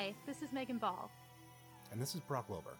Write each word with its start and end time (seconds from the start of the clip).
Hi, 0.00 0.14
this 0.24 0.40
is 0.40 0.50
Megan 0.50 0.78
Ball, 0.78 1.10
And 1.92 2.00
this 2.00 2.14
is 2.14 2.22
Brock 2.22 2.48
Wilbur. 2.48 2.78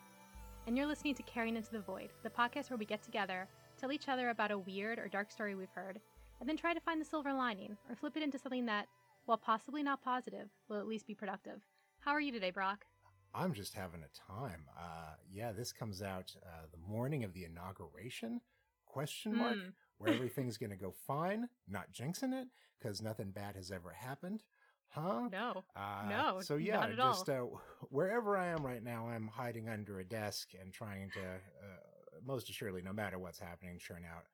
and 0.66 0.74
you're 0.74 0.86
listening 0.86 1.14
to 1.16 1.22
Carrying 1.24 1.54
Into 1.54 1.70
the 1.70 1.80
Void, 1.80 2.08
the 2.22 2.30
podcast 2.30 2.70
where 2.70 2.78
we 2.78 2.86
get 2.86 3.02
together, 3.02 3.46
tell 3.78 3.92
each 3.92 4.08
other 4.08 4.30
about 4.30 4.50
a 4.50 4.56
weird 4.56 4.98
or 4.98 5.06
dark 5.06 5.30
story 5.30 5.54
we've 5.54 5.68
heard, 5.74 6.00
and 6.40 6.48
then 6.48 6.56
try 6.56 6.72
to 6.72 6.80
find 6.80 6.98
the 6.98 7.04
silver 7.04 7.34
lining 7.34 7.76
or 7.90 7.94
flip 7.94 8.16
it 8.16 8.22
into 8.22 8.38
something 8.38 8.64
that, 8.64 8.86
while 9.26 9.36
possibly 9.36 9.82
not 9.82 10.02
positive, 10.02 10.48
will 10.70 10.78
at 10.78 10.86
least 10.88 11.06
be 11.06 11.14
productive. 11.14 11.60
How 11.98 12.12
are 12.12 12.22
you 12.22 12.32
today, 12.32 12.52
Brock? 12.52 12.86
I'm 13.34 13.52
just 13.52 13.74
having 13.74 14.00
a 14.02 14.32
time. 14.32 14.64
Uh, 14.74 15.16
yeah, 15.30 15.52
this 15.52 15.74
comes 15.74 16.00
out 16.00 16.34
uh, 16.42 16.68
the 16.72 16.90
morning 16.90 17.22
of 17.22 17.34
the 17.34 17.44
inauguration? 17.44 18.40
Question 18.86 19.36
mark. 19.36 19.56
Mm. 19.56 19.72
Where 19.98 20.14
everything's 20.14 20.56
going 20.56 20.70
to 20.70 20.76
go 20.76 20.94
fine. 21.06 21.50
Not 21.68 21.92
jinxing 21.92 22.32
it 22.32 22.48
because 22.78 23.02
nothing 23.02 23.30
bad 23.30 23.56
has 23.56 23.70
ever 23.70 23.90
happened. 23.90 24.42
Huh? 24.90 25.28
No. 25.30 25.64
Uh, 25.76 26.08
No, 26.08 26.40
So 26.40 26.56
yeah, 26.56 26.80
not 26.80 26.90
at 26.90 26.98
all. 27.00 27.12
just 27.12 27.28
uh, 27.28 27.44
wherever 27.90 28.36
I 28.36 28.46
am 28.48 28.64
right 28.66 28.82
now, 28.82 29.06
I'm 29.08 29.28
hiding 29.28 29.68
under 29.68 30.00
a 30.00 30.04
desk 30.04 30.48
and 30.60 30.72
trying 30.72 31.10
to, 31.10 31.20
uh, 31.20 32.20
most 32.24 32.50
assuredly, 32.50 32.82
no 32.82 32.92
matter 32.92 33.18
what's 33.18 33.38
happening, 33.38 33.78
churn 33.78 34.04
out 34.04 34.24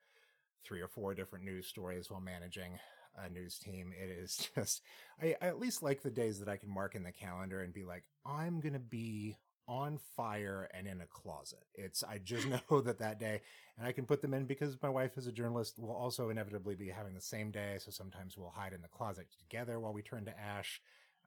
three 0.64 0.80
or 0.80 0.88
four 0.88 1.14
different 1.14 1.44
news 1.44 1.66
stories 1.66 2.10
while 2.10 2.20
managing 2.20 2.78
a 3.16 3.28
news 3.28 3.58
team. 3.58 3.92
It 3.96 4.10
is 4.10 4.36
just, 4.54 4.82
I, 5.22 5.36
I 5.40 5.46
at 5.48 5.58
least 5.60 5.82
like 5.82 6.02
the 6.02 6.10
days 6.10 6.38
that 6.40 6.48
I 6.48 6.56
can 6.56 6.70
mark 6.70 6.94
in 6.94 7.02
the 7.02 7.12
calendar 7.12 7.60
and 7.62 7.72
be 7.72 7.84
like, 7.84 8.04
I'm 8.24 8.60
gonna 8.60 8.78
be 8.78 9.36
on 9.68 9.98
fire 10.16 10.68
and 10.74 10.86
in 10.86 11.00
a 11.00 11.06
closet. 11.06 11.64
It's 11.74 12.02
I 12.02 12.18
just 12.18 12.46
know 12.70 12.80
that 12.80 12.98
that 12.98 13.18
day, 13.18 13.40
and 13.78 13.86
I 13.86 13.92
can 13.92 14.06
put 14.06 14.22
them 14.22 14.34
in 14.34 14.44
because 14.46 14.76
my 14.82 14.88
wife 14.88 15.16
is 15.18 15.26
a 15.26 15.32
journalist. 15.32 15.78
Will 15.78 15.90
also 15.94 16.30
inevitably 16.30 16.74
be 16.74 16.88
having 16.88 17.14
the 17.14 17.20
same 17.20 17.50
day, 17.50 17.76
so 17.78 17.90
sometimes 17.90 18.36
we'll 18.36 18.50
hide 18.54 18.72
in 18.72 18.82
the 18.82 18.88
closet 18.88 19.26
together 19.38 19.80
while 19.80 19.92
we 19.92 20.02
turn 20.02 20.24
to 20.26 20.38
ash. 20.40 20.80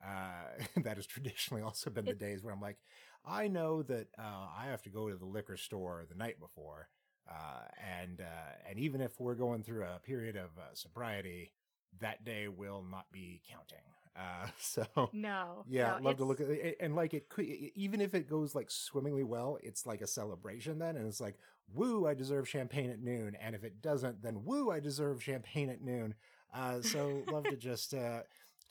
Uh, 0.05 0.63
that 0.83 0.95
has 0.95 1.05
traditionally 1.05 1.61
also 1.61 1.89
been 1.89 2.05
the 2.05 2.13
days 2.27 2.43
where 2.43 2.53
I'm 2.53 2.61
like, 2.61 2.77
I 3.25 3.47
know 3.47 3.83
that 3.83 4.07
uh, 4.17 4.47
I 4.57 4.67
have 4.67 4.81
to 4.83 4.89
go 4.89 5.09
to 5.09 5.15
the 5.17 5.25
liquor 5.25 5.57
store 5.57 6.05
the 6.09 6.15
night 6.15 6.39
before, 6.39 6.87
uh, 7.29 7.63
and 8.01 8.21
uh, 8.21 8.69
and 8.69 8.79
even 8.79 9.01
if 9.01 9.19
we're 9.19 9.35
going 9.35 9.63
through 9.63 9.83
a 9.83 9.99
period 9.99 10.35
of 10.35 10.49
uh, 10.57 10.73
sobriety, 10.73 11.51
that 11.99 12.23
day 12.23 12.47
will 12.47 12.83
not 12.89 13.11
be 13.11 13.41
counting. 13.49 13.83
Uh, 14.19 14.47
so 14.59 14.85
No. 15.13 15.63
yeah, 15.69 15.97
no, 15.99 16.03
love 16.09 16.17
to 16.17 16.25
look 16.25 16.41
at 16.41 16.49
it. 16.49 16.77
And 16.79 16.95
like 16.95 17.13
it 17.13 17.29
could, 17.29 17.45
even 17.45 18.01
if 18.01 18.13
it 18.13 18.29
goes 18.29 18.55
like 18.55 18.69
swimmingly 18.71 19.23
well, 19.23 19.57
it's 19.63 19.85
like 19.85 20.01
a 20.01 20.07
celebration 20.07 20.79
then. 20.79 20.97
And 20.97 21.07
it's 21.07 21.21
like, 21.21 21.37
woo, 21.73 22.07
I 22.07 22.13
deserve 22.13 22.47
champagne 22.47 22.89
at 22.89 23.01
noon. 23.01 23.35
And 23.41 23.55
if 23.55 23.63
it 23.63 23.81
doesn't, 23.81 24.21
then 24.21 24.43
woo, 24.43 24.71
I 24.71 24.79
deserve 24.79 25.23
champagne 25.23 25.69
at 25.69 25.81
noon. 25.81 26.15
Uh, 26.53 26.81
so 26.81 27.23
love 27.31 27.47
to 27.47 27.55
just, 27.57 27.93
uh, 27.93 28.21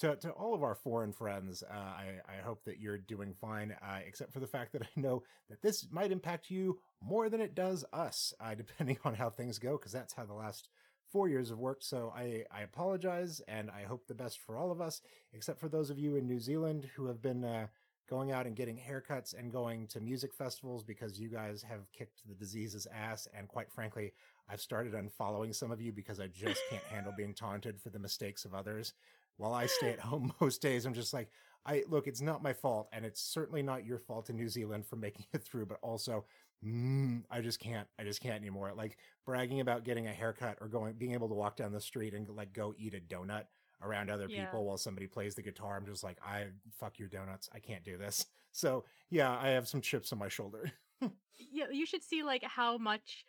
to, 0.00 0.16
to 0.16 0.30
all 0.30 0.54
of 0.54 0.62
our 0.62 0.74
foreign 0.76 1.12
friends, 1.12 1.62
uh, 1.62 1.74
I, 1.74 2.20
I 2.28 2.42
hope 2.44 2.64
that 2.64 2.78
you're 2.80 2.98
doing 2.98 3.34
fine, 3.34 3.74
uh, 3.82 3.98
except 4.06 4.32
for 4.32 4.41
the 4.41 4.46
fact 4.46 4.72
that 4.72 4.82
I 4.82 5.00
know 5.00 5.24
that 5.48 5.60
this 5.62 5.86
might 5.91 6.12
impact 6.12 6.50
you 6.50 6.78
more 7.00 7.28
than 7.28 7.41
it 7.41 7.54
does 7.54 7.84
us, 7.92 8.32
uh, 8.41 8.54
depending 8.56 8.98
on 9.04 9.14
how 9.14 9.30
things 9.30 9.58
go, 9.58 9.72
because 9.76 9.92
that's 9.92 10.14
how 10.14 10.24
the 10.24 10.34
last 10.34 10.69
four 11.10 11.28
years 11.28 11.50
of 11.50 11.58
work. 11.58 11.78
So 11.82 12.12
I, 12.16 12.44
I 12.50 12.62
apologize 12.62 13.40
and 13.48 13.70
I 13.70 13.82
hope 13.82 14.06
the 14.06 14.14
best 14.14 14.40
for 14.40 14.56
all 14.56 14.70
of 14.70 14.80
us 14.80 15.00
except 15.32 15.58
for 15.58 15.69
those 15.69 15.91
of 15.91 15.98
you 15.98 16.16
in 16.16 16.26
New 16.26 16.41
Zealand 16.41 16.88
who 16.96 17.06
have 17.06 17.22
been 17.22 17.44
uh, 17.44 17.66
going 18.08 18.32
out 18.32 18.46
and 18.46 18.56
getting 18.56 18.78
haircuts 18.78 19.38
and 19.38 19.52
going 19.52 19.86
to 19.88 20.00
music 20.00 20.32
festivals 20.32 20.82
because 20.82 21.20
you 21.20 21.28
guys 21.28 21.62
have 21.62 21.91
kicked 21.92 22.26
the 22.26 22.34
disease's 22.34 22.86
ass. 22.94 23.28
And 23.36 23.48
quite 23.48 23.70
frankly, 23.70 24.12
I've 24.48 24.60
started 24.60 24.94
unfollowing 24.94 25.54
some 25.54 25.70
of 25.70 25.80
you 25.80 25.92
because 25.92 26.18
I 26.20 26.28
just 26.28 26.60
can't 26.70 26.82
handle 26.84 27.12
being 27.16 27.34
taunted 27.34 27.80
for 27.80 27.91
the 27.91 27.98
mistakes 27.98 28.44
of 28.44 28.54
others. 28.54 28.94
While 29.36 29.52
I 29.52 29.66
stay 29.66 29.91
at 29.91 30.00
home 30.00 30.32
most 30.41 30.62
days, 30.62 30.86
I'm 30.86 30.94
just 30.94 31.12
like, 31.12 31.28
I 31.66 31.84
look, 31.88 32.06
it's 32.06 32.22
not 32.22 32.42
my 32.42 32.54
fault, 32.54 32.88
and 32.92 33.04
it's 33.04 33.20
certainly 33.20 33.62
not 33.62 33.84
your 33.84 33.98
fault 33.98 34.30
in 34.30 34.36
New 34.36 34.48
Zealand 34.48 34.86
for 34.86 34.97
making 34.97 35.26
it 35.34 35.44
through, 35.44 35.66
but 35.66 35.78
also, 35.82 36.24
mm, 36.64 37.24
I 37.30 37.41
just 37.41 37.60
can't, 37.60 37.88
I 37.98 38.04
just 38.04 38.20
can't 38.20 38.34
anymore. 38.36 38.72
Like 38.74 38.98
bragging 39.24 39.60
about 39.60 39.84
getting 39.84 40.06
a 40.06 40.12
haircut 40.12 40.58
or 40.60 40.69
going, 40.69 40.94
being 40.94 41.12
able 41.12 41.28
to 41.28 41.34
walk 41.34 41.56
down 41.56 41.72
the 41.72 41.80
street 41.80 42.14
and 42.14 42.28
like 42.28 42.52
go 42.52 42.74
eat 42.76 42.94
a 42.94 43.00
donut 43.00 43.44
around 43.80 44.10
other 44.10 44.28
Yeah. 44.28 44.44
people 44.44 44.64
while 44.64 44.76
somebody 44.78 45.06
plays 45.06 45.34
the 45.34 45.42
guitar. 45.42 45.76
I'm 45.76 45.86
just 45.86 46.02
like, 46.02 46.18
I 46.24 46.48
fuck 46.72 46.98
your 46.98 47.08
donuts. 47.08 47.48
I 47.52 47.60
can't 47.60 47.84
do 47.84 47.97
this. 47.98 48.26
So 48.50 48.86
yeah, 49.10 49.38
I 49.38 49.48
have 49.50 49.68
some 49.68 49.82
chips 49.82 50.10
on 50.12 50.18
my 50.18 50.28
shoulder. 50.28 50.72
yeah, 51.38 51.66
you 51.70 51.86
should 51.86 52.02
see 52.02 52.22
like 52.22 52.42
how 52.42 52.78
much 52.78 53.24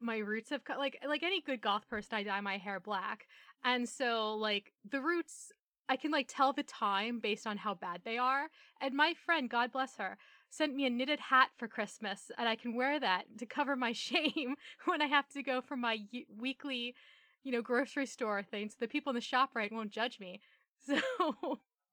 my 0.00 0.18
roots 0.18 0.50
have 0.50 0.64
cut. 0.64 0.78
Like 0.78 0.98
like 1.06 1.22
any 1.22 1.40
good 1.40 1.60
goth 1.60 1.88
person, 1.88 2.16
I 2.16 2.22
dye 2.24 2.40
my 2.40 2.58
hair 2.58 2.80
black, 2.80 3.26
and 3.64 3.88
so 3.88 4.34
like 4.36 4.72
the 4.88 5.00
roots, 5.00 5.52
I 5.88 5.96
can 5.96 6.10
like 6.10 6.26
tell 6.28 6.52
the 6.52 6.64
time 6.64 7.20
based 7.20 7.46
on 7.46 7.58
how 7.58 7.74
bad 7.74 8.02
they 8.04 8.18
are. 8.18 8.48
And 8.80 8.94
my 8.94 9.14
friend, 9.14 9.48
God 9.48 9.70
bless 9.72 9.96
her, 9.96 10.18
sent 10.52 10.74
me 10.74 10.84
a 10.86 10.90
knitted 10.90 11.18
hat 11.18 11.48
for 11.56 11.66
Christmas, 11.66 12.30
and 12.36 12.48
I 12.48 12.56
can 12.56 12.76
wear 12.76 13.00
that 13.00 13.24
to 13.38 13.46
cover 13.46 13.74
my 13.74 13.92
shame 13.92 14.54
when 14.84 15.00
I 15.00 15.06
have 15.06 15.28
to 15.30 15.42
go 15.42 15.60
for 15.60 15.76
my 15.76 15.98
y- 16.12 16.26
weekly, 16.38 16.94
you 17.42 17.52
know, 17.52 17.62
grocery 17.62 18.06
store 18.06 18.42
thing, 18.42 18.68
so 18.68 18.76
the 18.78 18.88
people 18.88 19.10
in 19.10 19.14
the 19.14 19.20
shop 19.20 19.50
right 19.54 19.72
won't 19.72 19.90
judge 19.90 20.20
me. 20.20 20.40
So 20.84 20.98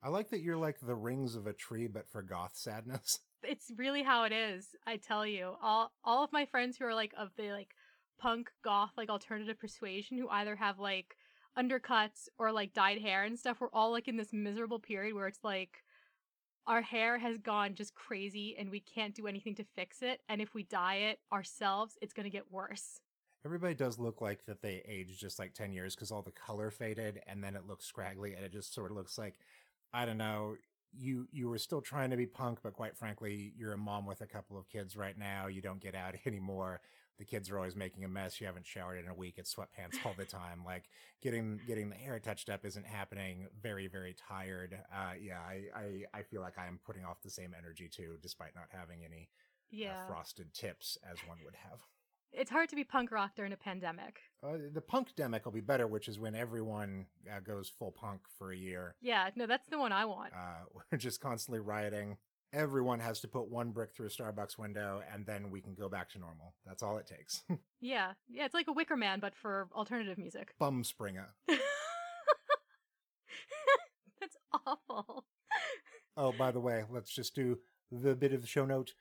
I 0.01 0.09
like 0.09 0.31
that 0.31 0.41
you're 0.41 0.57
like 0.57 0.79
the 0.79 0.95
rings 0.95 1.35
of 1.35 1.45
a 1.45 1.53
tree, 1.53 1.85
but 1.85 2.09
for 2.09 2.23
goth 2.23 2.55
sadness. 2.55 3.19
it's 3.43 3.71
really 3.77 4.03
how 4.03 4.23
it 4.25 4.33
is 4.33 4.75
i 4.85 4.97
tell 4.97 5.25
you 5.25 5.53
all 5.61 5.91
all 6.03 6.23
of 6.23 6.33
my 6.33 6.45
friends 6.45 6.77
who 6.77 6.85
are 6.85 6.93
like 6.93 7.13
of 7.17 7.29
the 7.37 7.51
like 7.51 7.69
punk 8.19 8.49
goth 8.63 8.91
like 8.97 9.09
alternative 9.09 9.57
persuasion 9.57 10.17
who 10.17 10.27
either 10.29 10.57
have 10.57 10.77
like 10.77 11.15
undercuts 11.57 12.27
or 12.37 12.51
like 12.51 12.73
dyed 12.73 12.99
hair 12.99 13.23
and 13.23 13.39
stuff 13.39 13.57
we're 13.61 13.69
all 13.71 13.91
like 13.91 14.07
in 14.07 14.17
this 14.17 14.33
miserable 14.33 14.79
period 14.79 15.15
where 15.15 15.27
it's 15.27 15.43
like 15.43 15.83
our 16.67 16.81
hair 16.81 17.17
has 17.17 17.37
gone 17.37 17.73
just 17.73 17.95
crazy 17.95 18.55
and 18.59 18.69
we 18.69 18.79
can't 18.79 19.15
do 19.15 19.27
anything 19.27 19.55
to 19.55 19.63
fix 19.75 20.01
it 20.01 20.21
and 20.29 20.41
if 20.41 20.53
we 20.53 20.63
dye 20.63 20.95
it 20.95 21.19
ourselves 21.31 21.97
it's 22.01 22.13
going 22.13 22.25
to 22.25 22.29
get 22.29 22.51
worse 22.51 23.01
Everybody 23.45 23.73
does 23.73 23.97
look 23.97 24.19
like 24.19 24.45
that 24.47 24.61
they 24.61 24.81
aged 24.85 25.19
just 25.19 25.39
like 25.39 25.53
10 25.53 25.71
years 25.71 25.95
because 25.95 26.11
all 26.11 26.21
the 26.21 26.31
color 26.31 26.71
faded 26.71 27.21
and 27.25 27.41
then 27.41 27.55
it 27.55 27.65
looks 27.65 27.85
scraggly 27.85 28.33
and 28.33 28.43
it 28.43 28.51
just 28.51 28.73
sort 28.73 28.91
of 28.91 28.97
looks 28.97 29.17
like, 29.17 29.35
I 29.93 30.05
don't 30.05 30.17
know, 30.17 30.55
you, 30.91 31.25
you 31.31 31.47
were 31.47 31.57
still 31.57 31.79
trying 31.79 32.09
to 32.09 32.17
be 32.17 32.25
punk, 32.25 32.59
but 32.61 32.73
quite 32.73 32.97
frankly, 32.97 33.53
you're 33.55 33.71
a 33.71 33.77
mom 33.77 34.05
with 34.05 34.19
a 34.19 34.27
couple 34.27 34.57
of 34.57 34.67
kids 34.67 34.97
right 34.97 35.17
now. 35.17 35.47
You 35.47 35.61
don't 35.61 35.79
get 35.79 35.95
out 35.95 36.15
anymore. 36.25 36.81
The 37.19 37.25
kids 37.25 37.49
are 37.51 37.57
always 37.57 37.75
making 37.75 38.03
a 38.05 38.07
mess. 38.07 38.39
You 38.39 38.47
haven't 38.47 38.65
showered 38.65 38.97
in 38.97 39.07
a 39.09 39.13
week. 39.13 39.35
It's 39.37 39.53
sweatpants 39.53 40.03
all 40.05 40.15
the 40.17 40.25
time. 40.25 40.63
Like 40.65 40.85
getting, 41.21 41.59
getting 41.67 41.89
the 41.89 41.95
hair 41.95 42.17
touched 42.19 42.49
up 42.49 42.65
isn't 42.65 42.85
happening. 42.87 43.47
Very, 43.61 43.87
very 43.87 44.15
tired. 44.27 44.77
Uh, 44.91 45.11
yeah, 45.21 45.39
I, 45.39 45.63
I, 45.77 46.19
I 46.19 46.23
feel 46.23 46.41
like 46.41 46.57
I'm 46.57 46.79
putting 46.85 47.03
off 47.03 47.21
the 47.21 47.29
same 47.29 47.53
energy 47.57 47.89
too, 47.89 48.15
despite 48.21 48.55
not 48.55 48.67
having 48.71 49.03
any 49.05 49.29
yeah 49.71 50.03
uh, 50.03 50.07
frosted 50.07 50.53
tips 50.53 50.97
as 51.11 51.17
one 51.27 51.37
would 51.45 51.53
have. 51.69 51.79
it's 52.31 52.49
hard 52.49 52.69
to 52.69 52.75
be 52.75 52.83
punk 52.83 53.11
rock 53.11 53.31
during 53.35 53.51
a 53.53 53.57
pandemic 53.57 54.21
Uh, 54.41 54.53
the 54.73 54.81
punk 54.81 55.09
demic 55.15 55.45
will 55.45 55.51
be 55.51 55.61
better, 55.61 55.85
which 55.87 56.07
is 56.07 56.17
when 56.17 56.33
everyone 56.33 57.05
uh, 57.31 57.39
goes 57.41 57.69
full 57.69 57.91
punk 57.91 58.21
for 58.37 58.51
a 58.51 58.57
year. 58.57 58.95
yeah 59.01 59.29
no 59.35 59.45
that's 59.45 59.67
the 59.69 59.77
one 59.77 59.91
i 59.91 60.05
want 60.05 60.33
Uh, 60.33 60.63
we're 60.91 60.97
just 60.97 61.19
constantly 61.21 61.59
rioting. 61.59 62.17
Everyone 62.51 62.99
has 62.99 63.19
to 63.21 63.27
put 63.27 63.49
one 63.49 63.71
brick 63.71 63.93
through 63.93 64.07
a 64.07 64.09
Starbucks 64.09 64.57
window, 64.57 65.03
and 65.13 65.25
then 65.25 65.51
we 65.51 65.61
can 65.61 65.75
go 65.75 65.87
back 65.87 66.09
to 66.11 66.19
normal. 66.19 66.55
That's 66.65 66.81
all 66.81 66.97
it 66.97 67.07
takes. 67.07 67.43
yeah 67.81 68.11
yeah 68.29 68.43
it's 68.43 68.53
like 68.53 68.67
a 68.67 68.73
wicker 68.73 68.97
man 68.97 69.21
but 69.21 69.33
for 69.33 69.69
alternative 69.73 70.17
music 70.17 70.53
Bum 70.59 70.83
Springer. 70.83 71.29
That's 74.19 74.35
awful. 74.65 75.25
Oh, 76.17 76.33
by 76.33 76.51
the 76.51 76.59
way, 76.59 76.83
let's 76.89 77.13
just 77.13 77.33
do 77.33 77.59
the 77.91 78.15
bit 78.15 78.33
of 78.33 78.41
the 78.41 78.47
show 78.47 78.65
note. 78.65 78.93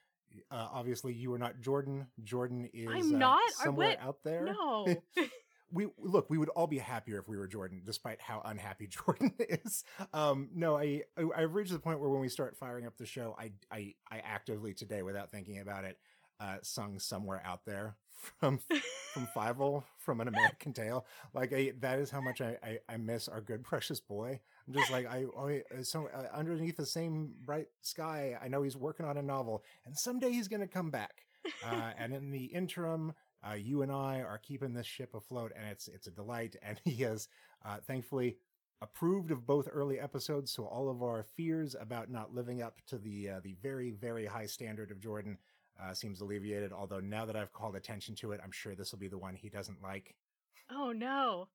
Uh, 0.51 0.69
obviously, 0.73 1.13
you 1.13 1.33
are 1.33 1.39
not 1.39 1.61
Jordan. 1.61 2.07
Jordan 2.23 2.69
is 2.73 2.89
I'm 2.89 3.15
uh, 3.15 3.19
not? 3.19 3.41
I 3.61 3.65
somewhere 3.65 3.97
out 4.01 4.19
there. 4.25 4.45
No. 4.45 4.87
we 5.73 5.87
look 5.99 6.31
we 6.31 6.39
would 6.39 6.49
all 6.51 6.67
be 6.67 6.79
happier 6.79 7.19
if 7.19 7.29
we 7.29 7.37
were 7.37 7.47
jordan 7.47 7.83
despite 7.85 8.21
how 8.21 8.41
unhappy 8.45 8.87
jordan 9.07 9.33
is. 9.39 9.85
Um 10.13 10.49
no 10.55 10.77
I, 10.77 11.03
i've 11.37 11.55
reached 11.55 11.73
the 11.73 11.79
point 11.79 12.01
where 12.01 12.11
when 12.11 12.21
we 12.21 12.29
start 12.29 12.57
firing 12.57 12.87
up 12.87 12.97
the 12.97 13.07
show 13.07 13.37
i 13.39 13.53
i 13.71 13.95
i 14.11 14.19
actively 14.19 14.75
today 14.75 15.03
without 15.03 15.31
thinking 15.31 15.59
about 15.59 15.85
it 15.85 15.99
uh 16.41 16.57
sung 16.63 16.99
somewhere 16.99 17.43
out 17.45 17.65
there 17.67 17.97
from 18.39 18.59
from 19.13 19.29
Fievel 19.37 19.85
from 19.99 20.21
an 20.21 20.29
american 20.29 20.73
tale. 20.73 21.07
Like 21.35 21.53
I, 21.53 21.73
that 21.81 21.99
is 21.99 22.11
how 22.11 22.21
much 22.21 22.41
I, 22.41 22.57
I 22.63 22.79
i 22.89 22.97
miss 22.97 23.29
our 23.29 23.41
good 23.41 23.63
precious 23.63 24.01
boy. 24.01 24.41
I'm 24.67 24.75
just 24.75 24.91
like 24.91 25.07
i 25.07 25.25
oh, 25.25 25.61
so 25.83 26.09
uh, 26.15 26.27
underneath 26.35 26.77
the 26.77 26.87
same 26.87 27.33
bright 27.45 27.69
sky 27.83 28.37
i 28.43 28.49
know 28.49 28.63
he's 28.63 28.77
working 28.77 29.07
on 29.07 29.17
a 29.17 29.23
novel 29.23 29.65
and 29.87 29.97
someday 29.97 30.31
he's 30.31 30.49
gonna 30.49 30.67
come 30.67 30.91
back. 30.91 31.25
Uh, 31.65 31.93
and 31.97 32.13
in 32.13 32.31
the 32.31 32.45
interim, 32.45 33.15
uh, 33.49 33.55
you 33.55 33.83
and 33.83 33.93
I 33.93 34.21
are 34.23 34.39
keeping 34.39 34.75
this 34.75 34.87
ship 34.87 35.15
afloat, 35.15 35.53
and 35.57 35.67
it's 35.69 35.89
it's 35.89 36.07
a 36.07 36.11
delight. 36.13 36.57
And 36.63 36.81
he 36.85 37.03
has, 37.03 37.29
uh, 37.65 37.79
thankfully, 37.87 38.39
approved 38.81 39.31
of 39.31 39.47
both 39.47 39.69
early 39.73 39.99
episodes, 39.99 40.53
so 40.53 40.65
all 40.65 40.89
of 40.89 41.03
our 41.03 41.25
fears 41.37 41.75
about 41.79 42.11
not 42.11 42.35
living 42.35 42.63
up 42.63 42.79
to 42.89 42.99
the 42.99 43.31
uh, 43.31 43.41
the 43.43 43.57
very 43.63 43.91
very 43.91 44.27
high 44.27 44.47
standard 44.47 44.91
of 44.91 45.01
Jordan 45.01 45.39
uh, 45.83 45.95
seems 45.95 46.21
alleviated. 46.21 46.73
Although 46.73 47.01
now 47.01 47.25
that 47.27 47.37
I've 47.37 47.53
called 47.53 47.77
attention 47.77 48.15
to 48.17 48.33
it, 48.33 48.41
I'm 48.43 48.53
sure 48.53 48.75
this 48.75 48.93
will 48.93 48.99
be 48.99 49.09
the 49.09 49.19
one 49.19 49.35
he 49.35 49.49
doesn't 49.49 49.83
like. 49.83 50.15
oh 50.71 50.93
no. 50.93 51.49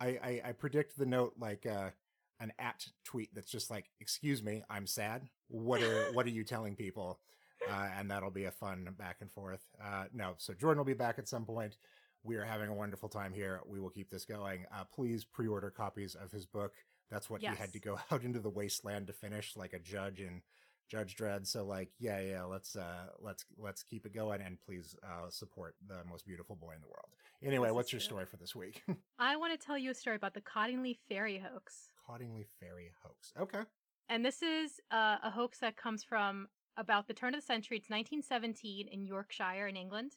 I, 0.00 0.06
I, 0.06 0.42
I 0.46 0.52
predict 0.52 0.96
the 0.96 1.06
note 1.06 1.34
like 1.40 1.66
uh, 1.66 1.90
an 2.38 2.52
at 2.58 2.86
tweet 3.04 3.34
that's 3.34 3.50
just 3.50 3.70
like, 3.70 3.90
"Excuse 4.00 4.42
me, 4.42 4.62
I'm 4.70 4.86
sad. 4.86 5.28
What 5.48 5.82
are 5.82 6.06
what 6.12 6.26
are 6.26 6.30
you 6.30 6.44
telling 6.44 6.76
people?" 6.76 7.20
Uh, 7.70 7.88
and 7.98 8.10
that'll 8.10 8.30
be 8.30 8.44
a 8.44 8.50
fun 8.50 8.88
back 8.98 9.16
and 9.20 9.30
forth. 9.32 9.64
Uh, 9.82 10.04
no, 10.12 10.34
so 10.38 10.52
Jordan 10.54 10.78
will 10.78 10.84
be 10.84 10.94
back 10.94 11.18
at 11.18 11.28
some 11.28 11.44
point. 11.44 11.76
We 12.22 12.36
are 12.36 12.44
having 12.44 12.68
a 12.68 12.74
wonderful 12.74 13.08
time 13.08 13.32
here. 13.32 13.60
We 13.66 13.80
will 13.80 13.90
keep 13.90 14.10
this 14.10 14.24
going. 14.24 14.66
Uh, 14.74 14.84
please 14.94 15.24
pre-order 15.24 15.70
copies 15.70 16.14
of 16.14 16.30
his 16.32 16.44
book. 16.46 16.72
That's 17.10 17.30
what 17.30 17.42
Yes. 17.42 17.54
he 17.54 17.60
had 17.60 17.72
to 17.72 17.80
go 17.80 17.98
out 18.10 18.22
into 18.24 18.40
the 18.40 18.50
wasteland 18.50 19.06
to 19.06 19.12
finish, 19.12 19.56
like 19.56 19.72
a 19.72 19.78
judge 19.78 20.20
in 20.20 20.42
Judge 20.88 21.16
Dredd. 21.16 21.46
So, 21.46 21.64
like, 21.64 21.90
yeah, 21.98 22.20
yeah, 22.20 22.44
let's 22.44 22.76
uh, 22.76 23.06
let's 23.20 23.44
let's 23.58 23.82
keep 23.82 24.06
it 24.06 24.14
going, 24.14 24.40
and 24.40 24.58
please 24.64 24.94
uh, 25.02 25.28
support 25.30 25.74
the 25.88 26.04
most 26.08 26.26
beautiful 26.26 26.54
boy 26.56 26.72
in 26.74 26.80
the 26.80 26.86
world. 26.88 27.08
Anyway, 27.42 27.70
what's 27.70 27.92
your 27.92 28.00
true. 28.00 28.06
story 28.06 28.26
for 28.26 28.36
this 28.36 28.54
week? 28.54 28.82
I 29.18 29.36
want 29.36 29.58
to 29.58 29.64
tell 29.66 29.76
you 29.78 29.90
a 29.90 29.94
story 29.94 30.16
about 30.16 30.34
the 30.34 30.40
Cottingley 30.42 30.96
Fairy 31.08 31.38
hoax. 31.38 31.90
Cottingley 32.08 32.46
Fairy 32.60 32.92
hoax. 33.02 33.32
Okay. 33.40 33.62
And 34.08 34.24
this 34.24 34.42
is 34.42 34.80
uh, 34.92 35.16
a 35.24 35.30
hoax 35.30 35.58
that 35.58 35.76
comes 35.76 36.04
from 36.04 36.46
about 36.76 37.08
the 37.08 37.14
turn 37.14 37.34
of 37.34 37.40
the 37.40 37.46
century. 37.46 37.78
It's 37.78 37.90
1917 37.90 38.88
in 38.88 39.04
Yorkshire, 39.04 39.66
in 39.66 39.76
England. 39.76 40.16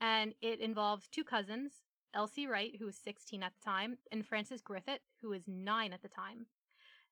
And 0.00 0.34
it 0.42 0.60
involves 0.60 1.08
two 1.08 1.24
cousins, 1.24 1.72
Elsie 2.14 2.46
Wright, 2.46 2.76
who 2.78 2.86
was 2.86 2.96
16 2.96 3.42
at 3.42 3.52
the 3.54 3.64
time, 3.64 3.98
and 4.12 4.26
Frances 4.26 4.60
Griffith, 4.60 5.00
who 5.22 5.30
was 5.30 5.48
nine 5.48 5.92
at 5.92 6.02
the 6.02 6.08
time. 6.08 6.46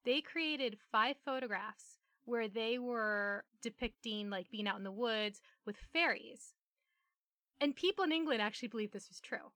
They 0.05 0.21
created 0.21 0.79
five 0.93 1.17
photographs 1.25 1.99
where 2.27 2.49
they 2.49 2.79
were 2.79 3.45
depicting, 3.63 4.31
like, 4.31 4.51
being 4.51 4.69
out 4.69 4.79
in 4.79 4.85
the 4.85 4.91
woods 4.91 5.41
with 5.67 5.77
fairies. 5.93 6.55
And 7.61 7.77
people 7.77 8.05
in 8.05 8.13
England 8.13 8.43
actually 8.43 8.69
believed 8.69 8.93
this 8.93 9.09
was 9.09 9.21
true. 9.21 9.53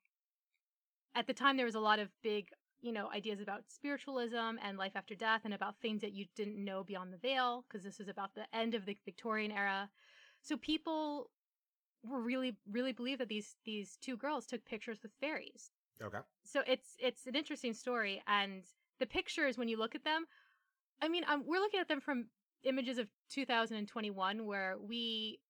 At 1.14 1.26
the 1.26 1.34
time, 1.34 1.56
there 1.56 1.66
was 1.66 1.74
a 1.74 1.80
lot 1.80 1.98
of 1.98 2.10
big 2.22 2.48
you 2.80 2.92
know, 2.92 3.10
ideas 3.12 3.40
about 3.40 3.62
spiritualism 3.68 4.56
and 4.62 4.78
life 4.78 4.92
after 4.94 5.14
death 5.14 5.42
and 5.44 5.52
about 5.52 5.80
things 5.80 6.00
that 6.00 6.12
you 6.12 6.26
didn't 6.36 6.62
know 6.62 6.84
beyond 6.84 7.12
the 7.12 7.18
veil, 7.18 7.64
because 7.68 7.84
this 7.84 7.98
was 7.98 8.08
about 8.08 8.34
the 8.34 8.44
end 8.52 8.74
of 8.74 8.86
the 8.86 8.96
Victorian 9.04 9.50
era. 9.50 9.90
So 10.42 10.56
people 10.56 11.30
were 12.04 12.20
really, 12.20 12.56
really 12.70 12.92
believe 12.92 13.18
that 13.18 13.28
these 13.28 13.56
these 13.64 13.98
two 14.00 14.16
girls 14.16 14.46
took 14.46 14.64
pictures 14.64 15.00
with 15.02 15.12
fairies. 15.20 15.70
Okay. 16.02 16.18
So 16.44 16.62
it's 16.66 16.94
it's 17.00 17.26
an 17.26 17.34
interesting 17.34 17.74
story, 17.74 18.22
and 18.26 18.62
the 19.00 19.06
pictures 19.06 19.58
when 19.58 19.68
you 19.68 19.76
look 19.76 19.94
at 19.94 20.04
them, 20.04 20.26
I 21.02 21.08
mean, 21.08 21.24
um, 21.28 21.44
we're 21.46 21.60
looking 21.60 21.80
at 21.80 21.88
them 21.88 22.00
from 22.00 22.26
images 22.64 22.98
of 22.98 23.08
2021, 23.30 24.46
where 24.46 24.76
we, 24.80 25.40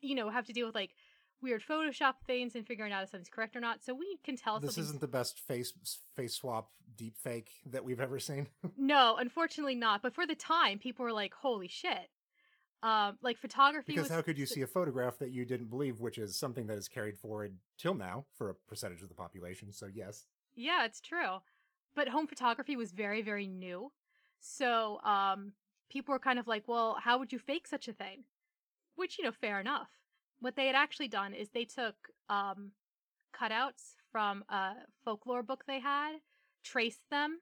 you 0.00 0.14
know, 0.14 0.30
have 0.30 0.46
to 0.46 0.52
deal 0.52 0.66
with 0.66 0.74
like 0.74 0.94
weird 1.42 1.62
Photoshop 1.62 2.14
things 2.26 2.54
and 2.54 2.66
figuring 2.66 2.92
out 2.92 3.02
if 3.02 3.10
something's 3.10 3.28
correct 3.28 3.56
or 3.56 3.60
not. 3.60 3.82
So 3.82 3.94
we 3.94 4.18
can 4.24 4.36
tell 4.36 4.60
This 4.60 4.78
isn't 4.78 5.00
the 5.00 5.08
best 5.08 5.38
face 5.38 5.72
face 6.14 6.34
swap 6.34 6.70
deep 6.96 7.16
fake 7.16 7.50
that 7.66 7.84
we've 7.84 8.00
ever 8.00 8.18
seen. 8.18 8.48
No, 8.76 9.16
unfortunately 9.18 9.74
not. 9.74 10.02
But 10.02 10.14
for 10.14 10.26
the 10.26 10.34
time, 10.34 10.78
people 10.78 11.04
were 11.04 11.12
like, 11.12 11.34
"Holy 11.34 11.68
shit!" 11.68 12.10
Um, 12.82 13.18
like 13.22 13.38
photography 13.38 13.92
because 13.92 14.04
was 14.04 14.12
how 14.12 14.22
could 14.22 14.38
you 14.38 14.46
see 14.46 14.62
a 14.62 14.66
photograph 14.66 15.18
that 15.18 15.30
you 15.30 15.44
didn't 15.44 15.68
believe, 15.68 16.00
which 16.00 16.16
is 16.16 16.36
something 16.36 16.66
that 16.66 16.78
is 16.78 16.88
carried 16.88 17.18
forward 17.18 17.56
till 17.78 17.94
now 17.94 18.24
for 18.34 18.50
a 18.50 18.54
percentage 18.54 19.02
of 19.02 19.08
the 19.08 19.14
population? 19.14 19.72
So 19.72 19.86
yes. 19.86 20.26
Yeah, 20.54 20.84
it's 20.84 21.00
true. 21.00 21.38
But 21.94 22.08
home 22.08 22.26
photography 22.26 22.76
was 22.76 22.92
very, 22.92 23.20
very 23.22 23.46
new. 23.46 23.92
So 24.40 25.00
um, 25.04 25.52
people 25.90 26.12
were 26.12 26.18
kind 26.18 26.38
of 26.38 26.46
like, 26.46 26.66
"Well, 26.66 26.96
how 27.02 27.18
would 27.18 27.32
you 27.32 27.38
fake 27.38 27.66
such 27.66 27.86
a 27.86 27.92
thing?" 27.92 28.24
Which 28.96 29.18
you 29.18 29.24
know, 29.24 29.32
fair 29.32 29.60
enough. 29.60 29.88
What 30.40 30.56
they 30.56 30.66
had 30.66 30.74
actually 30.74 31.08
done 31.08 31.34
is 31.34 31.48
they 31.50 31.64
took 31.64 31.94
um, 32.28 32.72
cutouts 33.34 33.94
from 34.10 34.44
a 34.48 34.72
folklore 35.04 35.42
book 35.42 35.64
they 35.66 35.80
had, 35.80 36.16
traced 36.64 37.08
them, 37.10 37.40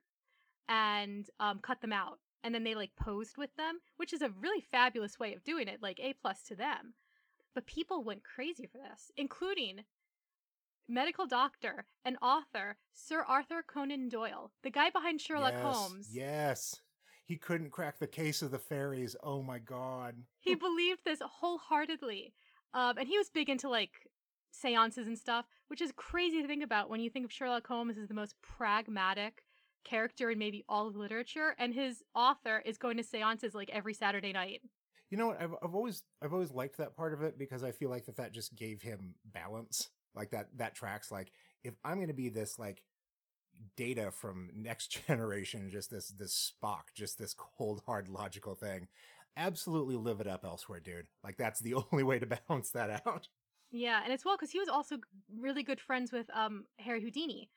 and 0.69 1.29
um, 1.41 1.61
cut 1.61 1.81
them 1.81 1.93
out, 1.93 2.19
and 2.45 2.55
then 2.55 2.65
they 2.65 2.75
like 2.75 2.91
posed 2.97 3.37
with 3.37 3.55
them, 3.57 3.79
which 3.97 4.13
is 4.13 4.23
a 4.23 4.31
really 4.41 4.61
fabulous 4.61 5.19
way 5.19 5.35
of 5.35 5.45
doing 5.45 5.69
it. 5.69 5.83
Like 5.83 6.01
a 6.01 6.15
plus 6.21 6.43
to 6.49 6.57
them. 6.57 6.95
But 7.55 7.67
people 7.67 8.05
went 8.05 8.23
crazy 8.25 8.67
for 8.67 8.79
this, 8.79 9.11
including 9.17 9.85
medical 10.89 11.27
doctor 11.27 11.87
and 12.05 12.17
author 12.23 12.77
Sir 12.95 13.25
Arthur 13.27 13.63
Conan 13.67 14.09
Doyle, 14.09 14.53
the 14.63 14.71
guy 14.71 14.91
behind 14.91 15.21
Sherlock 15.21 15.55
yes, 15.55 15.63
Holmes. 15.63 16.09
Yes. 16.13 16.81
He 17.25 17.37
couldn't 17.37 17.71
crack 17.71 17.99
the 17.99 18.07
case 18.07 18.41
of 18.41 18.51
the 18.51 18.59
fairies. 18.59 19.15
Oh 19.23 19.43
my 19.43 19.59
god. 19.59 20.17
He 20.41 20.55
believed 20.55 21.01
this 21.05 21.21
wholeheartedly. 21.21 22.33
Um, 22.75 22.99
and 22.99 23.09
he 23.09 23.19
was 23.19 23.31
big 23.31 23.49
into 23.49 23.69
like 23.69 23.93
seances 24.51 25.07
and 25.07 25.19
stuff, 25.19 25.47
which 25.69 25.81
is 25.81 25.93
crazy 25.97 26.43
to 26.43 26.49
think 26.49 26.65
about 26.65 26.91
when 26.91 27.01
you 27.01 27.11
think 27.11 27.25
of 27.25 27.33
Sherlock 27.33 27.67
Holmes 27.67 27.99
as 27.99 28.09
the 28.09 28.15
most 28.15 28.35
pragmatic 28.43 29.43
character 29.85 30.31
in 30.31 30.39
maybe 30.39 30.65
all 30.69 30.87
of 30.89 30.97
literature, 30.97 31.55
and 31.59 31.75
his 31.75 32.03
author 32.15 32.63
is 32.65 32.79
going 32.79 32.97
to 32.97 33.03
seances 33.03 33.55
like 33.55 33.71
every 33.71 33.95
Saturday 33.95 34.33
night. 34.33 34.63
You 35.11 35.17
know 35.17 35.29
what? 35.29 35.41
I've 35.41 35.55
I've 35.63 35.75
always 35.75 36.03
I've 36.23 36.33
always 36.33 36.53
liked 36.53 36.77
that 36.79 36.97
part 36.97 37.15
of 37.15 37.23
it 37.23 37.39
because 37.39 37.65
I 37.65 37.73
feel 37.73 37.91
like 37.91 38.07
that 38.07 38.17
that 38.17 38.33
just 38.33 38.55
gave 38.55 38.83
him 38.83 39.15
balance. 39.25 39.89
Like 40.15 40.31
that 40.31 40.49
that 40.57 40.75
tracks. 40.75 41.11
Like 41.11 41.33
if 41.65 41.75
I'm 41.85 41.97
going 41.97 42.09
to 42.09 42.15
be 42.15 42.29
this 42.29 42.59
like 42.59 42.83
data 43.77 44.11
from 44.11 44.51
next 44.55 44.89
generation, 45.07 45.71
just 45.71 45.91
this 45.91 46.09
this 46.09 46.53
Spock, 46.63 46.93
just 46.95 47.19
this 47.19 47.35
cold 47.35 47.83
hard 47.87 48.09
logical 48.09 48.55
thing, 48.55 48.89
absolutely 49.39 49.97
live 49.97 50.21
it 50.21 50.27
up 50.27 50.45
elsewhere, 50.45 50.81
dude. 50.81 51.07
Like 51.25 51.37
that's 51.39 51.61
the 51.61 51.75
only 51.93 52.05
way 52.05 52.19
to 52.19 52.27
balance 52.27 52.71
that 52.71 53.03
out. 53.07 53.29
Yeah, 53.71 54.01
and 54.03 54.13
it's 54.13 54.25
well 54.25 54.37
because 54.37 54.51
he 54.51 54.59
was 54.59 54.69
also 54.69 54.97
really 55.39 55.63
good 55.63 55.81
friends 55.81 56.13
with 56.13 56.27
um 56.35 56.65
Harry 56.79 57.03
Houdini, 57.03 57.49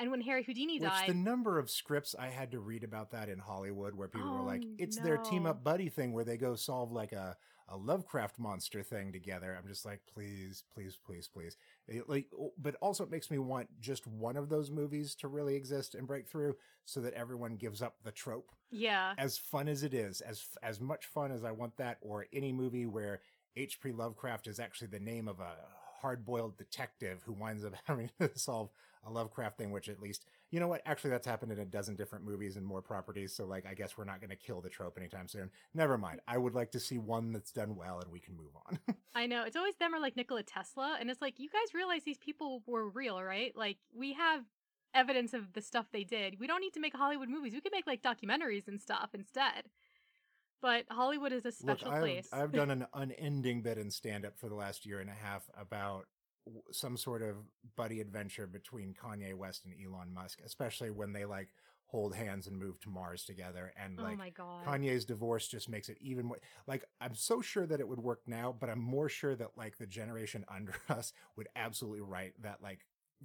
and 0.00 0.10
when 0.10 0.22
Harry 0.22 0.42
Houdini 0.42 0.80
Which 0.80 0.88
died, 0.88 1.10
the 1.10 1.14
number 1.14 1.58
of 1.58 1.68
scripts 1.68 2.14
I 2.18 2.28
had 2.28 2.52
to 2.52 2.58
read 2.58 2.84
about 2.84 3.10
that 3.10 3.28
in 3.28 3.38
Hollywood 3.38 3.94
where 3.94 4.08
people 4.08 4.30
were 4.32 4.46
like, 4.46 4.62
Oh, 4.64 4.74
it's 4.78 4.98
their 4.98 5.18
team 5.18 5.44
up 5.44 5.62
buddy 5.62 5.90
thing 5.90 6.14
where 6.14 6.24
they 6.24 6.38
go 6.38 6.54
solve 6.54 6.90
like 6.90 7.12
a, 7.12 7.36
a 7.70 7.76
Lovecraft 7.76 8.38
monster 8.38 8.82
thing 8.82 9.12
together. 9.12 9.56
I'm 9.56 9.68
just 9.68 9.86
like, 9.86 10.00
please, 10.12 10.64
please, 10.74 10.98
please, 11.04 11.28
please. 11.28 11.56
It, 11.86 12.08
like, 12.08 12.26
but 12.58 12.74
also 12.82 13.04
it 13.04 13.10
makes 13.10 13.30
me 13.30 13.38
want 13.38 13.68
just 13.80 14.06
one 14.06 14.36
of 14.36 14.48
those 14.48 14.70
movies 14.70 15.14
to 15.16 15.28
really 15.28 15.54
exist 15.54 15.94
and 15.94 16.06
break 16.06 16.28
through 16.28 16.56
so 16.84 17.00
that 17.00 17.14
everyone 17.14 17.56
gives 17.56 17.80
up 17.80 17.94
the 18.02 18.10
trope. 18.10 18.50
yeah, 18.70 19.14
As 19.16 19.38
fun 19.38 19.68
as 19.68 19.82
it 19.84 19.94
is, 19.94 20.20
as 20.20 20.44
as 20.62 20.80
much 20.80 21.06
fun 21.06 21.30
as 21.30 21.44
I 21.44 21.52
want 21.52 21.76
that, 21.76 21.98
or 22.00 22.26
any 22.32 22.52
movie 22.52 22.86
where 22.86 23.20
H.P. 23.56 23.92
Lovecraft 23.92 24.46
is 24.46 24.58
actually 24.58 24.88
the 24.88 25.00
name 25.00 25.28
of 25.28 25.40
a 25.40 25.52
hard-boiled 26.00 26.56
detective 26.56 27.22
who 27.24 27.32
winds 27.32 27.64
up 27.64 27.74
having 27.84 28.10
to 28.20 28.30
solve 28.36 28.70
a 29.06 29.10
Lovecraft 29.10 29.58
thing, 29.58 29.70
which 29.70 29.88
at 29.88 30.00
least, 30.00 30.26
you 30.50 30.60
know 30.60 30.68
what? 30.68 30.82
Actually, 30.86 31.10
that's 31.10 31.26
happened 31.26 31.52
in 31.52 31.58
a 31.58 31.64
dozen 31.64 31.96
different 31.96 32.24
movies 32.24 32.56
and 32.56 32.66
more 32.66 32.82
properties. 32.82 33.34
So, 33.34 33.46
like, 33.46 33.66
I 33.66 33.74
guess 33.74 33.96
we're 33.96 34.04
not 34.04 34.20
going 34.20 34.30
to 34.30 34.36
kill 34.36 34.60
the 34.60 34.68
trope 34.68 34.98
anytime 34.98 35.28
soon. 35.28 35.50
Never 35.74 35.96
mind. 35.96 36.20
I 36.28 36.38
would 36.38 36.54
like 36.54 36.70
to 36.72 36.80
see 36.80 36.98
one 36.98 37.32
that's 37.32 37.52
done 37.52 37.76
well 37.76 38.00
and 38.00 38.10
we 38.10 38.20
can 38.20 38.36
move 38.36 38.54
on. 38.66 38.78
I 39.14 39.26
know 39.26 39.44
it's 39.44 39.56
always 39.56 39.76
them 39.76 39.94
or 39.94 40.00
like 40.00 40.16
Nikola 40.16 40.42
Tesla, 40.42 40.96
and 41.00 41.10
it's 41.10 41.22
like 41.22 41.38
you 41.38 41.48
guys 41.48 41.74
realize 41.74 42.02
these 42.04 42.18
people 42.18 42.62
were 42.66 42.88
real, 42.88 43.22
right? 43.22 43.56
Like 43.56 43.78
we 43.94 44.12
have 44.14 44.44
evidence 44.94 45.34
of 45.34 45.52
the 45.52 45.62
stuff 45.62 45.86
they 45.92 46.04
did. 46.04 46.38
We 46.38 46.46
don't 46.46 46.60
need 46.60 46.74
to 46.74 46.80
make 46.80 46.94
Hollywood 46.94 47.28
movies. 47.28 47.54
We 47.54 47.60
could 47.60 47.72
make 47.72 47.86
like 47.86 48.02
documentaries 48.02 48.68
and 48.68 48.80
stuff 48.80 49.10
instead. 49.14 49.64
But 50.62 50.84
Hollywood 50.90 51.32
is 51.32 51.44
a 51.44 51.48
Look, 51.48 51.78
special 51.78 51.90
I've, 51.90 52.02
place. 52.02 52.28
I've 52.32 52.52
done 52.52 52.70
an 52.70 52.86
unending 52.94 53.62
bit 53.62 53.78
in 53.78 53.90
stand 53.90 54.26
up 54.26 54.38
for 54.38 54.48
the 54.48 54.54
last 54.54 54.84
year 54.84 55.00
and 55.00 55.08
a 55.08 55.14
half 55.14 55.48
about 55.58 56.06
some 56.72 56.96
sort 56.96 57.22
of 57.22 57.36
buddy 57.76 58.00
adventure 58.00 58.46
between 58.46 58.94
Kanye 58.94 59.34
West 59.34 59.64
and 59.64 59.74
Elon 59.74 60.12
Musk, 60.12 60.40
especially 60.44 60.90
when 60.90 61.12
they 61.12 61.24
like 61.24 61.48
hold 61.86 62.14
hands 62.14 62.46
and 62.46 62.56
move 62.56 62.78
to 62.80 62.88
Mars 62.88 63.24
together. 63.24 63.72
And 63.76 63.98
oh 63.98 64.04
like 64.04 64.18
my 64.18 64.30
god. 64.30 64.64
Kanye's 64.64 65.04
divorce 65.04 65.48
just 65.48 65.68
makes 65.68 65.88
it 65.88 65.98
even 66.00 66.26
more 66.26 66.38
like 66.66 66.84
I'm 67.00 67.14
so 67.14 67.40
sure 67.40 67.66
that 67.66 67.80
it 67.80 67.88
would 67.88 68.00
work 68.00 68.20
now, 68.26 68.54
but 68.58 68.70
I'm 68.70 68.80
more 68.80 69.08
sure 69.08 69.34
that 69.34 69.50
like 69.56 69.78
the 69.78 69.86
generation 69.86 70.44
under 70.54 70.74
us 70.88 71.12
would 71.36 71.48
absolutely 71.56 72.00
write 72.00 72.34
that 72.42 72.62
like 72.62 72.80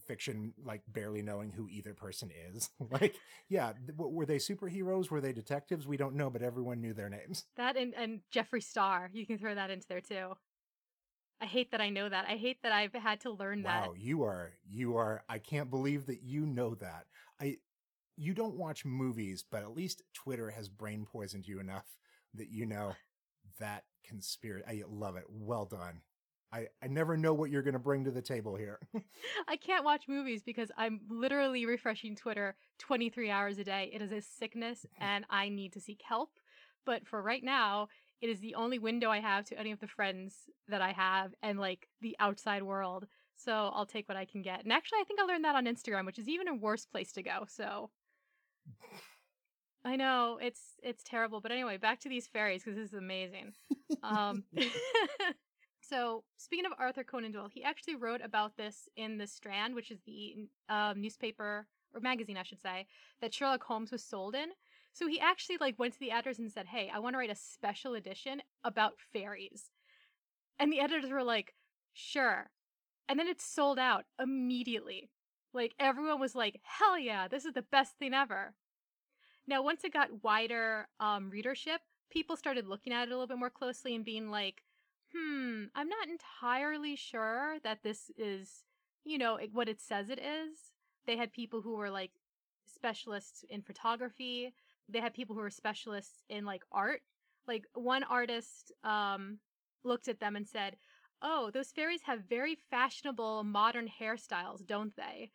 fiction 0.08 0.54
like 0.64 0.82
barely 0.88 1.22
knowing 1.22 1.52
who 1.52 1.70
either 1.70 1.94
person 1.94 2.30
is. 2.54 2.70
like, 2.92 3.16
yeah, 3.50 3.74
w- 3.96 4.14
were 4.14 4.26
they 4.26 4.38
superheroes? 4.38 5.10
Were 5.10 5.22
they 5.22 5.32
detectives? 5.34 5.88
We 5.88 5.98
don't 5.98 6.16
know, 6.16 6.30
but 6.30 6.42
everyone 6.42 6.82
knew 6.82 6.94
their 6.94 7.10
names. 7.10 7.46
That 7.58 7.78
and 7.78 7.94
and 7.96 8.22
Jeffree 8.34 8.64
Star, 8.64 9.10
you 9.14 9.26
can 9.26 9.38
throw 9.38 9.56
that 9.56 9.70
into 9.70 9.88
there 9.88 10.02
too. 10.02 10.34
I 11.42 11.46
hate 11.46 11.72
that 11.72 11.82
I 11.82 11.90
know 11.90 12.08
that. 12.08 12.26
I 12.28 12.38
hate 12.38 12.62
that 12.64 12.72
I've 12.72 12.94
had 12.94 13.22
to 13.22 13.32
learn 13.32 13.64
that. 13.64 13.88
Wow, 13.88 13.94
you 13.98 14.24
are 14.24 14.54
you 14.68 14.98
are 14.98 15.24
I 15.28 15.38
can't 15.38 15.70
believe 15.70 16.06
that 16.06 16.24
you 16.24 16.46
know 16.46 16.76
that. 16.76 17.06
I 17.42 17.58
you 18.18 18.34
don't 18.34 18.56
watch 18.56 18.86
movies, 18.86 19.44
but 19.50 19.62
at 19.62 19.76
least 19.76 20.02
Twitter 20.14 20.50
has 20.52 20.70
brain 20.70 21.06
poisoned 21.06 21.48
you 21.48 21.60
enough 21.60 21.86
that 22.34 22.50
you 22.50 22.66
know 22.66 22.94
that 23.60 23.84
conspiracy. 24.06 24.66
I 24.68 24.84
love 24.88 25.16
it. 25.18 25.26
Well 25.30 25.66
done. 25.66 26.02
I, 26.54 26.68
I 26.82 26.88
never 26.88 27.18
know 27.18 27.34
what 27.34 27.50
you're 27.50 27.64
going 27.64 27.74
to 27.74 27.80
bring 27.80 28.06
to 28.06 28.12
the 28.12 28.22
table 28.22 28.56
here. 28.56 28.80
I 29.48 29.58
can't 29.58 29.84
watch 29.84 30.08
movies 30.08 30.42
because 30.44 30.72
I'm 30.78 31.02
literally 31.10 31.66
refreshing 31.66 32.16
Twitter 32.16 32.56
23 32.80 33.30
hours 33.30 33.58
a 33.58 33.64
day. 33.64 33.90
It 33.94 34.02
is 34.02 34.12
a 34.12 34.22
sickness 34.22 34.86
and 35.00 35.26
I 35.30 35.50
need 35.50 35.74
to 35.74 35.82
seek 35.82 36.02
help. 36.08 36.40
But 36.86 37.08
for 37.08 37.22
right 37.22 37.44
now, 37.44 37.90
it 38.22 38.30
is 38.30 38.40
the 38.40 38.56
only 38.56 38.80
window 38.80 39.10
I 39.10 39.20
have 39.20 39.46
to 39.46 39.60
any 39.60 39.72
of 39.72 39.80
the 39.80 39.88
friends 39.88 40.50
that 40.68 40.82
I 40.82 40.92
have 40.92 41.34
and 41.42 41.60
like 41.60 41.88
the 42.02 42.16
outside 42.20 42.64
world. 42.64 43.08
So 43.36 43.52
I'll 43.74 43.86
take 43.86 44.08
what 44.08 44.18
I 44.18 44.26
can 44.26 44.42
get. 44.42 44.64
And 44.64 44.72
actually, 44.72 45.00
I 45.02 45.04
think 45.04 45.20
I 45.20 45.24
learned 45.24 45.44
that 45.44 45.56
on 45.56 45.66
Instagram, 45.66 46.06
which 46.06 46.20
is 46.20 46.30
even 46.30 46.48
a 46.48 46.56
worse 46.56 46.86
place 46.86 47.12
to 47.14 47.24
go. 47.24 47.46
So 47.48 47.90
I 49.84 49.96
know 49.96 50.40
it's 50.42 50.62
it's 50.82 51.04
terrible, 51.04 51.42
but 51.42 51.52
anyway, 51.52 51.78
back 51.78 52.00
to 52.02 52.10
these 52.10 52.28
fairies 52.28 52.64
because 52.64 52.78
this 52.78 52.90
is 52.90 52.98
amazing. 52.98 53.54
Um, 54.02 54.44
so 55.82 56.24
speaking 56.38 56.66
of 56.66 56.72
Arthur 56.80 57.04
Conan 57.04 57.32
Doyle, 57.32 57.50
he 57.54 57.64
actually 57.64 57.96
wrote 57.96 58.22
about 58.24 58.58
this 58.58 58.90
in 58.96 59.18
the 59.18 59.28
Strand, 59.28 59.76
which 59.76 59.92
is 59.92 60.00
the 60.06 60.48
um, 60.70 61.02
newspaper 61.02 61.68
or 61.94 62.02
magazine, 62.02 62.38
I 62.38 62.44
should 62.44 62.62
say, 62.62 62.88
that 63.22 63.34
Sherlock 63.34 63.64
Holmes 63.64 63.92
was 63.92 64.04
sold 64.04 64.36
in. 64.36 64.50
So 64.96 65.08
he 65.08 65.20
actually 65.20 65.58
like 65.58 65.78
went 65.78 65.94
to 65.94 66.00
the 66.00 66.12
editors 66.12 66.40
and 66.40 66.50
said, 66.50 66.68
"Hey, 66.68 66.90
I 66.90 67.00
want 67.00 67.16
to 67.16 67.18
write 67.18 67.30
a 67.30 67.36
special 67.36 67.96
edition 67.96 68.42
about 68.64 69.02
fairies," 69.14 69.70
and 70.58 70.72
the 70.72 70.80
editors 70.80 71.12
were 71.12 71.22
like, 71.22 71.54
"Sure," 71.92 72.50
and 73.10 73.20
then 73.20 73.28
it 73.28 73.42
sold 73.42 73.78
out 73.78 74.06
immediately. 74.18 75.12
Like 75.54 75.76
everyone 75.80 76.22
was 76.22 76.34
like, 76.34 76.62
"Hell 76.64 76.98
yeah, 76.98 77.28
this 77.28 77.44
is 77.44 77.54
the 77.54 77.62
best 77.62 77.98
thing 78.00 78.14
ever." 78.14 78.56
Now, 79.46 79.62
once 79.62 79.84
it 79.84 79.92
got 79.92 80.24
wider 80.24 80.88
um, 81.02 81.30
readership, 81.30 81.82
people 82.10 82.38
started 82.38 82.66
looking 82.66 82.94
at 82.94 83.10
it 83.10 83.12
a 83.12 83.16
little 83.16 83.28
bit 83.28 83.38
more 83.38 83.50
closely 83.50 83.96
and 83.96 84.06
being 84.06 84.32
like, 84.32 84.64
hmm, 85.14 85.66
I'm 85.76 85.90
not 85.90 86.08
entirely 86.08 86.96
sure 86.96 87.58
that 87.64 87.84
this 87.84 88.10
is, 88.18 88.64
you 89.04 89.18
know, 89.18 89.38
what 89.52 89.70
it 89.70 89.82
says 89.82 90.10
it 90.10 90.20
is. 90.20 90.72
They 91.06 91.18
had 91.18 91.34
people 91.34 91.62
who 91.62 91.76
were 91.76 91.90
like 91.90 92.12
specialists 92.66 93.44
in 93.50 93.62
photography. 93.62 94.54
They 94.90 95.00
had 95.00 95.14
people 95.14 95.36
who 95.36 95.42
were 95.42 95.50
specialists 95.50 96.24
in 96.30 96.46
like 96.46 96.64
art. 96.72 97.02
Like 97.48 97.66
one 97.74 98.04
artist 98.04 98.72
um, 98.84 99.40
looked 99.84 100.08
at 100.08 100.20
them 100.20 100.36
and 100.36 100.48
said, 100.48 100.78
Oh, 101.22 101.50
those 101.54 101.72
fairies 101.72 102.02
have 102.06 102.22
very 102.30 102.58
fashionable 102.70 103.44
modern 103.44 103.90
hairstyles, 104.00 104.66
don't 104.66 104.96
they? 104.96 105.32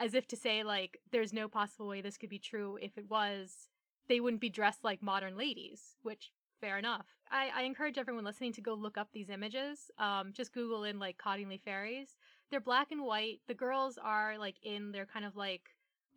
as 0.00 0.14
if 0.14 0.26
to 0.26 0.36
say 0.36 0.64
like 0.64 0.98
there's 1.12 1.32
no 1.32 1.46
possible 1.46 1.86
way 1.86 2.00
this 2.00 2.16
could 2.16 2.30
be 2.30 2.38
true. 2.38 2.78
If 2.82 2.96
it 2.96 3.08
was 3.08 3.68
they 4.08 4.18
wouldn't 4.18 4.40
be 4.40 4.48
dressed 4.48 4.82
like 4.82 5.02
modern 5.02 5.36
ladies 5.36 5.96
which 6.02 6.32
fair 6.60 6.78
enough. 6.78 7.06
I, 7.30 7.50
I 7.54 7.62
encourage 7.62 7.96
everyone 7.96 8.24
listening 8.24 8.52
to 8.54 8.60
go 8.60 8.74
look 8.74 8.98
up 8.98 9.08
these 9.12 9.30
images. 9.30 9.90
Um, 9.98 10.32
just 10.34 10.52
google 10.52 10.84
in 10.84 10.98
like 10.98 11.16
cottingley 11.16 11.60
fairies. 11.60 12.16
They're 12.50 12.60
black 12.60 12.90
and 12.90 13.02
white. 13.02 13.40
The 13.46 13.54
girls 13.54 13.98
are 14.02 14.36
like 14.38 14.56
in 14.62 14.92
their 14.92 15.06
kind 15.06 15.24
of 15.24 15.36
like 15.36 15.62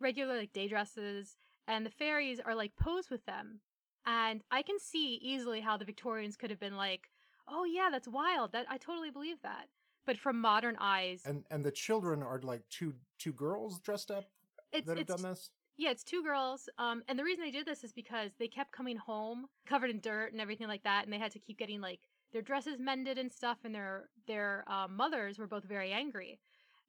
regular 0.00 0.36
like 0.36 0.52
day 0.52 0.66
dresses 0.66 1.36
and 1.66 1.84
the 1.84 1.90
fairies 1.90 2.40
are 2.40 2.54
like 2.54 2.76
posed 2.76 3.10
with 3.10 3.24
them 3.26 3.60
and 4.06 4.42
i 4.50 4.62
can 4.62 4.78
see 4.78 5.18
easily 5.22 5.60
how 5.60 5.76
the 5.76 5.84
victorians 5.84 6.36
could 6.36 6.50
have 6.50 6.60
been 6.60 6.76
like 6.76 7.08
oh 7.48 7.64
yeah 7.64 7.88
that's 7.90 8.08
wild 8.08 8.52
that 8.52 8.66
i 8.68 8.76
totally 8.76 9.10
believe 9.10 9.40
that 9.42 9.66
but 10.06 10.18
from 10.18 10.40
modern 10.40 10.76
eyes. 10.80 11.22
And 11.24 11.44
and 11.50 11.64
the 11.64 11.70
children 11.70 12.22
are 12.22 12.40
like 12.42 12.62
two 12.70 12.94
two 13.18 13.32
girls 13.32 13.80
dressed 13.80 14.10
up 14.10 14.24
it's, 14.72 14.86
that 14.86 14.98
have 14.98 15.06
done 15.06 15.22
this. 15.22 15.50
Yeah, 15.76 15.90
it's 15.90 16.04
two 16.04 16.22
girls. 16.22 16.68
Um, 16.78 17.02
and 17.08 17.18
the 17.18 17.24
reason 17.24 17.44
they 17.44 17.50
did 17.50 17.66
this 17.66 17.82
is 17.82 17.92
because 17.92 18.30
they 18.38 18.46
kept 18.46 18.70
coming 18.70 18.96
home 18.96 19.46
covered 19.66 19.90
in 19.90 20.00
dirt 20.00 20.32
and 20.32 20.40
everything 20.40 20.68
like 20.68 20.84
that, 20.84 21.04
and 21.04 21.12
they 21.12 21.18
had 21.18 21.32
to 21.32 21.38
keep 21.38 21.58
getting 21.58 21.80
like 21.80 22.00
their 22.32 22.42
dresses 22.42 22.78
mended 22.78 23.18
and 23.18 23.32
stuff. 23.32 23.58
And 23.64 23.74
their 23.74 24.08
their 24.26 24.64
um, 24.70 24.96
mothers 24.96 25.38
were 25.38 25.46
both 25.46 25.64
very 25.64 25.92
angry, 25.92 26.38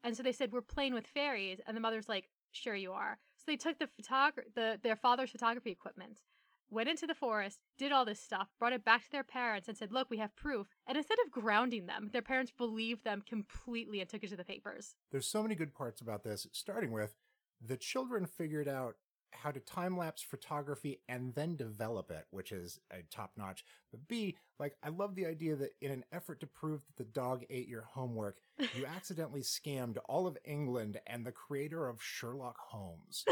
and 0.04 0.16
so 0.16 0.24
they 0.24 0.32
said, 0.32 0.52
"We're 0.52 0.62
playing 0.62 0.94
with 0.94 1.08
fairies," 1.08 1.60
and 1.66 1.76
the 1.76 1.82
mother's 1.82 2.10
like, 2.10 2.30
"Sure 2.52 2.76
you 2.76 2.92
are." 2.92 3.18
So 3.46 3.52
they 3.52 3.58
took 3.58 3.78
the 3.78 3.88
photog- 3.88 4.56
the 4.56 4.80
their 4.82 4.96
father's 4.96 5.30
photography 5.30 5.70
equipment 5.70 6.22
went 6.72 6.90
into 6.90 7.06
the 7.06 7.14
forest, 7.14 7.60
did 7.78 7.92
all 7.92 8.06
this 8.06 8.20
stuff, 8.20 8.48
brought 8.58 8.74
it 8.74 8.84
back 8.84 9.04
to 9.04 9.12
their 9.12 9.24
parents, 9.24 9.68
and 9.68 9.78
said, 9.78 9.92
Look, 9.92 10.10
we 10.10 10.18
have 10.18 10.36
proof. 10.36 10.68
And 10.88 10.98
instead 10.98 11.20
of 11.24 11.32
grounding 11.32 11.86
them, 11.86 12.10
their 12.12 12.24
parents 12.24 12.52
believed 12.52 13.04
them 13.04 13.22
completely 13.28 14.02
and 14.02 14.10
took 14.10 14.24
it 14.24 14.30
to 14.32 14.36
the 14.36 14.44
papers. 14.44 14.96
There's 15.12 15.28
so 15.28 15.44
many 15.44 15.54
good 15.54 15.76
parts 15.76 16.02
about 16.02 16.24
this, 16.24 16.48
starting 16.52 16.92
with 16.92 17.16
the 17.64 17.78
children 17.78 18.26
figured 18.26 18.68
out 18.68 18.96
how 19.36 19.52
to 19.52 19.60
time 19.60 19.98
lapse 19.98 20.22
photography 20.22 21.02
and 21.08 21.34
then 21.36 21.56
develop 21.56 22.12
it, 22.12 22.26
which 22.32 22.52
is 22.52 22.80
a 22.92 23.04
top 23.12 23.32
notch. 23.38 23.66
But 23.92 24.08
B, 24.08 24.36
like, 24.60 24.76
I 24.84 24.90
love 24.90 25.16
the 25.16 25.26
idea 25.26 25.56
that 25.56 25.72
in 25.82 25.92
an 25.92 26.06
effort 26.12 26.40
to 26.42 26.48
prove 26.48 26.82
that 26.86 26.98
the 26.98 27.12
dog 27.12 27.44
ate 27.50 27.68
your 27.68 27.84
homework, 27.84 28.40
you 28.76 28.86
accidentally 28.96 29.42
scammed 29.42 29.98
all 30.08 30.28
of 30.28 30.38
England 30.46 31.00
and 31.08 31.26
the 31.26 31.32
creator 31.32 31.88
of 31.88 32.02
Sherlock 32.02 32.58
Holmes, 32.58 33.26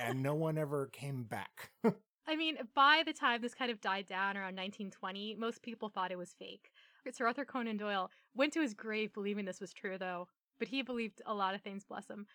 and 0.00 0.22
no 0.22 0.34
one 0.34 0.58
ever 0.58 0.86
came 0.86 1.24
back. 1.24 1.70
I 2.26 2.36
mean, 2.36 2.58
by 2.74 3.02
the 3.04 3.12
time 3.12 3.42
this 3.42 3.54
kind 3.54 3.70
of 3.70 3.80
died 3.80 4.06
down 4.06 4.36
around 4.36 4.56
1920, 4.56 5.34
most 5.34 5.62
people 5.62 5.88
thought 5.88 6.12
it 6.12 6.18
was 6.18 6.34
fake. 6.38 6.70
Sir 7.12 7.26
Arthur 7.26 7.44
Conan 7.44 7.76
Doyle 7.76 8.10
went 8.34 8.52
to 8.52 8.60
his 8.60 8.74
grave 8.74 9.12
believing 9.12 9.46
this 9.46 9.60
was 9.60 9.72
true, 9.72 9.98
though, 9.98 10.28
but 10.58 10.68
he 10.68 10.82
believed 10.82 11.22
a 11.26 11.34
lot 11.34 11.54
of 11.54 11.62
things, 11.62 11.84
bless 11.84 12.08
him. 12.08 12.26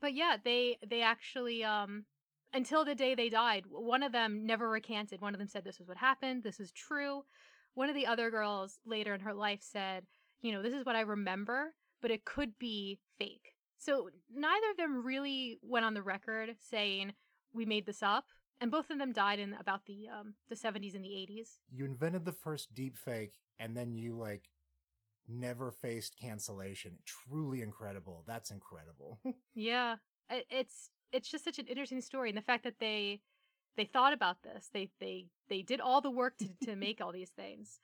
But 0.00 0.14
yeah, 0.14 0.36
they 0.42 0.78
they 0.86 1.02
actually 1.02 1.64
um 1.64 2.04
until 2.52 2.84
the 2.84 2.94
day 2.94 3.14
they 3.14 3.28
died, 3.28 3.64
one 3.68 4.02
of 4.02 4.12
them 4.12 4.46
never 4.46 4.68
recanted. 4.68 5.20
One 5.20 5.34
of 5.34 5.38
them 5.38 5.48
said 5.48 5.64
this 5.64 5.78
was 5.78 5.88
what 5.88 5.96
happened, 5.96 6.42
this 6.42 6.60
is 6.60 6.72
true. 6.72 7.22
One 7.74 7.88
of 7.88 7.94
the 7.94 8.06
other 8.06 8.30
girls 8.30 8.78
later 8.84 9.14
in 9.14 9.20
her 9.20 9.34
life 9.34 9.60
said, 9.62 10.04
you 10.42 10.52
know, 10.52 10.62
this 10.62 10.74
is 10.74 10.84
what 10.84 10.96
I 10.96 11.00
remember, 11.00 11.74
but 12.02 12.10
it 12.10 12.24
could 12.24 12.58
be 12.58 12.98
fake. 13.18 13.54
So 13.78 14.10
neither 14.34 14.70
of 14.70 14.76
them 14.76 15.04
really 15.04 15.58
went 15.62 15.84
on 15.86 15.94
the 15.94 16.02
record 16.02 16.50
saying 16.58 17.12
we 17.52 17.64
made 17.64 17.86
this 17.86 18.02
up 18.02 18.24
and 18.60 18.70
both 18.70 18.90
of 18.90 18.98
them 18.98 19.12
died 19.12 19.38
in 19.38 19.54
about 19.58 19.86
the 19.86 20.06
um 20.08 20.34
the 20.48 20.54
70s 20.54 20.94
and 20.94 21.04
the 21.04 21.08
80s 21.08 21.58
you 21.72 21.84
invented 21.84 22.24
the 22.24 22.32
first 22.32 22.74
deep 22.74 22.96
fake 22.96 23.38
and 23.58 23.76
then 23.76 23.94
you 23.94 24.16
like 24.16 24.48
never 25.28 25.70
faced 25.70 26.16
cancellation 26.20 26.98
truly 27.04 27.62
incredible 27.62 28.24
that's 28.26 28.50
incredible 28.50 29.18
yeah 29.54 29.96
it's 30.50 30.90
it's 31.12 31.28
just 31.28 31.44
such 31.44 31.58
an 31.58 31.66
interesting 31.66 32.00
story 32.00 32.28
and 32.28 32.38
the 32.38 32.42
fact 32.42 32.64
that 32.64 32.78
they 32.80 33.20
they 33.76 33.84
thought 33.84 34.12
about 34.12 34.42
this 34.42 34.68
they 34.72 34.90
they 35.00 35.26
they 35.48 35.62
did 35.62 35.80
all 35.80 36.00
the 36.00 36.10
work 36.10 36.36
to, 36.38 36.48
to 36.64 36.76
make 36.86 37.00
all 37.00 37.12
these 37.12 37.30
things 37.30 37.80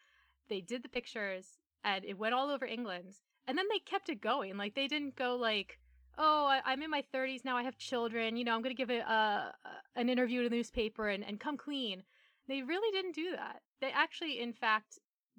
they 0.49 0.61
did 0.61 0.83
the 0.83 0.89
pictures 0.89 1.59
and 1.85 2.05
it 2.05 2.19
went 2.19 2.35
all 2.35 2.51
over 2.51 2.67
england 2.67 3.15
and 3.47 3.57
then 3.57 3.67
they 3.71 3.79
kept 3.79 4.09
it 4.09 4.21
going 4.21 4.57
like 4.57 4.75
they 4.75 4.89
didn't 4.89 5.17
go 5.17 5.37
like 5.37 5.79
oh, 6.19 6.47
I, 6.47 6.73
am 6.73 6.83
in 6.83 6.91
my 6.91 7.05
30s 7.15 7.45
now. 7.45 7.57
I 7.57 7.63
have 7.63 7.77
children. 7.79 8.37
You 8.37 8.45
know, 8.45 8.55
I'm 8.55 8.63
going 8.63 8.75
to 8.75 8.83
give 8.83 8.91
it 8.91 9.03
a, 9.03 9.53
an 9.95 10.09
interview 10.09 10.43
to 10.43 10.49
the 10.49 10.57
newspaper 10.57 11.09
and, 11.09 11.25
and 11.25 11.39
come 11.39 11.57
clean. 11.57 12.03
They 12.49 12.63
really 12.63 12.91
didn't 12.97 13.15
do 13.15 13.33
that. 13.33 13.61
They 13.81 13.91
actually, 13.91 14.41
in 14.41 14.53
fact, 14.53 14.99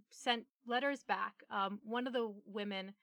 sent 0.09 0.43
letters 0.65 1.03
back. 1.03 1.33
Um, 1.49 1.79
one 1.83 2.07
of 2.07 2.13
the 2.13 2.33
women 2.45 2.93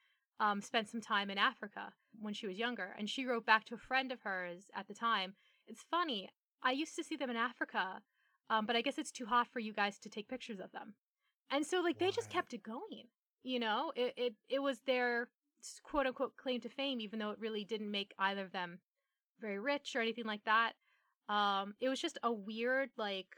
um, 0.40 0.60
spent 0.60 0.88
some 0.88 1.00
time 1.00 1.30
in 1.30 1.38
Africa 1.38 1.92
when 2.20 2.34
she 2.34 2.46
was 2.46 2.58
younger, 2.58 2.94
and 2.98 3.08
she 3.08 3.26
wrote 3.26 3.46
back 3.46 3.64
to 3.66 3.74
a 3.74 3.78
friend 3.78 4.12
of 4.12 4.22
hers 4.22 4.64
at 4.74 4.88
the 4.88 4.94
time. 4.94 5.34
It's 5.66 5.84
funny. 5.90 6.30
I 6.62 6.72
used 6.72 6.96
to 6.96 7.04
see 7.04 7.16
them 7.16 7.30
in 7.30 7.36
Africa, 7.36 8.02
um, 8.50 8.66
but 8.66 8.76
I 8.76 8.82
guess 8.82 8.98
it's 8.98 9.12
too 9.12 9.26
hot 9.26 9.48
for 9.52 9.60
you 9.60 9.72
guys 9.72 9.98
to 10.00 10.08
take 10.08 10.28
pictures 10.28 10.60
of 10.60 10.72
them. 10.72 10.94
And 11.50 11.64
so, 11.66 11.80
like, 11.80 11.98
they 11.98 12.10
just 12.10 12.30
kept 12.30 12.54
it 12.54 12.62
going. 12.62 13.08
You 13.42 13.60
know, 13.60 13.92
it, 13.94 14.14
it 14.16 14.34
it 14.48 14.58
was 14.60 14.80
their 14.86 15.28
quote 15.82 16.06
unquote 16.06 16.36
claim 16.36 16.60
to 16.62 16.68
fame, 16.68 17.00
even 17.00 17.18
though 17.18 17.30
it 17.30 17.38
really 17.38 17.64
didn't 17.64 17.90
make 17.90 18.14
either 18.18 18.42
of 18.42 18.52
them 18.52 18.80
very 19.40 19.58
rich 19.58 19.94
or 19.94 20.00
anything 20.00 20.24
like 20.24 20.44
that. 20.44 20.72
Um, 21.28 21.74
it 21.80 21.88
was 21.88 22.00
just 22.00 22.18
a 22.22 22.32
weird, 22.32 22.90
like, 22.96 23.28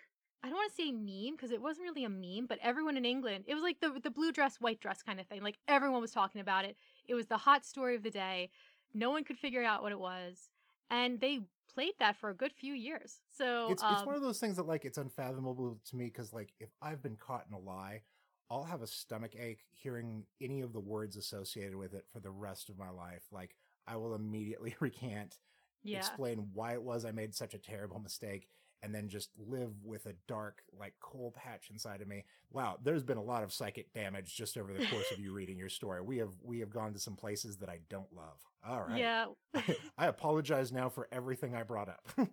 I 0.43 0.49
don't 0.49 0.57
want 0.57 0.71
to 0.76 0.83
say 0.83 0.93
meme 0.93 1.35
because 1.37 1.50
it 1.50 1.61
wasn't 1.61 1.88
really 1.88 2.05
a 2.05 2.09
meme, 2.09 2.47
but 2.47 2.59
everyone 2.62 2.97
in 2.97 3.05
England, 3.05 3.45
it 3.49 3.55
was 3.55 3.62
like 3.62 3.81
the 3.81 3.99
the 4.00 4.11
blue 4.11 4.31
dress, 4.31 4.57
white 4.61 4.81
dress 4.81 5.02
kind 5.02 5.19
of 5.19 5.26
thing. 5.26 5.43
Like 5.43 5.59
everyone 5.66 6.00
was 6.00 6.12
talking 6.12 6.40
about 6.40 6.64
it. 6.64 6.76
It 7.09 7.14
was 7.14 7.26
the 7.26 7.37
hot 7.37 7.64
story 7.64 7.97
of 7.97 8.02
the 8.02 8.11
day. 8.11 8.50
No 8.95 9.11
one 9.11 9.25
could 9.25 9.38
figure 9.38 9.64
out 9.64 9.83
what 9.83 9.93
it 9.93 9.99
was, 9.99 10.49
and 10.90 11.21
they 11.21 11.40
played 11.75 11.95
that 11.99 12.16
for 12.16 12.31
a 12.31 12.35
good 12.35 12.52
few 12.52 12.75
years. 12.75 13.21
So 13.37 13.69
it's 13.71 13.83
um, 13.83 13.95
it's 13.95 14.07
one 14.07 14.14
of 14.14 14.23
those 14.23 14.38
things 14.38 14.57
that 14.57 14.66
like 14.66 14.85
it's 14.85 14.99
unfathomable 14.99 15.81
to 15.90 15.97
me 15.97 16.07
because 16.07 16.33
like 16.33 16.52
if 16.61 16.71
I've 16.81 17.02
been 17.02 17.16
caught 17.16 17.47
in 17.49 17.55
a 17.55 17.59
lie, 17.59 18.02
I'll 18.50 18.64
have 18.64 18.83
a 18.83 18.87
stomach 18.87 19.33
ache 19.38 19.64
hearing 19.73 20.25
any 20.40 20.61
of 20.61 20.73
the 20.73 20.81
words 20.81 21.16
associated 21.16 21.76
with 21.76 21.93
it 21.95 22.05
for 22.12 22.21
the 22.21 22.31
rest 22.31 22.69
of 22.69 22.78
my 22.78 22.90
life. 22.90 23.25
Like 23.33 23.57
I 23.87 23.97
will 23.97 24.14
immediately 24.14 24.76
recant, 24.81 25.38
yeah. 25.83 25.99
explain 25.99 26.49
why 26.52 26.75
it 26.75 26.83
was 26.83 27.05
I 27.05 27.11
made 27.11 27.35
such 27.35 27.55
a 27.55 27.59
terrible 27.59 27.99
mistake, 27.99 28.49
and 28.83 28.95
then 28.95 29.09
just 29.09 29.30
live 29.38 29.73
with 29.85 30.06
a 30.06 30.14
dark, 30.28 30.62
like 30.78 30.95
coal 31.00 31.35
patch 31.37 31.71
inside 31.71 32.00
of 32.00 32.09
me. 32.09 32.25
Wow, 32.50 32.78
there's 32.83 33.02
been 33.02 33.16
a 33.16 33.23
lot 33.23 33.42
of 33.42 33.52
psychic 33.52 33.92
damage 33.92 34.35
just 34.35 34.56
over 34.56 34.73
the 34.73 34.87
course 34.87 35.11
of 35.12 35.18
you 35.18 35.33
reading 35.35 35.59
your 35.59 35.68
story. 35.68 36.00
We 36.02 36.18
have 36.18 36.35
we 36.42 36.61
have 36.61 36.71
gone 36.71 36.92
to 36.92 36.99
some 36.99 37.16
places 37.16 37.56
that 37.59 37.68
I 37.68 37.80
don't 37.88 38.12
love. 38.14 38.40
All 38.66 38.85
right. 38.85 38.99
Yeah. 38.99 39.26
I 39.99 40.06
apologize 40.06 40.73
now 40.73 40.88
for 40.88 41.09
everything 41.11 41.54
I 41.54 41.62
brought 41.62 41.88
up. 41.88 42.09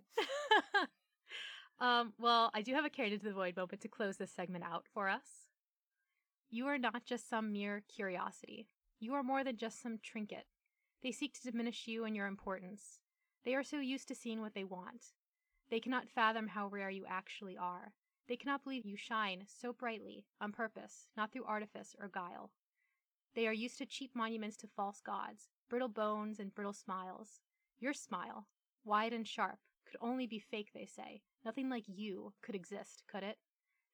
um, 1.80 2.14
well, 2.20 2.52
I 2.54 2.62
do 2.62 2.74
have 2.74 2.86
a 2.86 2.90
carried 2.90 3.14
into 3.14 3.26
the 3.26 3.34
void 3.34 3.56
moment 3.56 3.82
to 3.82 3.88
close 3.88 4.18
this 4.18 4.32
segment 4.32 4.64
out 4.64 4.86
for 4.94 5.10
us. 5.10 5.48
You 6.50 6.68
are 6.68 6.78
not 6.78 7.06
just 7.06 7.30
some 7.30 7.52
mere 7.52 7.84
curiosity. 7.94 8.68
You 9.00 9.16
are 9.16 9.24
more 9.24 9.44
than 9.44 9.58
just 9.58 9.82
some 9.82 9.98
trinket. 10.04 10.46
They 11.02 11.12
seek 11.12 11.34
to 11.34 11.52
diminish 11.52 11.88
you 11.88 12.06
and 12.06 12.16
your 12.16 12.28
importance. 12.28 13.00
They 13.44 13.56
are 13.56 13.64
so 13.64 13.80
used 13.80 14.08
to 14.08 14.16
seeing 14.16 14.40
what 14.40 14.54
they 14.54 14.64
want. 14.64 15.14
They 15.70 15.79
cannot 15.79 16.10
fathom 16.10 16.48
how 16.48 16.67
rare 16.67 16.89
you 16.89 17.05
actually 17.08 17.58
are. 17.58 17.93
They 18.27 18.36
cannot 18.36 18.63
believe 18.63 18.86
you 18.86 18.96
shine 18.96 19.43
so 19.48 19.74
brightly, 19.74 20.25
on 20.39 20.51
purpose, 20.51 21.08
not 21.17 21.32
through 21.32 21.46
artifice 21.46 21.96
or 22.00 22.08
guile. 22.08 22.51
They 23.36 23.48
are 23.48 23.53
used 23.53 23.77
to 23.79 23.86
cheap 23.86 24.12
monuments 24.15 24.58
to 24.58 24.67
false 24.67 25.01
gods, 25.01 25.50
brittle 25.70 25.89
bones 25.89 26.39
and 26.39 26.53
brittle 26.53 26.74
smiles. 26.74 27.41
Your 27.79 27.93
smile, 27.93 28.48
wide 28.86 29.13
and 29.13 29.27
sharp, 29.27 29.60
could 29.86 29.98
only 30.00 30.27
be 30.27 30.39
fake, 30.39 30.70
they 30.74 30.86
say. 30.86 31.22
Nothing 31.43 31.70
like 31.70 31.86
you 31.88 32.34
could 32.41 32.55
exist, 32.55 33.03
could 33.08 33.24
it? 33.24 33.38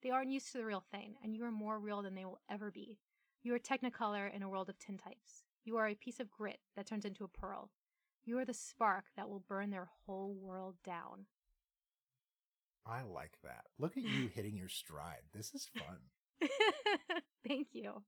They 0.01 0.11
aren't 0.11 0.31
used 0.31 0.51
to 0.51 0.59
the 0.59 0.65
real 0.65 0.83
thing, 0.91 1.15
and 1.23 1.35
you 1.35 1.43
are 1.43 1.51
more 1.51 1.79
real 1.79 2.01
than 2.01 2.15
they 2.15 2.25
will 2.25 2.41
ever 2.49 2.71
be. 2.71 2.99
You 3.41 3.55
are 3.55 3.59
Technicolor 3.59 4.33
in 4.33 4.43
a 4.43 4.49
world 4.49 4.69
of 4.69 4.77
tintypes. 4.77 5.43
You 5.63 5.77
are 5.77 5.87
a 5.87 5.95
piece 5.95 6.19
of 6.19 6.29
grit 6.29 6.59
that 6.75 6.85
turns 6.85 7.05
into 7.05 7.23
a 7.23 7.29
pearl. 7.29 7.71
You 8.25 8.37
are 8.37 8.45
the 8.45 8.53
spark 8.53 9.05
that 9.15 9.29
will 9.29 9.43
burn 9.47 9.69
their 9.69 9.89
whole 10.05 10.33
world 10.33 10.75
down. 10.83 11.25
I 12.89 13.03
like 13.03 13.37
that. 13.43 13.65
Look 13.77 13.97
at 13.97 14.03
you 14.03 14.29
hitting 14.33 14.57
your 14.57 14.69
stride. 14.69 15.21
This 15.33 15.53
is 15.53 15.69
fun. 15.77 16.49
Thank 17.47 17.67
you. 17.73 18.01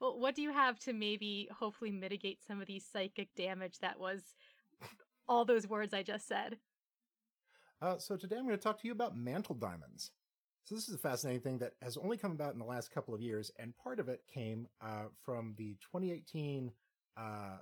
Well, 0.00 0.18
what 0.18 0.34
do 0.34 0.42
you 0.42 0.52
have 0.52 0.78
to 0.80 0.92
maybe 0.92 1.48
hopefully 1.56 1.90
mitigate 1.90 2.38
some 2.46 2.60
of 2.60 2.66
these 2.66 2.86
psychic 2.90 3.28
damage 3.36 3.78
that 3.80 4.00
was 4.00 4.22
all 5.28 5.44
those 5.44 5.68
words 5.68 5.92
I 5.92 6.02
just 6.02 6.26
said? 6.26 6.56
Uh, 7.82 7.98
so 7.98 8.16
today 8.16 8.36
I'm 8.36 8.46
going 8.46 8.56
to 8.56 8.62
talk 8.62 8.80
to 8.80 8.86
you 8.86 8.92
about 8.92 9.16
mantle 9.16 9.54
diamonds. 9.54 10.12
So 10.64 10.74
this 10.74 10.88
is 10.88 10.94
a 10.94 10.98
fascinating 10.98 11.42
thing 11.42 11.58
that 11.58 11.74
has 11.82 11.96
only 11.96 12.16
come 12.16 12.32
about 12.32 12.54
in 12.54 12.58
the 12.58 12.64
last 12.64 12.90
couple 12.90 13.14
of 13.14 13.20
years, 13.20 13.52
and 13.58 13.76
part 13.76 14.00
of 14.00 14.08
it 14.08 14.22
came 14.32 14.66
uh, 14.80 15.04
from 15.24 15.54
the 15.56 15.76
2018 15.92 16.72
uh, 17.16 17.58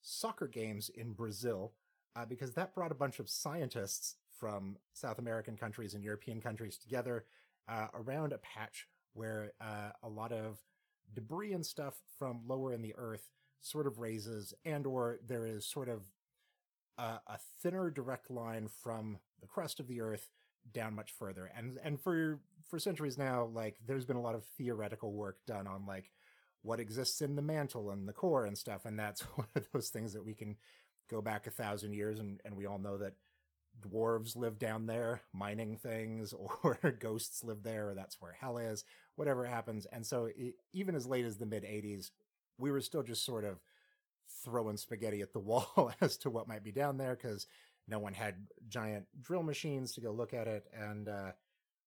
soccer 0.00 0.48
games 0.48 0.90
in 0.92 1.12
Brazil, 1.12 1.74
uh, 2.16 2.24
because 2.24 2.54
that 2.54 2.74
brought 2.74 2.90
a 2.90 2.96
bunch 2.96 3.20
of 3.20 3.28
scientists 3.28 4.16
from 4.38 4.76
South 4.92 5.18
American 5.18 5.56
countries 5.56 5.94
and 5.94 6.02
European 6.02 6.40
countries 6.40 6.78
together 6.78 7.24
uh, 7.68 7.86
around 7.94 8.32
a 8.32 8.38
patch 8.38 8.86
where 9.14 9.52
uh, 9.60 9.90
a 10.02 10.08
lot 10.08 10.32
of 10.32 10.58
debris 11.14 11.52
and 11.52 11.64
stuff 11.64 11.94
from 12.18 12.40
lower 12.46 12.72
in 12.72 12.82
the 12.82 12.94
earth 12.96 13.30
sort 13.60 13.86
of 13.86 13.98
raises, 13.98 14.54
and 14.64 14.86
or 14.86 15.18
there 15.26 15.46
is 15.46 15.66
sort 15.66 15.88
of 15.88 16.02
a, 16.96 17.20
a 17.26 17.38
thinner 17.62 17.90
direct 17.90 18.30
line 18.30 18.68
from 18.82 19.18
the 19.40 19.46
crust 19.46 19.80
of 19.80 19.88
the 19.88 20.00
earth 20.00 20.28
down 20.72 20.94
much 20.94 21.12
further. 21.12 21.50
And 21.56 21.78
and 21.82 22.00
for 22.00 22.40
for 22.68 22.78
centuries 22.78 23.18
now, 23.18 23.46
like 23.46 23.76
there's 23.86 24.04
been 24.04 24.16
a 24.16 24.22
lot 24.22 24.34
of 24.34 24.44
theoretical 24.56 25.12
work 25.12 25.38
done 25.46 25.66
on 25.66 25.86
like 25.86 26.10
what 26.62 26.80
exists 26.80 27.22
in 27.22 27.36
the 27.36 27.42
mantle 27.42 27.90
and 27.90 28.08
the 28.08 28.12
core 28.12 28.44
and 28.44 28.56
stuff, 28.56 28.84
and 28.84 28.98
that's 28.98 29.20
one 29.36 29.48
of 29.54 29.66
those 29.72 29.88
things 29.88 30.12
that 30.12 30.24
we 30.24 30.34
can 30.34 30.56
go 31.08 31.22
back 31.22 31.46
a 31.46 31.50
thousand 31.50 31.94
years 31.94 32.18
and, 32.18 32.40
and 32.44 32.54
we 32.54 32.66
all 32.66 32.78
know 32.78 32.98
that 32.98 33.14
dwarves 33.80 34.36
live 34.36 34.58
down 34.58 34.86
there 34.86 35.22
mining 35.32 35.76
things 35.76 36.34
or 36.62 36.78
ghosts 36.98 37.44
live 37.44 37.62
there 37.62 37.90
or 37.90 37.94
that's 37.94 38.20
where 38.20 38.32
hell 38.32 38.58
is 38.58 38.84
whatever 39.16 39.44
happens. 39.44 39.86
And 39.92 40.06
so 40.06 40.28
it, 40.36 40.54
even 40.72 40.94
as 40.94 41.06
late 41.06 41.24
as 41.24 41.36
the 41.36 41.46
mid 41.46 41.64
80s 41.64 42.10
we 42.58 42.70
were 42.70 42.80
still 42.80 43.02
just 43.02 43.24
sort 43.24 43.44
of 43.44 43.60
throwing 44.44 44.76
spaghetti 44.76 45.20
at 45.22 45.32
the 45.32 45.38
wall 45.40 45.92
as 46.00 46.16
to 46.18 46.30
what 46.30 46.48
might 46.48 46.64
be 46.64 46.72
down 46.72 46.98
there 46.98 47.16
because 47.16 47.46
no 47.86 47.98
one 47.98 48.12
had 48.12 48.34
giant 48.68 49.06
drill 49.22 49.42
machines 49.42 49.92
to 49.92 50.00
go 50.00 50.10
look 50.12 50.34
at 50.34 50.46
it. 50.46 50.66
And 50.74 51.08
uh, 51.08 51.32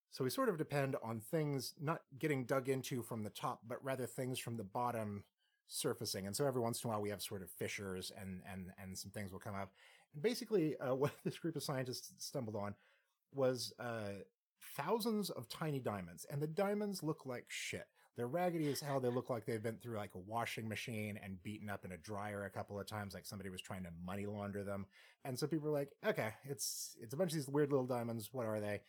so 0.09 0.23
we 0.23 0.29
sort 0.29 0.49
of 0.49 0.57
depend 0.57 0.95
on 1.03 1.19
things 1.19 1.73
not 1.79 2.01
getting 2.17 2.45
dug 2.45 2.69
into 2.69 3.01
from 3.01 3.23
the 3.23 3.29
top 3.29 3.61
but 3.67 3.83
rather 3.83 4.05
things 4.05 4.39
from 4.39 4.57
the 4.57 4.63
bottom 4.63 5.23
surfacing. 5.67 6.27
And 6.27 6.35
so 6.35 6.45
every 6.45 6.61
once 6.61 6.83
in 6.83 6.89
a 6.89 6.91
while 6.91 7.01
we 7.01 7.09
have 7.09 7.21
sort 7.21 7.41
of 7.41 7.49
fissures 7.49 8.11
and 8.19 8.41
and 8.51 8.71
and 8.81 8.97
some 8.97 9.11
things 9.11 9.31
will 9.31 9.39
come 9.39 9.55
up 9.55 9.71
basically, 10.19 10.77
uh, 10.77 10.95
what 10.95 11.11
this 11.23 11.37
group 11.37 11.55
of 11.55 11.63
scientists 11.63 12.13
stumbled 12.17 12.55
on 12.55 12.75
was 13.33 13.73
uh, 13.79 14.19
thousands 14.75 15.29
of 15.29 15.47
tiny 15.49 15.79
diamonds, 15.79 16.25
and 16.29 16.41
the 16.41 16.47
diamonds 16.47 17.03
look 17.03 17.25
like 17.25 17.45
shit. 17.47 17.85
They're 18.17 18.27
raggedy 18.27 18.69
as 18.69 18.81
hell. 18.81 18.99
They 18.99 19.09
look 19.09 19.29
like 19.29 19.45
they've 19.45 19.63
been 19.63 19.77
through 19.77 19.97
like 19.97 20.15
a 20.15 20.19
washing 20.19 20.67
machine 20.67 21.17
and 21.23 21.41
beaten 21.43 21.69
up 21.69 21.85
in 21.85 21.93
a 21.93 21.97
dryer 21.97 22.43
a 22.43 22.49
couple 22.49 22.79
of 22.79 22.85
times, 22.85 23.13
like 23.13 23.25
somebody 23.25 23.49
was 23.49 23.61
trying 23.61 23.83
to 23.83 23.89
money 24.05 24.25
launder 24.25 24.63
them. 24.63 24.85
And 25.23 25.39
so 25.39 25.47
people 25.47 25.69
were 25.69 25.77
like, 25.77 25.91
"Okay, 26.05 26.29
it's 26.43 26.97
it's 27.01 27.13
a 27.13 27.17
bunch 27.17 27.31
of 27.31 27.35
these 27.35 27.47
weird 27.47 27.71
little 27.71 27.87
diamonds. 27.87 28.29
What 28.33 28.45
are 28.45 28.59
they?" 28.59 28.81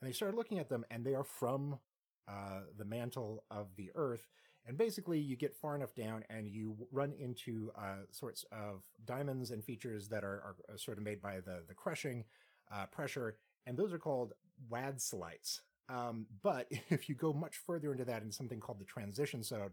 And 0.00 0.08
they 0.08 0.12
started 0.12 0.36
looking 0.36 0.58
at 0.58 0.68
them, 0.68 0.84
and 0.90 1.04
they 1.04 1.14
are 1.14 1.24
from 1.24 1.78
uh, 2.26 2.60
the 2.76 2.84
mantle 2.84 3.44
of 3.50 3.68
the 3.76 3.90
Earth. 3.94 4.28
And 4.66 4.78
basically, 4.78 5.18
you 5.18 5.36
get 5.36 5.54
far 5.54 5.76
enough 5.76 5.94
down 5.94 6.24
and 6.30 6.48
you 6.48 6.74
run 6.90 7.12
into 7.12 7.70
uh, 7.76 8.06
sorts 8.10 8.44
of 8.50 8.82
diamonds 9.04 9.50
and 9.50 9.62
features 9.62 10.08
that 10.08 10.24
are, 10.24 10.42
are 10.42 10.56
uh, 10.72 10.76
sort 10.76 10.96
of 10.96 11.04
made 11.04 11.20
by 11.20 11.36
the, 11.36 11.62
the 11.68 11.74
crushing 11.74 12.24
uh, 12.72 12.86
pressure, 12.86 13.36
and 13.66 13.76
those 13.76 13.92
are 13.92 13.98
called 13.98 14.32
wadsleyites. 14.70 15.60
Um, 15.88 16.26
but 16.42 16.66
if 16.88 17.08
you 17.08 17.14
go 17.14 17.32
much 17.32 17.56
further 17.58 17.92
into 17.92 18.04
that 18.06 18.22
in 18.22 18.32
something 18.32 18.60
called 18.60 18.80
the 18.80 18.84
transition 18.84 19.42
zone, 19.42 19.72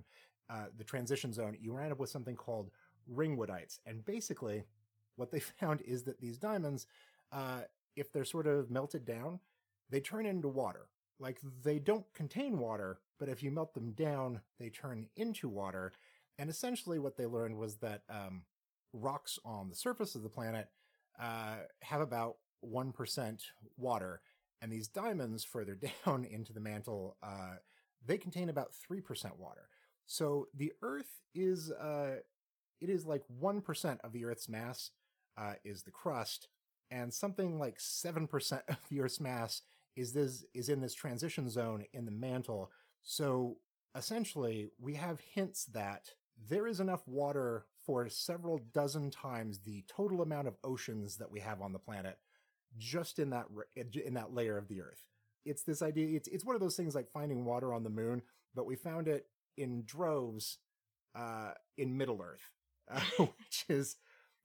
uh, 0.49 0.65
the 0.77 0.83
transition 0.83 1.31
zone, 1.31 1.55
you 1.59 1.77
end 1.77 1.93
up 1.93 1.99
with 1.99 2.09
something 2.09 2.35
called 2.35 2.71
ringwoodites. 3.13 3.79
And 3.85 4.03
basically, 4.03 4.63
what 5.15 5.31
they 5.31 5.39
found 5.59 5.81
is 5.81 6.03
that 6.03 6.19
these 6.19 6.37
diamonds, 6.37 6.87
uh, 7.31 7.61
if 7.95 8.11
they're 8.11 8.25
sort 8.25 8.47
of 8.47 8.69
melted 8.69 9.05
down, 9.05 9.39
they 9.89 9.99
turn 9.99 10.25
into 10.25 10.47
water. 10.47 10.87
Like 11.19 11.39
they 11.63 11.79
don't 11.79 12.05
contain 12.13 12.57
water, 12.57 12.99
but 13.19 13.29
if 13.29 13.43
you 13.43 13.51
melt 13.51 13.73
them 13.73 13.91
down, 13.91 14.41
they 14.59 14.69
turn 14.69 15.07
into 15.15 15.47
water. 15.47 15.93
And 16.39 16.49
essentially, 16.49 16.97
what 16.97 17.17
they 17.17 17.25
learned 17.27 17.57
was 17.57 17.75
that 17.77 18.01
um, 18.09 18.43
rocks 18.93 19.37
on 19.45 19.69
the 19.69 19.75
surface 19.75 20.15
of 20.15 20.23
the 20.23 20.29
planet 20.29 20.69
uh, 21.19 21.57
have 21.83 22.01
about 22.01 22.37
1% 22.65 23.41
water. 23.77 24.21
And 24.61 24.71
these 24.71 24.87
diamonds 24.87 25.43
further 25.43 25.75
down 26.05 26.25
into 26.25 26.53
the 26.53 26.59
mantle, 26.59 27.17
uh, 27.21 27.55
they 28.05 28.17
contain 28.17 28.49
about 28.49 28.71
3% 28.91 29.37
water. 29.37 29.67
So 30.05 30.47
the 30.55 30.73
Earth 30.81 31.21
is, 31.33 31.71
uh, 31.71 32.17
it 32.79 32.89
is 32.89 33.05
like 33.05 33.23
1% 33.41 33.99
of 34.03 34.11
the 34.11 34.25
Earth's 34.25 34.49
mass 34.49 34.91
uh, 35.37 35.53
is 35.63 35.83
the 35.83 35.91
crust, 35.91 36.47
and 36.89 37.13
something 37.13 37.57
like 37.59 37.77
7% 37.79 38.61
of 38.67 38.77
the 38.89 39.01
Earth's 39.01 39.19
mass 39.19 39.61
is 39.95 40.13
this 40.13 40.45
is 40.53 40.69
in 40.69 40.81
this 40.81 40.93
transition 40.93 41.49
zone 41.49 41.85
in 41.93 42.05
the 42.05 42.11
mantle. 42.11 42.71
So 43.03 43.57
essentially, 43.95 44.69
we 44.79 44.95
have 44.95 45.19
hints 45.33 45.65
that 45.65 46.09
there 46.49 46.67
is 46.67 46.79
enough 46.79 47.07
water 47.07 47.65
for 47.85 48.07
several 48.09 48.59
dozen 48.73 49.09
times 49.09 49.59
the 49.59 49.83
total 49.87 50.21
amount 50.21 50.47
of 50.47 50.57
oceans 50.63 51.17
that 51.17 51.31
we 51.31 51.39
have 51.39 51.61
on 51.61 51.73
the 51.73 51.79
planet 51.79 52.17
just 52.77 53.19
in 53.19 53.31
that 53.31 53.45
in 54.05 54.13
that 54.13 54.33
layer 54.33 54.57
of 54.57 54.67
the 54.67 54.81
earth. 54.81 55.03
It's 55.45 55.63
this 55.63 55.81
idea 55.81 56.15
it's 56.15 56.27
it's 56.27 56.45
one 56.45 56.55
of 56.55 56.61
those 56.61 56.75
things 56.75 56.95
like 56.95 57.09
finding 57.09 57.45
water 57.45 57.73
on 57.73 57.83
the 57.83 57.89
moon, 57.89 58.21
but 58.55 58.65
we 58.65 58.75
found 58.75 59.07
it 59.07 59.27
in 59.57 59.83
droves 59.85 60.59
uh, 61.15 61.51
in 61.77 61.97
Middle 61.97 62.21
Earth, 62.21 62.49
uh, 62.89 63.01
which 63.17 63.65
is 63.67 63.97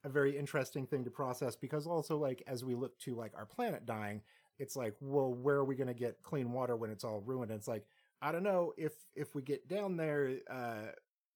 a 0.04 0.08
very 0.08 0.36
interesting 0.36 0.86
thing 0.86 1.04
to 1.04 1.10
process 1.10 1.56
because 1.56 1.86
also 1.86 2.16
like 2.16 2.42
as 2.46 2.64
we 2.64 2.74
look 2.74 2.98
to 3.00 3.14
like 3.14 3.32
our 3.36 3.46
planet 3.46 3.86
dying, 3.86 4.22
it's 4.58 4.76
like, 4.76 4.94
well, 5.00 5.32
where 5.32 5.56
are 5.56 5.64
we 5.64 5.76
going 5.76 5.88
to 5.88 5.94
get 5.94 6.22
clean 6.22 6.52
water 6.52 6.76
when 6.76 6.90
it's 6.90 7.04
all 7.04 7.20
ruined? 7.20 7.50
And 7.50 7.58
it's 7.58 7.68
like, 7.68 7.84
I 8.22 8.32
don't 8.32 8.42
know 8.42 8.72
if 8.76 8.92
if 9.14 9.34
we 9.34 9.42
get 9.42 9.68
down 9.68 9.96
there, 9.96 10.38
uh, 10.50 10.92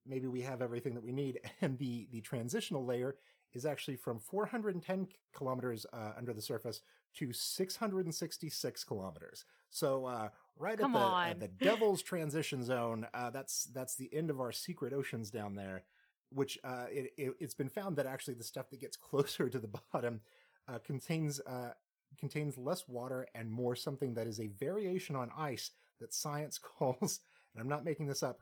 maybe 0.07 0.27
we 0.27 0.43
have 0.43 0.63
everything 0.63 0.95
that 0.95 1.05
we 1.05 1.13
need. 1.13 1.41
And 1.61 1.79
the 1.79 2.09
the 2.11 2.21
transitional 2.21 2.85
layer 2.85 3.17
is 3.53 3.67
actually 3.67 3.97
from 3.97 4.19
410 4.19 5.09
kilometers 5.35 5.85
uh, 5.93 6.13
under 6.17 6.33
the 6.33 6.41
surface 6.41 6.83
to 7.17 7.33
666 7.33 8.85
kilometers. 8.85 9.45
So 9.71 10.07
uh, 10.07 10.29
right 10.57 10.79
Come 10.79 10.95
at 10.95 10.99
the, 10.99 11.05
on. 11.05 11.31
uh, 11.31 11.35
the 11.39 11.49
devil's 11.49 12.03
transition 12.03 12.65
zone, 12.65 13.07
uh, 13.13 13.31
that's 13.31 13.65
that's 13.65 13.97
the 13.97 14.13
end 14.13 14.31
of 14.31 14.41
our 14.41 14.53
secret 14.53 14.93
oceans 14.93 15.31
down 15.31 15.55
there. 15.55 15.85
Which 16.33 16.59
uh, 16.63 16.85
it, 16.91 17.13
it, 17.17 17.35
has 17.41 17.55
been 17.55 17.69
found 17.69 17.97
that 17.97 18.07
actually 18.07 18.35
the 18.35 18.45
stuff 18.45 18.71
that 18.71 18.81
gets 18.81 18.97
closer 19.11 19.49
to 19.49 19.59
the 19.59 19.71
bottom 19.93 20.21
uh, 20.69 20.79
contains 20.79 21.41
uh, 21.41 21.71
contains 22.18 22.59
less 22.59 22.88
water 22.88 23.27
and 23.35 23.51
more 23.51 23.75
something 23.75 24.14
that 24.14 24.27
is 24.27 24.40
a 24.40 24.49
variation 24.59 25.16
on 25.16 25.31
ice 25.37 25.70
that 26.01 26.14
science 26.14 26.59
calls, 26.79 27.20
and 27.55 27.61
I'm 27.61 27.68
not 27.68 27.85
making 27.85 28.07
this 28.07 28.23
up, 28.23 28.40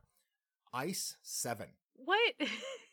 ice 0.73 1.17
seven. 1.23 1.69
What? 1.97 2.35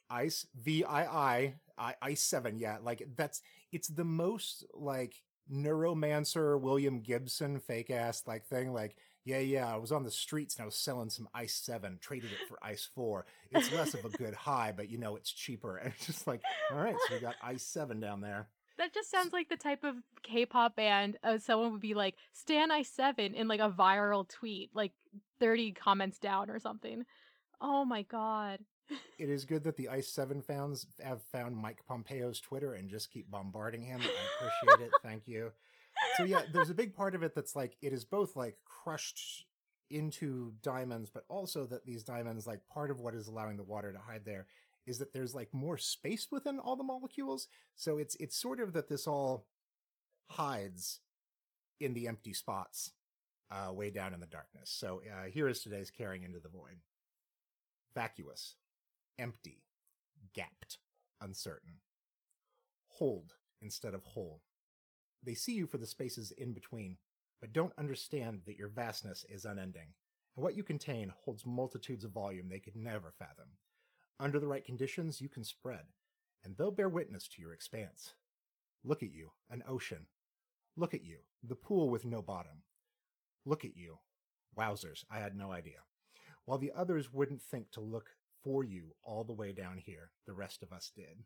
Ice 0.09 0.45
V 0.55 0.83
I 0.83 1.05
I 1.05 1.53
I 1.79 1.95
ice 2.01 2.21
seven. 2.21 2.59
Yeah, 2.59 2.77
like 2.81 3.07
that's 3.15 3.41
it's 3.71 3.87
the 3.87 4.03
most 4.03 4.63
like 4.73 5.15
neuromancer 5.51 6.59
William 6.59 7.01
Gibson 7.01 7.59
fake 7.59 7.89
ass 7.89 8.23
like 8.27 8.45
thing. 8.45 8.71
Like 8.71 8.95
yeah, 9.23 9.39
yeah, 9.39 9.73
I 9.73 9.77
was 9.77 9.91
on 9.91 10.03
the 10.03 10.11
streets 10.11 10.55
and 10.55 10.63
I 10.63 10.65
was 10.65 10.75
selling 10.75 11.09
some 11.09 11.27
ice 11.33 11.55
seven, 11.55 11.97
traded 11.99 12.31
it 12.31 12.47
for 12.47 12.59
ice 12.61 12.87
four. 12.93 13.25
It's 13.51 13.73
less 13.73 13.95
of 13.95 14.05
a 14.05 14.09
good 14.09 14.35
high, 14.35 14.73
but 14.75 14.89
you 14.89 14.99
know 14.99 15.15
it's 15.15 15.31
cheaper. 15.31 15.77
And 15.83 15.93
it's 15.95 16.05
just 16.05 16.27
like 16.27 16.41
all 16.71 16.77
right, 16.77 16.95
so 17.07 17.15
we 17.15 17.19
got 17.19 17.35
ice 17.41 17.63
seven 17.63 17.99
down 17.99 18.21
there. 18.21 18.47
That 18.77 18.93
just 18.93 19.09
sounds 19.09 19.33
like 19.33 19.49
the 19.49 19.57
type 19.57 19.83
of 19.83 19.95
K-pop 20.23 20.75
band 20.75 21.17
uh, 21.23 21.37
someone 21.37 21.71
would 21.71 21.81
be 21.81 21.93
like 21.93 22.15
Stan 22.33 22.71
I 22.71 22.81
Seven 22.81 23.33
in 23.33 23.47
like 23.47 23.59
a 23.59 23.69
viral 23.69 24.27
tweet, 24.27 24.71
like 24.73 24.91
thirty 25.39 25.71
comments 25.71 26.19
down 26.19 26.49
or 26.49 26.59
something. 26.59 27.05
Oh 27.61 27.85
my 27.85 28.03
god. 28.03 28.59
It 29.17 29.29
is 29.29 29.45
good 29.45 29.63
that 29.63 29.77
the 29.77 29.89
Ice 29.89 30.07
Seven 30.07 30.41
fans 30.41 30.85
have 31.03 31.23
found 31.23 31.57
Mike 31.57 31.79
Pompeo's 31.89 32.39
Twitter 32.39 32.73
and 32.73 32.89
just 32.89 33.11
keep 33.11 33.31
bombarding 33.31 33.81
him. 33.81 33.99
I 34.01 34.47
appreciate 34.47 34.87
it. 34.87 34.91
Thank 35.01 35.27
you. 35.27 35.51
So 36.17 36.23
yeah, 36.23 36.41
there's 36.53 36.69
a 36.69 36.75
big 36.75 36.95
part 36.95 37.15
of 37.15 37.23
it 37.23 37.33
that's 37.33 37.55
like 37.55 37.77
it 37.81 37.93
is 37.93 38.05
both 38.05 38.35
like 38.35 38.57
crushed 38.65 39.45
into 39.89 40.53
diamonds, 40.61 41.09
but 41.09 41.23
also 41.29 41.65
that 41.65 41.85
these 41.85 42.03
diamonds, 42.03 42.45
like 42.45 42.59
part 42.67 42.91
of 42.91 42.99
what 42.99 43.15
is 43.15 43.27
allowing 43.27 43.57
the 43.57 43.63
water 43.63 43.91
to 43.91 43.99
hide 43.99 44.25
there, 44.25 44.45
is 44.85 44.99
that 44.99 45.13
there's 45.13 45.35
like 45.35 45.53
more 45.53 45.77
space 45.77 46.27
within 46.31 46.59
all 46.59 46.75
the 46.75 46.83
molecules. 46.83 47.47
So 47.75 47.97
it's 47.97 48.15
it's 48.15 48.39
sort 48.39 48.59
of 48.59 48.73
that 48.73 48.89
this 48.89 49.07
all 49.07 49.47
hides 50.29 50.99
in 51.79 51.93
the 51.93 52.07
empty 52.07 52.33
spots 52.33 52.91
uh, 53.51 53.71
way 53.73 53.89
down 53.89 54.13
in 54.13 54.19
the 54.19 54.25
darkness. 54.25 54.69
So 54.75 55.01
uh, 55.05 55.25
here 55.29 55.47
is 55.47 55.61
today's 55.61 55.91
carrying 55.91 56.23
into 56.23 56.39
the 56.39 56.49
void 56.49 56.77
vacuous, 57.95 58.55
empty, 59.17 59.63
gapped, 60.33 60.79
uncertain. 61.21 61.75
Hold 62.87 63.33
instead 63.61 63.93
of 63.93 64.03
whole. 64.03 64.41
They 65.23 65.33
see 65.33 65.53
you 65.53 65.65
for 65.65 65.77
the 65.77 65.87
spaces 65.87 66.31
in 66.37 66.53
between, 66.53 66.97
but 67.41 67.53
don't 67.53 67.73
understand 67.77 68.41
that 68.45 68.57
your 68.57 68.67
vastness 68.67 69.25
is 69.29 69.45
unending, 69.45 69.93
and 70.35 70.43
what 70.43 70.55
you 70.55 70.63
contain 70.63 71.13
holds 71.23 71.45
multitudes 71.45 72.03
of 72.03 72.11
volume 72.11 72.49
they 72.49 72.59
could 72.59 72.75
never 72.75 73.13
fathom. 73.17 73.47
Under 74.19 74.39
the 74.39 74.47
right 74.47 74.63
conditions, 74.63 75.19
you 75.19 75.27
can 75.27 75.43
spread, 75.43 75.85
and 76.43 76.55
they'll 76.55 76.71
bear 76.71 76.87
witness 76.87 77.27
to 77.27 77.41
your 77.41 77.53
expanse. 77.53 78.13
Look 78.83 79.03
at 79.03 79.11
you, 79.11 79.31
an 79.49 79.63
ocean. 79.67 80.07
Look 80.77 80.93
at 80.93 81.03
you, 81.03 81.17
the 81.43 81.55
pool 81.55 81.89
with 81.89 82.05
no 82.05 82.21
bottom. 82.21 82.63
Look 83.45 83.65
at 83.65 83.75
you. 83.75 83.99
Wowzers, 84.57 85.03
I 85.11 85.19
had 85.19 85.35
no 85.35 85.51
idea. 85.51 85.79
While 86.45 86.59
the 86.59 86.71
others 86.75 87.11
wouldn't 87.11 87.41
think 87.41 87.71
to 87.71 87.81
look 87.81 88.11
for 88.43 88.63
you 88.63 88.95
all 89.03 89.23
the 89.23 89.33
way 89.33 89.51
down 89.51 89.77
here, 89.77 90.11
the 90.25 90.33
rest 90.33 90.63
of 90.63 90.71
us 90.71 90.91
did. 90.95 91.23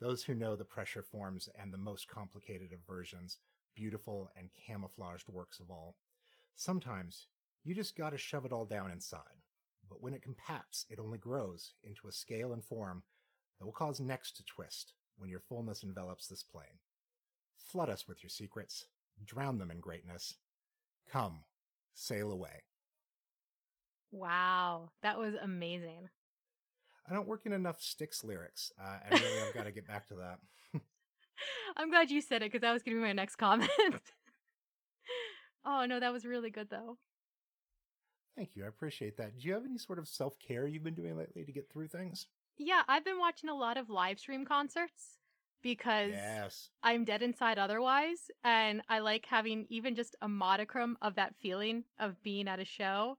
Those 0.00 0.24
who 0.24 0.34
know 0.34 0.56
the 0.56 0.64
pressure 0.64 1.02
forms 1.02 1.48
and 1.60 1.72
the 1.72 1.78
most 1.78 2.08
complicated 2.08 2.72
of 2.72 2.80
versions, 2.88 3.38
beautiful 3.76 4.30
and 4.36 4.48
camouflaged 4.66 5.28
works 5.28 5.60
of 5.60 5.70
all. 5.70 5.96
Sometimes 6.56 7.28
you 7.62 7.74
just 7.74 7.96
gotta 7.96 8.18
shove 8.18 8.44
it 8.44 8.52
all 8.52 8.64
down 8.64 8.90
inside. 8.90 9.41
But 9.92 10.02
when 10.02 10.14
it 10.14 10.22
compacts, 10.22 10.86
it 10.88 10.98
only 10.98 11.18
grows 11.18 11.74
into 11.84 12.08
a 12.08 12.12
scale 12.12 12.54
and 12.54 12.64
form 12.64 13.02
that 13.58 13.66
will 13.66 13.74
cause 13.74 14.00
necks 14.00 14.32
to 14.32 14.42
twist 14.42 14.94
when 15.18 15.28
your 15.28 15.40
fullness 15.40 15.82
envelops 15.82 16.26
this 16.26 16.42
plane. 16.42 16.80
Flood 17.70 17.90
us 17.90 18.08
with 18.08 18.22
your 18.22 18.30
secrets, 18.30 18.86
drown 19.22 19.58
them 19.58 19.70
in 19.70 19.80
greatness. 19.80 20.36
Come, 21.10 21.40
sail 21.92 22.32
away. 22.32 22.62
Wow, 24.10 24.92
that 25.02 25.18
was 25.18 25.34
amazing. 25.42 26.08
I 27.06 27.12
don't 27.12 27.28
work 27.28 27.44
in 27.44 27.52
enough 27.52 27.82
Styx 27.82 28.24
lyrics, 28.24 28.72
uh, 28.82 28.96
and 29.10 29.20
really 29.20 29.42
I've 29.46 29.54
got 29.54 29.64
to 29.64 29.72
get 29.72 29.86
back 29.86 30.08
to 30.08 30.14
that. 30.14 30.38
I'm 31.76 31.90
glad 31.90 32.10
you 32.10 32.22
said 32.22 32.40
it 32.40 32.50
because 32.50 32.62
that 32.62 32.72
was 32.72 32.82
going 32.82 32.96
to 32.96 33.02
be 33.02 33.06
my 33.06 33.12
next 33.12 33.36
comment. 33.36 33.68
oh, 35.66 35.84
no, 35.84 36.00
that 36.00 36.14
was 36.14 36.24
really 36.24 36.50
good, 36.50 36.70
though. 36.70 36.96
Thank 38.36 38.56
you. 38.56 38.64
I 38.64 38.68
appreciate 38.68 39.16
that. 39.16 39.38
Do 39.38 39.46
you 39.46 39.54
have 39.54 39.64
any 39.64 39.78
sort 39.78 39.98
of 39.98 40.06
self 40.08 40.38
care 40.38 40.66
you've 40.66 40.82
been 40.82 40.94
doing 40.94 41.16
lately 41.16 41.44
to 41.44 41.52
get 41.52 41.70
through 41.70 41.88
things? 41.88 42.28
Yeah, 42.58 42.82
I've 42.88 43.04
been 43.04 43.18
watching 43.18 43.48
a 43.50 43.54
lot 43.54 43.76
of 43.76 43.88
live 43.88 44.18
stream 44.18 44.44
concerts 44.44 45.18
because 45.62 46.12
Yes. 46.12 46.70
I'm 46.82 47.04
dead 47.04 47.22
inside 47.22 47.58
otherwise. 47.58 48.30
And 48.44 48.82
I 48.88 48.98
like 49.00 49.26
having 49.26 49.66
even 49.70 49.94
just 49.94 50.16
a 50.20 50.28
modicum 50.28 50.96
of 51.00 51.14
that 51.14 51.36
feeling 51.36 51.84
of 51.98 52.22
being 52.22 52.48
at 52.48 52.60
a 52.60 52.64
show. 52.64 53.18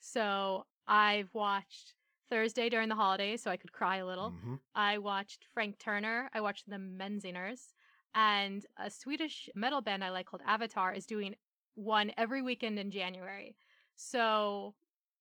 So 0.00 0.66
I've 0.86 1.32
watched 1.34 1.94
Thursday 2.28 2.68
during 2.68 2.88
the 2.88 2.94
holidays 2.94 3.42
so 3.42 3.50
I 3.50 3.56
could 3.56 3.72
cry 3.72 3.96
a 3.96 4.06
little. 4.06 4.36
Mhm. 4.36 4.56
I 4.74 4.98
watched 4.98 5.46
Frank 5.52 5.78
Turner. 5.78 6.30
I 6.32 6.40
watched 6.40 6.68
the 6.68 6.76
Menzingers. 6.76 7.72
And 8.14 8.64
a 8.76 8.90
Swedish 8.90 9.48
metal 9.54 9.80
band 9.80 10.04
I 10.04 10.10
like 10.10 10.26
called 10.26 10.42
Avatar 10.44 10.92
is 10.92 11.06
doing 11.06 11.36
one 11.74 12.12
every 12.16 12.42
weekend 12.42 12.78
in 12.78 12.90
January. 12.90 13.56
So, 13.96 14.74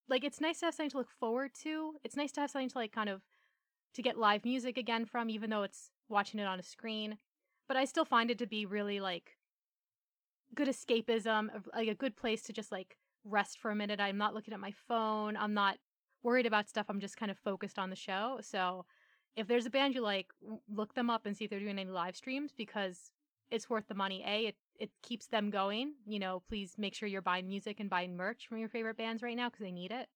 like, 0.09 0.23
it's 0.23 0.41
nice 0.41 0.59
to 0.59 0.65
have 0.65 0.75
something 0.75 0.91
to 0.91 0.97
look 0.97 1.11
forward 1.11 1.51
to. 1.63 1.93
It's 2.03 2.15
nice 2.15 2.31
to 2.33 2.41
have 2.41 2.51
something 2.51 2.69
to, 2.69 2.77
like, 2.77 2.91
kind 2.91 3.09
of 3.09 3.21
to 3.93 4.01
get 4.01 4.17
live 4.17 4.43
music 4.43 4.77
again 4.77 5.05
from, 5.05 5.29
even 5.29 5.49
though 5.49 5.63
it's 5.63 5.91
watching 6.09 6.39
it 6.39 6.47
on 6.47 6.59
a 6.59 6.63
screen. 6.63 7.17
But 7.67 7.77
I 7.77 7.85
still 7.85 8.05
find 8.05 8.31
it 8.31 8.39
to 8.39 8.47
be 8.47 8.65
really, 8.65 8.99
like, 8.99 9.37
good 10.55 10.67
escapism, 10.67 11.49
like, 11.75 11.87
a 11.87 11.95
good 11.95 12.15
place 12.15 12.41
to 12.43 12.53
just, 12.53 12.71
like, 12.71 12.97
rest 13.23 13.59
for 13.59 13.71
a 13.71 13.75
minute. 13.75 13.99
I'm 13.99 14.17
not 14.17 14.33
looking 14.33 14.53
at 14.53 14.59
my 14.59 14.73
phone. 14.87 15.37
I'm 15.37 15.53
not 15.53 15.77
worried 16.23 16.45
about 16.45 16.69
stuff. 16.69 16.87
I'm 16.89 16.99
just 16.99 17.17
kind 17.17 17.31
of 17.31 17.37
focused 17.37 17.79
on 17.79 17.89
the 17.89 17.95
show. 17.95 18.39
So 18.41 18.85
if 19.35 19.47
there's 19.47 19.65
a 19.65 19.69
band 19.69 19.95
you 19.95 20.01
like, 20.01 20.27
look 20.69 20.93
them 20.93 21.09
up 21.09 21.25
and 21.25 21.35
see 21.35 21.45
if 21.45 21.49
they're 21.49 21.59
doing 21.59 21.79
any 21.79 21.89
live 21.89 22.15
streams 22.15 22.51
because 22.55 23.11
it's 23.51 23.69
worth 23.69 23.87
the 23.87 23.95
money. 23.95 24.23
A, 24.25 24.47
it, 24.47 24.55
it 24.79 24.91
keeps 25.01 25.27
them 25.27 25.49
going. 25.49 25.93
You 26.05 26.19
know, 26.19 26.41
please 26.47 26.75
make 26.77 26.95
sure 26.95 27.07
you're 27.07 27.21
buying 27.21 27.47
music 27.47 27.79
and 27.79 27.89
buying 27.89 28.15
merch 28.15 28.47
from 28.47 28.57
your 28.57 28.69
favorite 28.69 28.97
bands 28.97 29.21
right 29.21 29.37
now 29.37 29.49
because 29.49 29.63
they 29.63 29.71
need 29.71 29.91
it. 29.91 30.07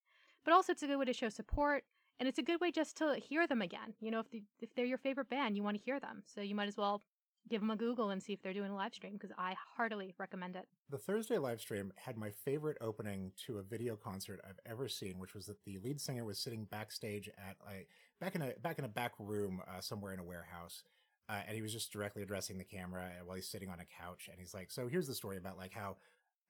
But 0.44 0.54
also, 0.54 0.72
it's 0.72 0.82
a 0.82 0.86
good 0.86 0.98
way 0.98 1.04
to 1.04 1.12
show 1.12 1.28
support. 1.28 1.84
And 2.20 2.28
it's 2.28 2.38
a 2.38 2.42
good 2.42 2.60
way 2.60 2.72
just 2.72 2.96
to 2.96 3.14
hear 3.16 3.46
them 3.46 3.62
again. 3.62 3.94
You 4.00 4.10
know, 4.10 4.20
if, 4.20 4.30
the, 4.30 4.42
if 4.60 4.74
they're 4.74 4.84
your 4.84 4.98
favorite 4.98 5.30
band, 5.30 5.56
you 5.56 5.62
want 5.62 5.76
to 5.76 5.82
hear 5.82 6.00
them. 6.00 6.24
So 6.26 6.40
you 6.40 6.54
might 6.54 6.66
as 6.66 6.76
well 6.76 7.02
give 7.48 7.60
them 7.60 7.70
a 7.70 7.76
Google 7.76 8.10
and 8.10 8.22
see 8.22 8.32
if 8.32 8.42
they're 8.42 8.52
doing 8.52 8.70
a 8.70 8.74
live 8.74 8.94
stream 8.94 9.14
because 9.14 9.30
I 9.38 9.54
heartily 9.76 10.14
recommend 10.18 10.56
it. 10.56 10.66
The 10.90 10.98
Thursday 10.98 11.38
live 11.38 11.60
stream 11.60 11.92
had 11.96 12.16
my 12.16 12.30
favorite 12.30 12.76
opening 12.80 13.32
to 13.46 13.58
a 13.58 13.62
video 13.62 13.96
concert 13.96 14.40
I've 14.46 14.60
ever 14.66 14.88
seen, 14.88 15.18
which 15.18 15.34
was 15.34 15.46
that 15.46 15.64
the 15.64 15.78
lead 15.78 16.00
singer 16.00 16.24
was 16.24 16.38
sitting 16.38 16.64
backstage 16.64 17.28
at 17.28 17.56
a 17.68 17.86
back 18.20 18.34
in 18.34 18.42
a 18.42 18.52
back 18.62 18.78
in 18.78 18.84
a 18.84 18.88
back 18.88 19.12
room 19.18 19.62
uh, 19.66 19.80
somewhere 19.80 20.12
in 20.12 20.18
a 20.18 20.24
warehouse, 20.24 20.82
uh, 21.28 21.40
and 21.46 21.54
he 21.54 21.62
was 21.62 21.72
just 21.72 21.92
directly 21.92 22.22
addressing 22.22 22.58
the 22.58 22.64
camera 22.64 23.10
while 23.24 23.36
he's 23.36 23.48
sitting 23.48 23.68
on 23.68 23.80
a 23.80 24.02
couch, 24.02 24.28
and 24.30 24.38
he's 24.38 24.54
like, 24.54 24.70
"So 24.70 24.88
here's 24.88 25.06
the 25.06 25.14
story 25.14 25.36
about 25.36 25.58
like 25.58 25.72
how 25.72 25.96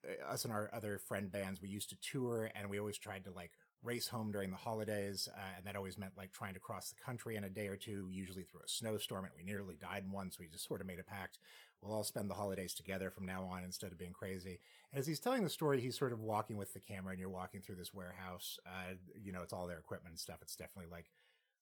uh, 0.07 0.33
us 0.33 0.45
and 0.45 0.53
our 0.53 0.71
other 0.73 0.99
friend 0.99 1.31
bands 1.31 1.61
we 1.61 1.69
used 1.69 1.91
to 1.91 1.97
tour, 2.01 2.51
and 2.55 2.69
we 2.71 2.79
always 2.79 2.99
tried 2.99 3.25
to 3.25 3.31
like 3.31 3.53
race 3.83 4.09
home 4.09 4.33
during 4.33 4.51
the 4.51 4.57
holidays, 4.57 5.29
uh, 5.37 5.57
and 5.57 5.65
that 5.67 5.77
always 5.77 5.99
meant 5.99 6.13
like 6.17 6.33
trying 6.33 6.55
to 6.55 6.61
cross 6.61 6.91
the 6.91 7.03
country 7.05 7.37
in 7.37 7.45
a 7.45 7.51
day 7.51 7.69
or 7.69 7.77
two, 7.77 8.09
usually 8.11 8.43
through 8.43 8.61
a 8.65 8.69
snowstorm, 8.69 9.25
and 9.25 9.35
we 9.37 9.45
nearly 9.45 9.77
died 9.77 10.05
once. 10.11 10.39
We 10.39 10.49
just 10.49 10.67
sort 10.67 10.81
of 10.81 10.87
made 10.87 10.99
a 10.99 11.05
pact 11.05 11.39
we'll 11.83 11.95
all 11.95 12.05
spend 12.05 12.31
the 12.31 12.35
holidays 12.35 12.75
together 12.75 13.11
from 13.11 13.27
now 13.27 13.45
on 13.45 13.65
instead 13.65 13.93
of 13.93 13.99
being 13.99 14.13
crazy. 14.13 14.61
And 14.93 14.99
as 14.99 15.07
he's 15.07 15.21
telling 15.21 15.45
the 15.45 15.51
story, 15.51 15.81
he's 15.81 15.99
sort 15.99 16.13
of 16.13 16.21
walking 16.21 16.57
with 16.57 16.73
the 16.73 16.81
camera 16.81 17.13
and 17.13 17.21
you're 17.21 17.29
walking 17.29 17.61
through 17.61 17.77
this 17.77 17.95
warehouse. 17.95 18.59
Uh, 18.67 18.95
you 19.23 19.33
know, 19.33 19.43
it's 19.43 19.53
all 19.53 19.67
their 19.67 19.79
equipment 19.79 20.13
and 20.13 20.19
stuff. 20.19 20.39
It's 20.43 20.57
definitely 20.57 20.91
like 20.91 21.07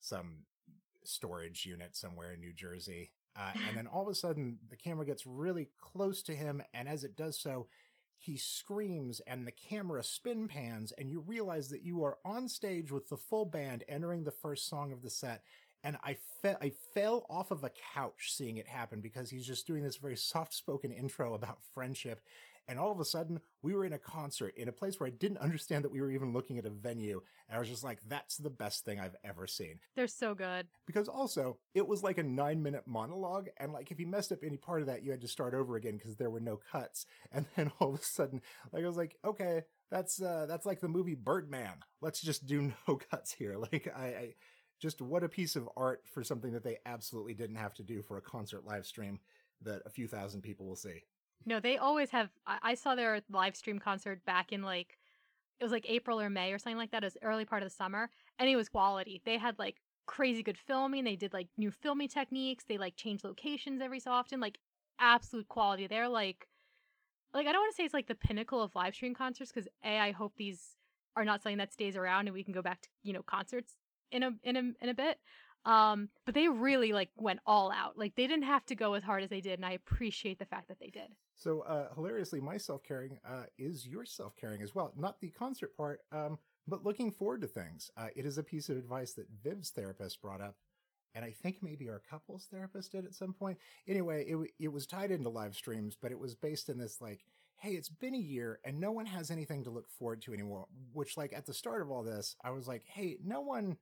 some 0.00 0.44
storage 1.08 1.64
unit 1.66 1.96
somewhere 1.96 2.32
in 2.32 2.40
New 2.40 2.52
Jersey. 2.52 3.12
Uh, 3.36 3.52
and 3.68 3.76
then 3.76 3.86
all 3.86 4.02
of 4.02 4.08
a 4.08 4.14
sudden 4.14 4.58
the 4.70 4.76
camera 4.76 5.06
gets 5.06 5.26
really 5.26 5.68
close 5.80 6.22
to 6.22 6.34
him. 6.34 6.62
And 6.74 6.88
as 6.88 7.04
it 7.04 7.16
does 7.16 7.38
so, 7.38 7.66
he 8.18 8.36
screams 8.36 9.20
and 9.20 9.46
the 9.46 9.52
camera 9.52 10.02
spin 10.02 10.48
pans 10.48 10.92
and 10.92 11.10
you 11.10 11.20
realize 11.20 11.68
that 11.68 11.84
you 11.84 12.02
are 12.02 12.18
on 12.24 12.48
stage 12.48 12.90
with 12.90 13.08
the 13.08 13.16
full 13.16 13.44
band 13.44 13.84
entering 13.88 14.24
the 14.24 14.30
first 14.30 14.68
song 14.68 14.90
of 14.90 15.02
the 15.02 15.10
set 15.10 15.42
and 15.86 15.96
I 16.02 16.16
fe- 16.42 16.56
I 16.60 16.72
fell 16.94 17.26
off 17.30 17.52
of 17.52 17.62
a 17.62 17.70
couch 17.94 18.32
seeing 18.32 18.56
it 18.56 18.66
happen 18.66 19.00
because 19.00 19.30
he's 19.30 19.46
just 19.46 19.66
doing 19.68 19.84
this 19.84 19.96
very 19.96 20.16
soft 20.16 20.52
spoken 20.52 20.90
intro 20.90 21.34
about 21.34 21.62
friendship. 21.74 22.20
And 22.68 22.78
all 22.78 22.90
of 22.90 23.00
a 23.00 23.04
sudden, 23.04 23.40
we 23.62 23.74
were 23.74 23.84
in 23.84 23.92
a 23.92 23.98
concert 23.98 24.54
in 24.56 24.68
a 24.68 24.72
place 24.72 24.98
where 24.98 25.06
I 25.06 25.10
didn't 25.10 25.38
understand 25.38 25.84
that 25.84 25.92
we 25.92 26.00
were 26.00 26.10
even 26.10 26.32
looking 26.32 26.58
at 26.58 26.66
a 26.66 26.70
venue. 26.70 27.20
And 27.48 27.56
I 27.56 27.60
was 27.60 27.68
just 27.68 27.84
like, 27.84 28.00
that's 28.08 28.36
the 28.36 28.50
best 28.50 28.84
thing 28.84 28.98
I've 28.98 29.16
ever 29.24 29.46
seen. 29.46 29.78
They're 29.94 30.08
so 30.08 30.34
good. 30.34 30.66
Because 30.86 31.08
also, 31.08 31.58
it 31.74 31.86
was 31.86 32.02
like 32.02 32.18
a 32.18 32.22
nine 32.22 32.62
minute 32.62 32.84
monologue. 32.86 33.48
And 33.58 33.72
like, 33.72 33.90
if 33.90 34.00
you 34.00 34.06
messed 34.06 34.32
up 34.32 34.40
any 34.42 34.56
part 34.56 34.80
of 34.80 34.88
that, 34.88 35.04
you 35.04 35.10
had 35.10 35.20
to 35.20 35.28
start 35.28 35.54
over 35.54 35.76
again 35.76 35.96
because 35.96 36.16
there 36.16 36.30
were 36.30 36.40
no 36.40 36.60
cuts. 36.72 37.06
And 37.32 37.44
then 37.54 37.70
all 37.80 37.92
of 37.92 38.00
a 38.00 38.04
sudden, 38.04 38.40
like, 38.72 38.82
I 38.82 38.86
was 38.86 38.96
like, 38.96 39.16
okay, 39.24 39.62
that's, 39.90 40.22
uh, 40.22 40.46
that's 40.48 40.64
like 40.64 40.80
the 40.80 40.88
movie 40.88 41.14
Birdman. 41.14 41.74
Let's 42.00 42.20
just 42.20 42.46
do 42.46 42.72
no 42.88 42.96
cuts 42.96 43.32
here. 43.32 43.56
Like, 43.58 43.92
I, 43.94 44.06
I 44.06 44.34
just 44.80 45.00
what 45.00 45.24
a 45.24 45.28
piece 45.28 45.56
of 45.56 45.68
art 45.76 46.02
for 46.06 46.22
something 46.22 46.52
that 46.52 46.64
they 46.64 46.78
absolutely 46.86 47.34
didn't 47.34 47.56
have 47.56 47.74
to 47.74 47.82
do 47.82 48.02
for 48.02 48.16
a 48.16 48.22
concert 48.22 48.64
live 48.64 48.86
stream 48.86 49.20
that 49.62 49.82
a 49.86 49.90
few 49.90 50.06
thousand 50.06 50.42
people 50.42 50.66
will 50.66 50.76
see. 50.76 51.02
No, 51.44 51.60
they 51.60 51.76
always 51.78 52.10
have. 52.10 52.30
I, 52.46 52.58
I 52.62 52.74
saw 52.74 52.94
their 52.94 53.20
live 53.30 53.56
stream 53.56 53.78
concert 53.78 54.24
back 54.24 54.52
in 54.52 54.62
like, 54.62 54.98
it 55.60 55.64
was 55.64 55.72
like 55.72 55.86
April 55.88 56.20
or 56.20 56.30
May 56.30 56.52
or 56.52 56.58
something 56.58 56.76
like 56.78 56.90
that. 56.92 57.02
Was 57.02 57.16
early 57.22 57.44
part 57.44 57.62
of 57.62 57.68
the 57.68 57.74
summer, 57.74 58.10
and 58.38 58.48
it 58.48 58.56
was 58.56 58.68
quality. 58.68 59.22
They 59.24 59.38
had 59.38 59.58
like 59.58 59.76
crazy 60.06 60.42
good 60.42 60.58
filming. 60.58 61.04
They 61.04 61.16
did 61.16 61.32
like 61.32 61.48
new 61.56 61.70
filming 61.70 62.08
techniques. 62.08 62.64
They 62.68 62.78
like 62.78 62.96
changed 62.96 63.24
locations 63.24 63.80
every 63.80 64.00
so 64.00 64.10
often. 64.10 64.40
Like 64.40 64.58
absolute 64.98 65.48
quality. 65.48 65.86
They're 65.86 66.08
like, 66.08 66.46
like 67.34 67.46
I 67.46 67.52
don't 67.52 67.62
want 67.62 67.72
to 67.72 67.76
say 67.76 67.84
it's 67.84 67.94
like 67.94 68.08
the 68.08 68.14
pinnacle 68.14 68.62
of 68.62 68.74
live 68.74 68.94
stream 68.94 69.14
concerts 69.14 69.52
because 69.52 69.68
a 69.84 69.98
I 69.98 70.12
hope 70.12 70.34
these 70.36 70.76
are 71.16 71.24
not 71.24 71.42
something 71.42 71.58
that 71.58 71.72
stays 71.72 71.96
around 71.96 72.26
and 72.26 72.34
we 72.34 72.44
can 72.44 72.52
go 72.52 72.62
back 72.62 72.82
to 72.82 72.88
you 73.02 73.12
know 73.12 73.22
concerts 73.22 73.76
in 74.10 74.22
a 74.22 74.30
in 74.42 74.56
a 74.56 74.60
in 74.82 74.88
a 74.88 74.94
bit. 74.94 75.18
Um, 75.66 76.08
but 76.24 76.34
they 76.34 76.48
really 76.48 76.92
like 76.92 77.10
went 77.16 77.40
all 77.44 77.72
out. 77.72 77.98
Like 77.98 78.14
they 78.14 78.28
didn't 78.28 78.44
have 78.44 78.64
to 78.66 78.76
go 78.76 78.94
as 78.94 79.02
hard 79.02 79.24
as 79.24 79.30
they 79.30 79.40
did, 79.40 79.58
and 79.58 79.66
I 79.66 79.72
appreciate 79.72 80.38
the 80.38 80.46
fact 80.46 80.68
that 80.68 80.78
they 80.78 80.90
did. 80.90 81.08
So, 81.34 81.60
uh, 81.62 81.92
hilariously, 81.94 82.40
my 82.40 82.56
self 82.56 82.84
caring 82.84 83.18
uh, 83.28 83.44
is 83.58 83.86
your 83.86 84.04
self 84.04 84.36
caring 84.36 84.62
as 84.62 84.74
well. 84.74 84.92
Not 84.96 85.20
the 85.20 85.30
concert 85.30 85.76
part, 85.76 86.00
um, 86.12 86.38
but 86.68 86.84
looking 86.84 87.10
forward 87.10 87.40
to 87.42 87.48
things. 87.48 87.90
Uh, 87.96 88.08
it 88.14 88.24
is 88.24 88.38
a 88.38 88.44
piece 88.44 88.68
of 88.68 88.76
advice 88.76 89.12
that 89.14 89.26
Viv's 89.42 89.70
therapist 89.70 90.22
brought 90.22 90.40
up, 90.40 90.54
and 91.16 91.24
I 91.24 91.32
think 91.32 91.56
maybe 91.62 91.88
our 91.88 92.00
couples 92.08 92.46
therapist 92.48 92.92
did 92.92 93.04
at 93.04 93.14
some 93.14 93.32
point. 93.32 93.58
Anyway, 93.88 94.24
it 94.28 94.32
w- 94.32 94.50
it 94.60 94.72
was 94.72 94.86
tied 94.86 95.10
into 95.10 95.30
live 95.30 95.56
streams, 95.56 95.96
but 96.00 96.12
it 96.12 96.18
was 96.18 96.36
based 96.36 96.68
in 96.68 96.78
this 96.78 97.00
like, 97.00 97.24
hey, 97.56 97.72
it's 97.72 97.88
been 97.88 98.14
a 98.14 98.18
year 98.18 98.60
and 98.64 98.78
no 98.78 98.92
one 98.92 99.06
has 99.06 99.32
anything 99.32 99.64
to 99.64 99.70
look 99.70 99.88
forward 99.88 100.22
to 100.22 100.32
anymore. 100.32 100.66
Which, 100.92 101.16
like, 101.16 101.32
at 101.32 101.46
the 101.46 101.54
start 101.54 101.82
of 101.82 101.90
all 101.90 102.04
this, 102.04 102.36
I 102.44 102.50
was 102.50 102.68
like, 102.68 102.84
hey, 102.86 103.18
no 103.24 103.40
one 103.40 103.78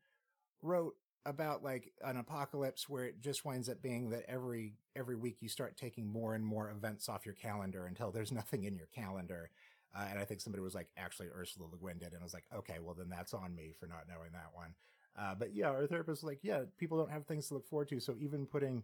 wrote 0.62 0.94
about 1.26 1.62
like 1.62 1.92
an 2.02 2.16
apocalypse 2.16 2.88
where 2.88 3.04
it 3.04 3.20
just 3.20 3.44
winds 3.44 3.68
up 3.68 3.80
being 3.80 4.10
that 4.10 4.24
every 4.28 4.74
every 4.94 5.16
week 5.16 5.38
you 5.40 5.48
start 5.48 5.76
taking 5.76 6.06
more 6.06 6.34
and 6.34 6.44
more 6.44 6.70
events 6.70 7.08
off 7.08 7.24
your 7.24 7.34
calendar 7.34 7.86
until 7.86 8.10
there's 8.10 8.32
nothing 8.40 8.64
in 8.64 8.74
your 8.74 8.88
calendar. 8.94 9.50
Uh, 9.96 10.06
and 10.10 10.18
I 10.18 10.24
think 10.24 10.40
somebody 10.40 10.60
was 10.60 10.74
like, 10.74 10.88
actually, 10.96 11.28
Ursula 11.28 11.68
Le 11.70 11.78
Guin 11.78 11.98
did. 11.98 12.12
And 12.12 12.20
I 12.20 12.24
was 12.24 12.34
like, 12.34 12.46
okay, 12.52 12.78
well, 12.82 12.96
then 12.98 13.08
that's 13.08 13.32
on 13.32 13.54
me 13.54 13.72
for 13.78 13.86
not 13.86 14.08
knowing 14.08 14.32
that 14.32 14.50
one. 14.52 14.74
Uh, 15.16 15.36
but 15.36 15.54
yeah, 15.54 15.68
our 15.68 15.86
therapist 15.86 16.24
was 16.24 16.28
like, 16.28 16.40
yeah, 16.42 16.62
people 16.78 16.98
don't 16.98 17.12
have 17.12 17.26
things 17.26 17.46
to 17.46 17.54
look 17.54 17.68
forward 17.68 17.88
to. 17.90 18.00
So 18.00 18.16
even 18.18 18.44
putting 18.44 18.82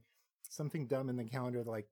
something 0.48 0.87
dumb 0.87 1.09
in 1.09 1.16
the 1.16 1.24
calendar, 1.24 1.64
like 1.64 1.88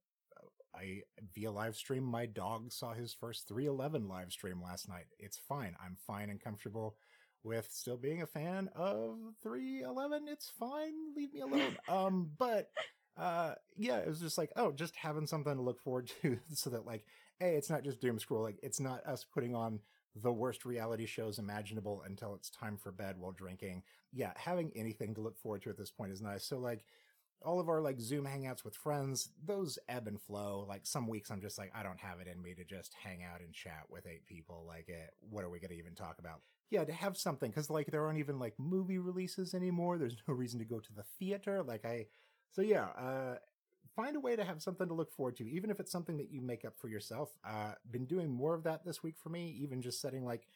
I 0.74 1.02
via 1.34 1.50
live 1.50 1.76
stream, 1.76 2.04
my 2.04 2.26
dog 2.26 2.72
saw 2.72 2.92
his 2.92 3.12
first 3.12 3.48
311 3.48 4.08
live 4.08 4.30
stream 4.30 4.62
last 4.62 4.88
night. 4.88 5.06
It's 5.18 5.36
fine. 5.36 5.74
I'm 5.84 5.96
fine 6.06 6.30
and 6.30 6.40
comfortable 6.40 6.96
with 7.42 7.68
still 7.70 7.96
being 7.96 8.22
a 8.22 8.26
fan 8.26 8.68
of 8.74 9.16
311. 9.42 10.26
It's 10.28 10.50
fine. 10.58 11.14
Leave 11.16 11.32
me 11.32 11.40
alone. 11.40 11.76
um, 11.88 12.30
but 12.38 12.70
uh, 13.16 13.54
yeah, 13.76 13.98
it 13.98 14.08
was 14.08 14.20
just 14.20 14.38
like, 14.38 14.52
oh, 14.56 14.72
just 14.72 14.96
having 14.96 15.26
something 15.26 15.54
to 15.54 15.62
look 15.62 15.80
forward 15.80 16.10
to 16.22 16.38
so 16.52 16.70
that 16.70 16.86
like, 16.86 17.04
hey, 17.38 17.54
it's 17.54 17.70
not 17.70 17.84
just 17.84 18.00
doom 18.00 18.18
scroll. 18.18 18.42
Like, 18.42 18.58
it's 18.62 18.80
not 18.80 19.04
us 19.06 19.24
putting 19.24 19.54
on 19.54 19.80
the 20.14 20.32
worst 20.32 20.64
reality 20.64 21.06
shows 21.06 21.38
imaginable 21.38 22.02
until 22.06 22.34
it's 22.34 22.50
time 22.50 22.76
for 22.76 22.92
bed 22.92 23.16
while 23.18 23.32
drinking. 23.32 23.82
Yeah, 24.12 24.32
having 24.36 24.72
anything 24.74 25.14
to 25.14 25.20
look 25.20 25.38
forward 25.38 25.62
to 25.62 25.70
at 25.70 25.76
this 25.76 25.90
point 25.90 26.12
is 26.12 26.22
nice. 26.22 26.44
So 26.44 26.58
like 26.58 26.84
all 27.42 27.60
of 27.60 27.68
our 27.68 27.80
like 27.80 28.00
Zoom 28.00 28.26
hangouts 28.26 28.64
with 28.64 28.74
friends, 28.74 29.30
those 29.44 29.78
ebb 29.88 30.08
and 30.08 30.20
flow. 30.20 30.64
Like 30.68 30.86
some 30.86 31.06
weeks 31.06 31.30
I'm 31.30 31.40
just 31.40 31.58
like, 31.58 31.70
I 31.74 31.82
don't 31.82 32.00
have 32.00 32.20
it 32.20 32.26
in 32.26 32.42
me 32.42 32.54
to 32.54 32.64
just 32.64 32.94
hang 33.02 33.22
out 33.22 33.40
and 33.40 33.52
chat 33.52 33.84
with 33.88 34.06
eight 34.06 34.26
people. 34.26 34.64
Like, 34.66 34.88
it, 34.88 35.10
what 35.20 35.44
are 35.44 35.50
we 35.50 35.60
going 35.60 35.70
to 35.70 35.78
even 35.78 35.94
talk 35.94 36.18
about? 36.18 36.40
Yeah, 36.70 36.84
to 36.84 36.92
have 36.92 37.16
something 37.16 37.50
because 37.50 37.70
like 37.70 37.86
there 37.90 38.04
aren't 38.04 38.18
even 38.18 38.38
like 38.38 38.54
movie 38.58 38.98
releases 38.98 39.54
anymore. 39.54 39.96
There's 39.98 40.16
no 40.28 40.34
reason 40.34 40.58
to 40.58 40.64
go 40.66 40.80
to 40.80 40.92
the 40.94 41.04
theater. 41.18 41.62
Like 41.62 41.84
I, 41.84 42.06
so 42.50 42.60
yeah, 42.62 42.86
uh, 42.98 43.36
find 43.96 44.16
a 44.16 44.20
way 44.20 44.36
to 44.36 44.44
have 44.44 44.62
something 44.62 44.86
to 44.88 44.94
look 44.94 45.12
forward 45.12 45.36
to, 45.38 45.48
even 45.48 45.70
if 45.70 45.80
it's 45.80 45.92
something 45.92 46.18
that 46.18 46.30
you 46.30 46.42
make 46.42 46.64
up 46.64 46.74
for 46.78 46.88
yourself. 46.88 47.30
Uh, 47.46 47.72
been 47.90 48.04
doing 48.06 48.30
more 48.30 48.54
of 48.54 48.64
that 48.64 48.84
this 48.84 49.02
week 49.02 49.16
for 49.18 49.30
me, 49.30 49.56
even 49.62 49.80
just 49.80 50.00
setting 50.00 50.24
like, 50.24 50.46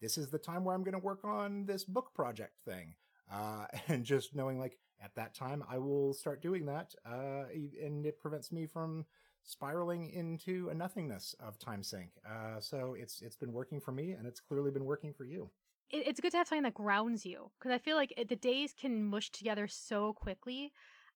this 0.00 0.18
is 0.18 0.30
the 0.30 0.38
time 0.38 0.64
where 0.64 0.74
I'm 0.74 0.84
going 0.84 0.92
to 0.92 0.98
work 0.98 1.24
on 1.24 1.64
this 1.64 1.84
book 1.84 2.12
project 2.14 2.54
thing. 2.66 2.94
Uh, 3.32 3.66
and 3.88 4.04
just 4.04 4.34
knowing 4.34 4.58
like 4.58 4.78
at 5.02 5.14
that 5.16 5.34
time 5.34 5.64
I 5.68 5.78
will 5.78 6.12
start 6.12 6.42
doing 6.42 6.66
that. 6.66 6.94
Uh, 7.06 7.44
and 7.82 8.04
it 8.04 8.20
prevents 8.20 8.52
me 8.52 8.66
from 8.66 9.06
spiraling 9.44 10.10
into 10.10 10.68
a 10.70 10.74
nothingness 10.74 11.34
of 11.40 11.58
time 11.58 11.82
sink. 11.82 12.10
Uh, 12.28 12.60
so 12.60 12.94
it's, 12.98 13.22
it's 13.22 13.36
been 13.36 13.52
working 13.52 13.80
for 13.80 13.92
me 13.92 14.12
and 14.12 14.26
it's 14.26 14.40
clearly 14.40 14.70
been 14.70 14.84
working 14.84 15.14
for 15.14 15.24
you. 15.24 15.50
It, 15.92 16.06
it's 16.06 16.20
good 16.20 16.32
to 16.32 16.38
have 16.38 16.48
something 16.48 16.64
that 16.64 16.74
grounds 16.74 17.24
you 17.24 17.50
because 17.58 17.72
I 17.72 17.78
feel 17.78 17.96
like 17.96 18.12
it, 18.16 18.28
the 18.28 18.36
days 18.36 18.74
can 18.78 19.04
mush 19.04 19.30
together 19.30 19.68
so 19.68 20.12
quickly 20.12 20.72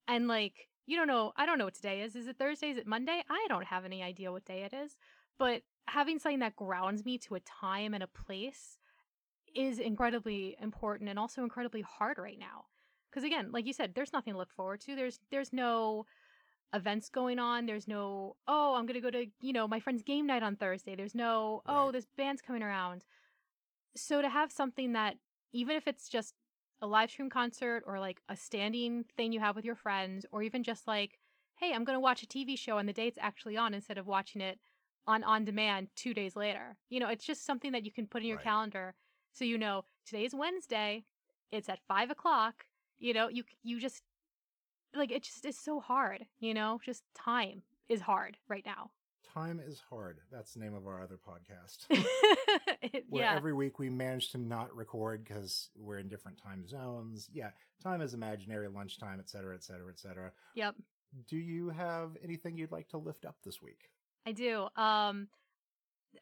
and 0.07 0.29
like, 0.29 0.69
you 0.87 0.97
don't 0.97 1.09
know, 1.09 1.33
I 1.37 1.47
don't 1.47 1.59
know 1.59 1.65
what 1.65 1.75
today 1.75 2.03
is. 2.03 2.15
Is 2.15 2.29
it 2.29 2.39
Thursday? 2.39 2.71
Is 2.71 2.77
it 2.77 2.87
Monday? 2.87 3.23
I 3.29 3.47
don't 3.49 3.65
have 3.65 3.85
any 3.85 4.03
idea 4.03 4.31
what 4.31 4.45
day 4.45 4.62
it 4.62 4.75
is, 4.75 4.97
but 5.39 5.62
having 5.89 6.19
something 6.19 6.41
that 6.41 6.57
grounds 6.57 7.05
me 7.05 7.19
to 7.19 7.35
a 7.35 7.41
time 7.41 7.95
and 7.95 8.03
a 8.03 8.07
place 8.07 8.79
is 9.55 9.79
incredibly 9.79 10.57
important 10.61 11.09
and 11.09 11.19
also 11.19 11.43
incredibly 11.43 11.83
hard 11.83 12.19
right 12.19 12.39
now. 12.39 12.67
Because 13.11 13.25
again, 13.25 13.51
like 13.51 13.67
you 13.67 13.73
said, 13.73 13.95
there's 13.95 14.12
nothing 14.12 14.35
to 14.35 14.39
look 14.39 14.53
forward 14.53 14.81
to. 14.83 14.95
There's 14.95 15.19
there's 15.31 15.53
no 15.53 16.05
events 16.75 17.09
going 17.09 17.39
on. 17.39 17.67
There's 17.67 17.89
no 17.89 18.37
oh 18.47 18.75
I'm 18.75 18.87
gonna 18.87 19.01
go 19.01 19.11
to 19.11 19.27
you 19.41 19.53
know 19.53 19.67
my 19.67 19.81
friend's 19.81 20.03
game 20.03 20.27
night 20.27 20.43
on 20.43 20.57
Thursday. 20.57 20.95
There's 20.95 21.15
no 21.15 21.62
oh 21.67 21.91
this 21.93 22.07
band's 22.17 22.43
coming 22.43 22.62
around. 22.62 23.05
So 23.96 24.22
to 24.22 24.28
have 24.28 24.52
something 24.52 24.92
that 24.92 25.16
even 25.52 25.76
if 25.76 25.87
it's 25.87 26.09
just 26.09 26.35
a 26.82 26.87
live 26.87 27.11
stream 27.11 27.30
concert 27.30 27.82
or 27.87 27.98
like 27.98 28.20
a 28.28 28.37
standing 28.37 29.04
thing 29.16 29.32
you 29.32 29.40
have 29.40 29.56
with 29.56 29.64
your 29.64 29.74
friends 29.74 30.26
or 30.30 30.42
even 30.42 30.62
just 30.62 30.87
like 30.87 31.18
hey 31.56 31.72
I'm 31.72 31.85
gonna 31.85 32.00
watch 32.00 32.22
a 32.22 32.26
TV 32.26 32.56
show 32.59 32.76
and 32.78 32.88
the 32.88 32.92
day 32.92 33.06
it's 33.06 33.18
actually 33.20 33.56
on 33.56 33.72
instead 33.72 33.96
of 33.96 34.06
watching 34.06 34.42
it 34.42 34.59
on 35.06 35.24
on 35.24 35.44
demand 35.44 35.88
two 35.96 36.12
days 36.12 36.37
later. 36.37 36.76
You 36.90 37.00
know 37.00 37.09
it's 37.09 37.24
just 37.24 37.46
something 37.46 37.72
that 37.72 37.85
you 37.85 37.92
can 37.92 38.06
put 38.06 38.22
in 38.22 38.28
your 38.28 38.37
right. 38.37 38.44
calendar 38.44 38.94
so 39.32 39.44
you 39.44 39.59
know 39.59 39.85
today 40.06 40.24
is 40.24 40.35
Wednesday. 40.35 41.04
It's 41.50 41.68
at 41.68 41.80
five 41.87 42.11
o'clock. 42.11 42.64
You 42.98 43.12
know, 43.12 43.28
you 43.28 43.44
you 43.62 43.78
just 43.78 44.02
like 44.94 45.12
it 45.12 45.22
just 45.22 45.44
is 45.44 45.59
so 45.59 45.80
hard. 45.80 46.24
You 46.40 46.54
know, 46.54 46.80
just 46.85 47.02
time 47.14 47.62
is 47.88 48.00
hard 48.00 48.38
right 48.48 48.64
now. 48.64 48.90
Time 49.37 49.61
is 49.68 49.83
hard. 49.90 50.20
That's 50.33 50.55
the 50.55 50.61
name 50.61 50.75
of 50.75 50.87
our 50.87 51.03
other 51.03 51.18
podcast. 51.18 51.85
it, 52.83 53.05
Where 53.11 53.22
yeah. 53.22 53.37
every 53.37 53.53
week 53.53 53.79
we 53.79 53.90
manage 53.90 54.31
to 54.31 54.38
not 54.38 54.75
record 54.75 55.25
because 55.25 55.68
we're 55.77 55.99
in 55.99 56.09
different 56.09 56.38
time 56.42 56.66
zones. 56.66 57.29
Yeah, 57.31 57.51
time 57.83 58.01
is 58.01 58.14
imaginary, 58.14 58.68
lunchtime, 58.68 59.18
et 59.20 59.29
cetera, 59.29 59.55
et 59.55 59.62
cetera, 59.62 59.90
et 59.90 59.99
cetera. 59.99 60.33
Yep. 60.55 60.77
Do 61.29 61.37
you 61.37 61.68
have 61.68 62.16
anything 62.25 62.57
you'd 62.57 62.72
like 62.72 62.88
to 62.88 62.96
lift 62.96 63.27
up 63.27 63.37
this 63.44 63.61
week? 63.61 63.90
I 64.25 64.33
do. 64.33 64.68
Um, 64.75 65.29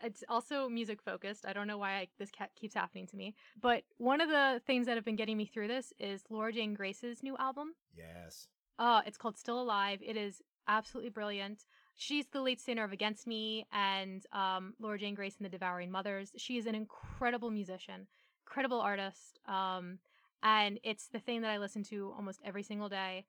it's 0.02 0.24
also 0.28 0.68
music 0.68 1.00
focused. 1.00 1.46
I 1.46 1.52
don't 1.52 1.68
know 1.68 1.78
why 1.78 1.92
I, 1.92 2.08
this 2.18 2.32
keeps 2.56 2.74
happening 2.74 3.06
to 3.06 3.16
me. 3.16 3.36
But 3.62 3.84
one 3.98 4.20
of 4.20 4.28
the 4.28 4.60
things 4.66 4.86
that 4.86 4.96
have 4.96 5.04
been 5.04 5.14
getting 5.14 5.36
me 5.36 5.46
through 5.46 5.68
this 5.68 5.92
is 6.00 6.24
Laura 6.30 6.52
Jane 6.52 6.74
Grace's 6.74 7.22
new 7.22 7.36
album. 7.36 7.74
Yes. 7.96 8.48
Uh, 8.76 9.02
it's 9.06 9.16
called 9.16 9.38
Still 9.38 9.62
Alive. 9.62 10.00
It 10.04 10.16
is 10.16 10.42
absolutely 10.66 11.10
brilliant. 11.10 11.64
She's 11.96 12.26
the 12.26 12.40
lead 12.40 12.60
singer 12.60 12.84
of 12.84 12.92
Against 12.92 13.26
Me 13.26 13.66
and 13.72 14.24
um, 14.32 14.74
Laura 14.80 14.98
Jane 14.98 15.14
Grace 15.14 15.36
and 15.38 15.44
the 15.44 15.50
Devouring 15.50 15.90
Mothers. 15.90 16.32
She 16.36 16.58
is 16.58 16.66
an 16.66 16.74
incredible 16.74 17.50
musician, 17.50 18.08
incredible 18.46 18.80
artist. 18.80 19.38
Um, 19.46 19.98
and 20.42 20.78
it's 20.82 21.08
the 21.08 21.20
thing 21.20 21.42
that 21.42 21.50
I 21.50 21.58
listen 21.58 21.82
to 21.84 22.12
almost 22.16 22.40
every 22.44 22.62
single 22.62 22.88
day. 22.88 23.24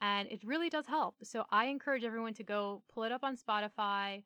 And 0.00 0.28
it 0.30 0.44
really 0.44 0.68
does 0.68 0.86
help. 0.86 1.16
So 1.22 1.44
I 1.50 1.66
encourage 1.66 2.04
everyone 2.04 2.34
to 2.34 2.42
go 2.42 2.82
pull 2.92 3.04
it 3.04 3.12
up 3.12 3.24
on 3.24 3.36
Spotify 3.36 4.24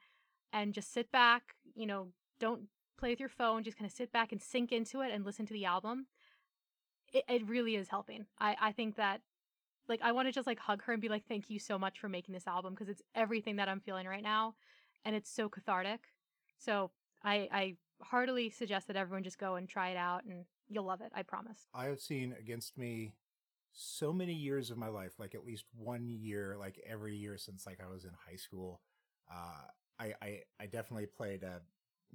and 0.53 0.73
just 0.75 0.93
sit 0.93 1.13
back, 1.13 1.55
you 1.75 1.87
know, 1.87 2.09
don't 2.41 2.63
play 2.99 3.11
with 3.11 3.21
your 3.21 3.29
phone, 3.29 3.63
just 3.63 3.77
kind 3.77 3.89
of 3.89 3.95
sit 3.95 4.11
back 4.11 4.33
and 4.33 4.43
sink 4.43 4.73
into 4.73 5.03
it 5.03 5.13
and 5.13 5.25
listen 5.25 5.47
to 5.47 5.53
the 5.53 5.65
album. 5.65 6.07
It, 7.13 7.25
it 7.29 7.49
really 7.49 7.77
is 7.77 7.89
helping. 7.89 8.27
I, 8.39 8.57
I 8.61 8.73
think 8.73 8.97
that, 8.97 9.21
like, 9.89 10.01
I 10.03 10.13
want 10.13 10.29
to 10.29 10.33
just 10.33 10.47
like 10.47 10.59
hug 10.59 10.83
her 10.85 10.93
and 10.93 11.03
be 11.03 11.09
like, 11.09 11.27
thank 11.29 11.51
you 11.51 11.59
so 11.59 11.79
much 11.79 11.99
for 11.99 12.09
making 12.09 12.35
this 12.35 12.47
album 12.47 12.75
because 12.75 12.89
it's 12.89 13.03
everything 13.15 13.57
that 13.57 13.69
I'm 13.69 13.81
feeling 13.81 14.07
right 14.07 14.23
now 14.23 14.55
and 15.05 15.15
it's 15.15 15.31
so 15.31 15.49
cathartic. 15.49 16.01
So 16.59 16.91
I, 17.25 17.49
I 17.53 17.77
heartily 18.03 18.51
suggest 18.51 18.89
that 18.89 18.97
everyone 18.97 19.23
just 19.23 19.39
go 19.39 19.55
and 19.55 19.69
try 19.69 19.91
it 19.91 19.97
out 19.97 20.25
and 20.25 20.45
you'll 20.69 20.85
love 20.85 21.01
it. 21.01 21.13
I 21.15 21.23
promise. 21.23 21.67
I 21.75 21.87
have 21.87 22.01
seen 22.01 22.35
Against 22.39 22.77
Me 22.77 23.15
so 23.73 24.13
many 24.13 24.33
years 24.33 24.71
of 24.71 24.79
my 24.79 24.89
life, 24.89 25.13
like 25.19 25.35
at 25.35 25.45
least 25.45 25.65
one 25.77 26.09
year, 26.09 26.57
like 26.59 26.81
every 26.89 27.15
year 27.15 27.37
since 27.37 27.67
like 27.67 27.79
I 27.85 27.93
was 27.93 28.05
in 28.05 28.11
high 28.29 28.37
school. 28.37 28.81
Uh, 29.31 29.69
I, 29.99 30.15
I, 30.23 30.41
I 30.61 30.67
definitely 30.67 31.07
played 31.07 31.43
a 31.43 31.61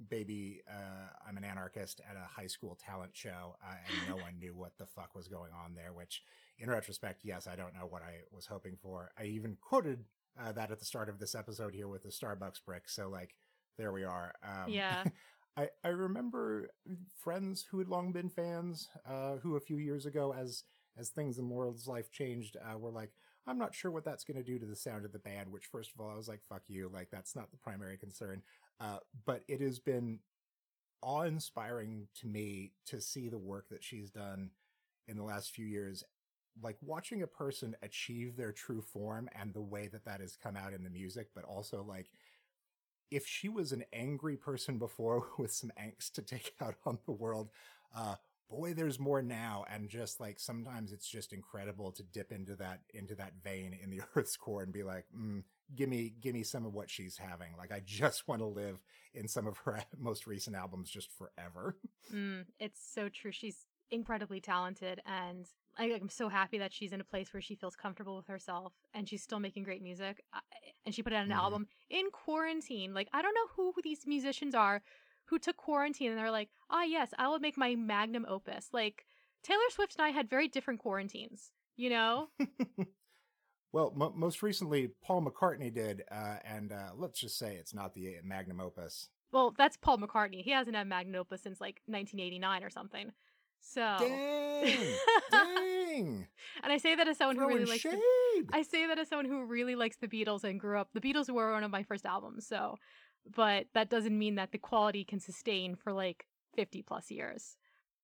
baby, 0.08 0.62
uh, 0.68 1.08
I'm 1.26 1.36
an 1.36 1.44
anarchist 1.44 2.00
at 2.08 2.16
a 2.16 2.26
high 2.26 2.46
school 2.46 2.76
talent 2.84 3.14
show, 3.14 3.56
uh, 3.62 3.74
and 3.86 4.08
no 4.08 4.16
one 4.22 4.38
knew 4.38 4.54
what 4.54 4.76
the 4.78 4.86
fuck 4.86 5.14
was 5.14 5.28
going 5.28 5.52
on 5.52 5.74
there, 5.74 5.92
which 5.92 6.22
in 6.62 6.70
retrospect, 6.70 7.22
yes, 7.24 7.48
I 7.48 7.56
don't 7.56 7.74
know 7.74 7.86
what 7.88 8.02
I 8.02 8.20
was 8.30 8.46
hoping 8.46 8.76
for. 8.80 9.10
I 9.18 9.24
even 9.24 9.56
quoted 9.60 10.04
uh, 10.40 10.52
that 10.52 10.70
at 10.70 10.78
the 10.78 10.84
start 10.84 11.08
of 11.08 11.18
this 11.18 11.34
episode 11.34 11.74
here 11.74 11.88
with 11.88 12.04
the 12.04 12.08
Starbucks 12.08 12.64
brick. 12.64 12.88
So 12.88 13.08
like, 13.08 13.34
there 13.76 13.92
we 13.92 14.04
are. 14.04 14.32
Um, 14.44 14.70
yeah. 14.70 15.02
I, 15.56 15.68
I 15.84 15.88
remember 15.88 16.70
friends 17.18 17.66
who 17.70 17.78
had 17.78 17.88
long 17.88 18.12
been 18.12 18.30
fans, 18.30 18.88
uh, 19.06 19.36
who 19.42 19.56
a 19.56 19.60
few 19.60 19.76
years 19.76 20.06
ago, 20.06 20.32
as, 20.32 20.62
as 20.96 21.08
things 21.10 21.36
in 21.36 21.50
Laura's 21.50 21.88
life 21.88 22.10
changed, 22.10 22.56
uh, 22.56 22.78
were 22.78 22.92
like, 22.92 23.10
I'm 23.46 23.58
not 23.58 23.74
sure 23.74 23.90
what 23.90 24.04
that's 24.04 24.24
going 24.24 24.36
to 24.36 24.44
do 24.44 24.58
to 24.60 24.64
the 24.66 24.76
sound 24.76 25.04
of 25.04 25.12
the 25.12 25.18
band, 25.18 25.50
which 25.50 25.66
first 25.66 25.90
of 25.92 26.00
all, 26.00 26.10
I 26.10 26.16
was 26.16 26.28
like, 26.28 26.42
fuck 26.48 26.62
you. 26.68 26.88
Like, 26.94 27.08
that's 27.10 27.34
not 27.34 27.50
the 27.50 27.56
primary 27.56 27.98
concern. 27.98 28.42
Uh, 28.80 28.98
but 29.26 29.42
it 29.48 29.60
has 29.60 29.80
been 29.80 30.20
awe 31.02 31.22
inspiring 31.22 32.06
to 32.20 32.28
me 32.28 32.72
to 32.86 33.00
see 33.00 33.28
the 33.28 33.38
work 33.38 33.68
that 33.70 33.82
she's 33.82 34.10
done 34.10 34.50
in 35.08 35.16
the 35.16 35.24
last 35.24 35.50
few 35.50 35.66
years. 35.66 36.04
Like 36.60 36.76
watching 36.82 37.22
a 37.22 37.26
person 37.26 37.76
achieve 37.82 38.36
their 38.36 38.52
true 38.52 38.82
form 38.82 39.28
and 39.38 39.54
the 39.54 39.62
way 39.62 39.88
that 39.88 40.04
that 40.04 40.20
has 40.20 40.36
come 40.36 40.56
out 40.56 40.72
in 40.72 40.84
the 40.84 40.90
music, 40.90 41.28
but 41.34 41.44
also 41.44 41.84
like, 41.86 42.10
if 43.10 43.26
she 43.26 43.48
was 43.48 43.72
an 43.72 43.84
angry 43.92 44.36
person 44.36 44.78
before 44.78 45.26
with 45.38 45.52
some 45.52 45.70
angst 45.80 46.12
to 46.14 46.22
take 46.22 46.52
out 46.60 46.74
on 46.84 46.98
the 47.06 47.12
world, 47.12 47.50
uh, 47.94 48.16
boy, 48.50 48.74
there's 48.74 48.98
more 48.98 49.22
now. 49.22 49.64
And 49.72 49.88
just 49.88 50.20
like 50.20 50.38
sometimes 50.38 50.92
it's 50.92 51.08
just 51.08 51.32
incredible 51.32 51.90
to 51.92 52.02
dip 52.02 52.32
into 52.32 52.56
that 52.56 52.80
into 52.92 53.14
that 53.16 53.34
vein 53.42 53.78
in 53.82 53.90
the 53.90 54.00
Earth's 54.14 54.36
core 54.36 54.62
and 54.62 54.72
be 54.72 54.82
like, 54.82 55.06
mm, 55.16 55.42
give 55.74 55.88
me 55.88 56.14
give 56.20 56.34
me 56.34 56.42
some 56.42 56.66
of 56.66 56.74
what 56.74 56.90
she's 56.90 57.16
having. 57.16 57.54
Like 57.56 57.72
I 57.72 57.82
just 57.84 58.28
want 58.28 58.40
to 58.40 58.46
live 58.46 58.78
in 59.14 59.28
some 59.28 59.46
of 59.46 59.58
her 59.58 59.82
most 59.98 60.26
recent 60.26 60.56
albums 60.56 60.90
just 60.90 61.10
forever. 61.10 61.76
Mm, 62.12 62.44
it's 62.58 62.80
so 62.94 63.08
true. 63.08 63.32
She's 63.32 63.66
incredibly 63.90 64.40
talented 64.40 65.00
and 65.06 65.46
I, 65.78 65.84
am 65.86 66.08
so 66.08 66.28
happy 66.28 66.58
that 66.58 66.72
she's 66.72 66.92
in 66.92 67.00
a 67.00 67.04
place 67.04 67.32
where 67.32 67.40
she 67.40 67.54
feels 67.54 67.76
comfortable 67.76 68.16
with 68.16 68.26
herself 68.26 68.72
and 68.94 69.08
she's 69.08 69.22
still 69.22 69.40
making 69.40 69.62
great 69.62 69.82
music. 69.82 70.22
And 70.84 70.94
she 70.94 71.02
put 71.02 71.12
out 71.12 71.24
an 71.24 71.32
mm. 71.32 71.36
album 71.36 71.66
in 71.90 72.10
quarantine. 72.10 72.94
Like, 72.94 73.08
I 73.12 73.22
don't 73.22 73.34
know 73.34 73.48
who 73.56 73.74
these 73.82 74.06
musicians 74.06 74.54
are 74.54 74.82
who 75.26 75.38
took 75.38 75.56
quarantine 75.56 76.10
and 76.10 76.18
they're 76.18 76.30
like, 76.30 76.50
ah, 76.70 76.82
yes, 76.82 77.10
I 77.18 77.28
will 77.28 77.38
make 77.38 77.56
my 77.56 77.74
magnum 77.74 78.26
opus. 78.28 78.68
Like 78.72 79.06
Taylor 79.42 79.60
Swift 79.70 79.96
and 79.96 80.04
I 80.04 80.10
had 80.10 80.28
very 80.28 80.48
different 80.48 80.80
quarantines. 80.80 81.52
you 81.76 81.90
know? 81.90 82.28
well, 83.72 83.94
m- 83.98 84.12
most 84.14 84.42
recently, 84.42 84.90
Paul 85.02 85.24
McCartney 85.24 85.72
did, 85.72 86.02
uh, 86.10 86.36
and 86.44 86.72
uh, 86.72 86.90
let's 86.96 87.18
just 87.18 87.38
say 87.38 87.56
it's 87.56 87.74
not 87.74 87.94
the 87.94 88.16
magnum 88.22 88.60
opus. 88.60 89.08
Well, 89.32 89.54
that's 89.56 89.78
Paul 89.78 89.98
McCartney. 89.98 90.42
He 90.42 90.50
hasn't 90.50 90.76
had 90.76 90.86
magnum 90.86 91.20
opus 91.20 91.42
since 91.42 91.60
like 91.60 91.80
1989 91.86 92.64
or 92.64 92.70
something. 92.70 93.12
So 93.62 93.96
dang, 93.98 94.94
dang. 95.30 96.26
And 96.62 96.72
I 96.72 96.78
say 96.78 96.94
that 96.94 97.08
as 97.08 97.16
someone 97.16 97.36
Throwing 97.36 97.50
who 97.50 97.58
really 97.58 97.70
likes. 97.70 97.82
The, 97.82 97.98
I 98.52 98.62
say 98.62 98.86
that 98.86 98.98
as 98.98 99.08
someone 99.08 99.26
who 99.26 99.44
really 99.44 99.74
likes 99.74 99.96
the 99.96 100.08
Beatles 100.08 100.44
and 100.44 100.60
grew 100.60 100.78
up. 100.78 100.90
The 100.92 101.00
Beatles 101.00 101.30
were 101.30 101.52
one 101.52 101.64
of 101.64 101.70
my 101.70 101.82
first 101.82 102.04
albums, 102.04 102.46
so, 102.46 102.76
but 103.34 103.66
that 103.74 103.88
doesn't 103.88 104.16
mean 104.16 104.34
that 104.34 104.52
the 104.52 104.58
quality 104.58 105.04
can 105.04 105.20
sustain 105.20 105.74
for 105.76 105.92
like 105.92 106.26
50 106.54 106.82
plus 106.82 107.10
years. 107.10 107.56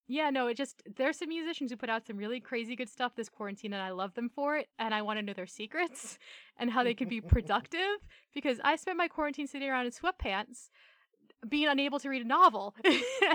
Yeah, 0.07 0.31
no, 0.31 0.47
it 0.47 0.57
just 0.57 0.83
there's 0.97 1.19
some 1.19 1.29
musicians 1.29 1.71
who 1.71 1.77
put 1.77 1.91
out 1.91 2.07
some 2.07 2.17
really 2.17 2.41
crazy 2.41 2.75
good 2.75 2.89
stuff 2.89 3.15
this 3.15 3.29
quarantine, 3.29 3.75
and 3.75 3.83
I 3.83 3.91
love 3.91 4.15
them 4.15 4.31
for 4.31 4.57
it. 4.57 4.69
And 4.79 4.95
I 4.95 5.03
want 5.03 5.19
to 5.19 5.23
know 5.23 5.35
their 5.35 5.47
secrets 5.47 6.19
and 6.57 6.71
how 6.71 6.83
they 6.83 6.95
can 6.95 7.09
be 7.09 7.21
productive 7.37 7.99
because 8.35 8.59
I 8.65 8.77
spent 8.77 8.97
my 8.97 9.09
quarantine 9.09 9.47
sitting 9.47 9.69
around 9.69 9.87
in 9.87 9.93
sweatpants 9.93 10.71
being 11.49 11.69
unable 11.69 12.01
to 12.01 12.09
read 12.09 12.25
a 12.25 12.29
novel 12.29 12.75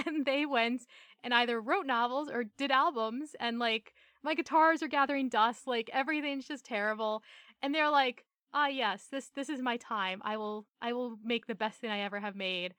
and 0.06 0.26
they 0.26 0.46
went 0.46 0.82
and 1.24 1.34
either 1.34 1.60
wrote 1.60 1.86
novels 1.86 2.30
or 2.30 2.44
did 2.58 2.72
albums 2.72 3.36
and 3.40 3.60
like 3.60 3.94
my 4.24 4.34
guitars 4.34 4.84
are 4.84 4.88
gathering 4.88 5.30
dust 5.30 5.68
like 5.68 5.90
everything's 5.94 6.48
just 6.48 6.66
terrible 6.66 7.24
and 7.62 7.74
they're 7.74 7.90
like 7.90 8.26
ah 8.54 8.68
yes 8.68 9.08
this 9.12 9.30
this 9.36 9.50
is 9.50 9.62
my 9.62 9.78
time. 9.78 10.22
I 10.24 10.38
will 10.38 10.66
i 10.82 10.94
will 10.94 11.18
make 11.24 11.48
the 11.48 11.56
best 11.56 11.80
thing 11.80 11.90
i 11.90 12.02
ever 12.02 12.20
have 12.20 12.36
made. 12.36 12.74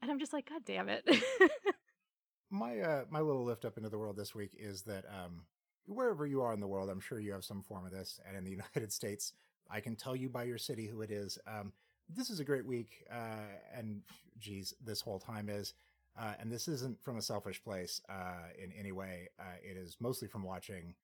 And 0.00 0.10
i'm 0.10 0.18
just 0.18 0.32
like 0.32 0.48
god 0.48 0.64
damn 0.64 0.88
it. 0.88 1.08
My 2.50 2.80
uh 2.80 3.04
my 3.08 3.20
little 3.20 3.44
lift 3.44 3.64
up 3.64 3.78
into 3.78 3.88
the 3.88 3.96
world 3.96 4.16
this 4.16 4.34
week 4.34 4.50
is 4.58 4.82
that 4.82 5.06
um 5.06 5.46
wherever 5.86 6.26
you 6.26 6.42
are 6.42 6.52
in 6.52 6.60
the 6.60 6.66
world 6.66 6.90
i'm 6.90 7.00
sure 7.00 7.18
you 7.18 7.32
have 7.32 7.44
some 7.44 7.62
form 7.62 7.86
of 7.86 7.92
this 7.92 8.20
and 8.28 8.36
in 8.36 8.44
the 8.44 8.50
united 8.74 8.92
states 8.92 9.32
i 9.70 9.80
can 9.80 9.96
tell 9.96 10.14
you 10.14 10.28
by 10.28 10.42
your 10.42 10.58
city 10.58 10.86
who 10.86 11.00
it 11.00 11.10
is. 11.10 11.38
Um 11.46 11.72
this 12.08 12.30
is 12.30 12.40
a 12.40 12.44
great 12.44 12.66
week, 12.66 13.04
uh, 13.10 13.46
and 13.74 14.02
geez, 14.38 14.74
this 14.84 15.00
whole 15.00 15.18
time 15.18 15.48
is. 15.48 15.74
Uh, 16.18 16.34
and 16.40 16.52
this 16.52 16.68
isn't 16.68 17.02
from 17.02 17.16
a 17.16 17.22
selfish 17.22 17.62
place 17.62 18.00
uh, 18.08 18.48
in 18.62 18.72
any 18.78 18.92
way. 18.92 19.28
Uh, 19.38 19.56
it 19.62 19.76
is 19.76 19.96
mostly 20.00 20.28
from 20.28 20.42
watching 20.42 20.94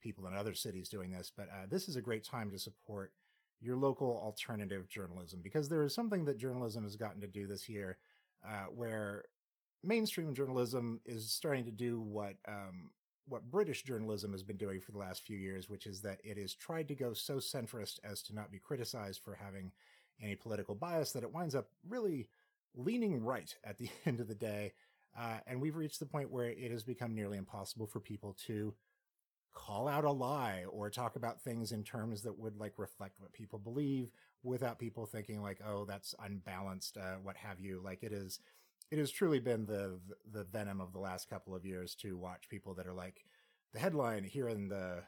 people 0.00 0.26
in 0.26 0.34
other 0.34 0.54
cities 0.54 0.88
doing 0.88 1.10
this. 1.10 1.32
But 1.34 1.48
uh, 1.48 1.66
this 1.68 1.88
is 1.88 1.96
a 1.96 2.02
great 2.02 2.24
time 2.24 2.50
to 2.50 2.58
support 2.58 3.12
your 3.60 3.76
local 3.76 4.20
alternative 4.22 4.88
journalism 4.88 5.40
because 5.42 5.68
there 5.68 5.82
is 5.82 5.94
something 5.94 6.24
that 6.26 6.38
journalism 6.38 6.84
has 6.84 6.96
gotten 6.96 7.20
to 7.20 7.26
do 7.26 7.46
this 7.46 7.68
year, 7.68 7.98
uh, 8.46 8.66
where 8.74 9.24
mainstream 9.82 10.34
journalism 10.34 11.00
is 11.04 11.30
starting 11.30 11.64
to 11.64 11.70
do 11.70 12.00
what 12.00 12.34
um, 12.46 12.90
what 13.26 13.50
British 13.50 13.82
journalism 13.82 14.32
has 14.32 14.42
been 14.42 14.56
doing 14.56 14.80
for 14.80 14.92
the 14.92 14.98
last 14.98 15.26
few 15.26 15.36
years, 15.36 15.68
which 15.68 15.86
is 15.86 16.00
that 16.00 16.20
it 16.24 16.38
has 16.38 16.54
tried 16.54 16.88
to 16.88 16.94
go 16.94 17.12
so 17.12 17.36
centrist 17.36 17.98
as 18.02 18.22
to 18.22 18.34
not 18.34 18.50
be 18.50 18.58
criticized 18.58 19.20
for 19.22 19.34
having 19.34 19.70
any 20.22 20.34
political 20.34 20.74
bias 20.74 21.12
that 21.12 21.22
it 21.22 21.32
winds 21.32 21.54
up 21.54 21.68
really 21.86 22.28
leaning 22.74 23.22
right 23.22 23.54
at 23.64 23.78
the 23.78 23.88
end 24.06 24.20
of 24.20 24.28
the 24.28 24.34
day. 24.34 24.72
Uh, 25.18 25.38
and 25.46 25.60
we've 25.60 25.76
reached 25.76 25.98
the 25.98 26.06
point 26.06 26.30
where 26.30 26.48
it 26.48 26.70
has 26.70 26.84
become 26.84 27.14
nearly 27.14 27.38
impossible 27.38 27.86
for 27.86 28.00
people 28.00 28.36
to 28.46 28.74
call 29.54 29.88
out 29.88 30.04
a 30.04 30.10
lie 30.10 30.64
or 30.70 30.90
talk 30.90 31.16
about 31.16 31.42
things 31.42 31.72
in 31.72 31.82
terms 31.82 32.22
that 32.22 32.38
would 32.38 32.58
like 32.58 32.74
reflect 32.76 33.18
what 33.18 33.32
people 33.32 33.58
believe 33.58 34.10
without 34.42 34.78
people 34.78 35.06
thinking 35.06 35.42
like, 35.42 35.58
oh, 35.66 35.84
that's 35.84 36.14
unbalanced, 36.24 36.96
uh, 36.96 37.16
what 37.22 37.36
have 37.36 37.58
you. 37.58 37.80
Like 37.82 38.02
it 38.02 38.12
is, 38.12 38.38
it 38.90 38.98
has 38.98 39.10
truly 39.10 39.40
been 39.40 39.66
the 39.66 39.98
the 40.32 40.44
venom 40.44 40.80
of 40.80 40.92
the 40.92 41.00
last 41.00 41.28
couple 41.28 41.54
of 41.54 41.66
years 41.66 41.94
to 41.96 42.16
watch 42.16 42.48
people 42.48 42.74
that 42.74 42.86
are 42.86 42.94
like, 42.94 43.24
the 43.72 43.80
headline 43.80 44.24
here 44.24 44.48
in 44.48 44.68
the 44.68 45.02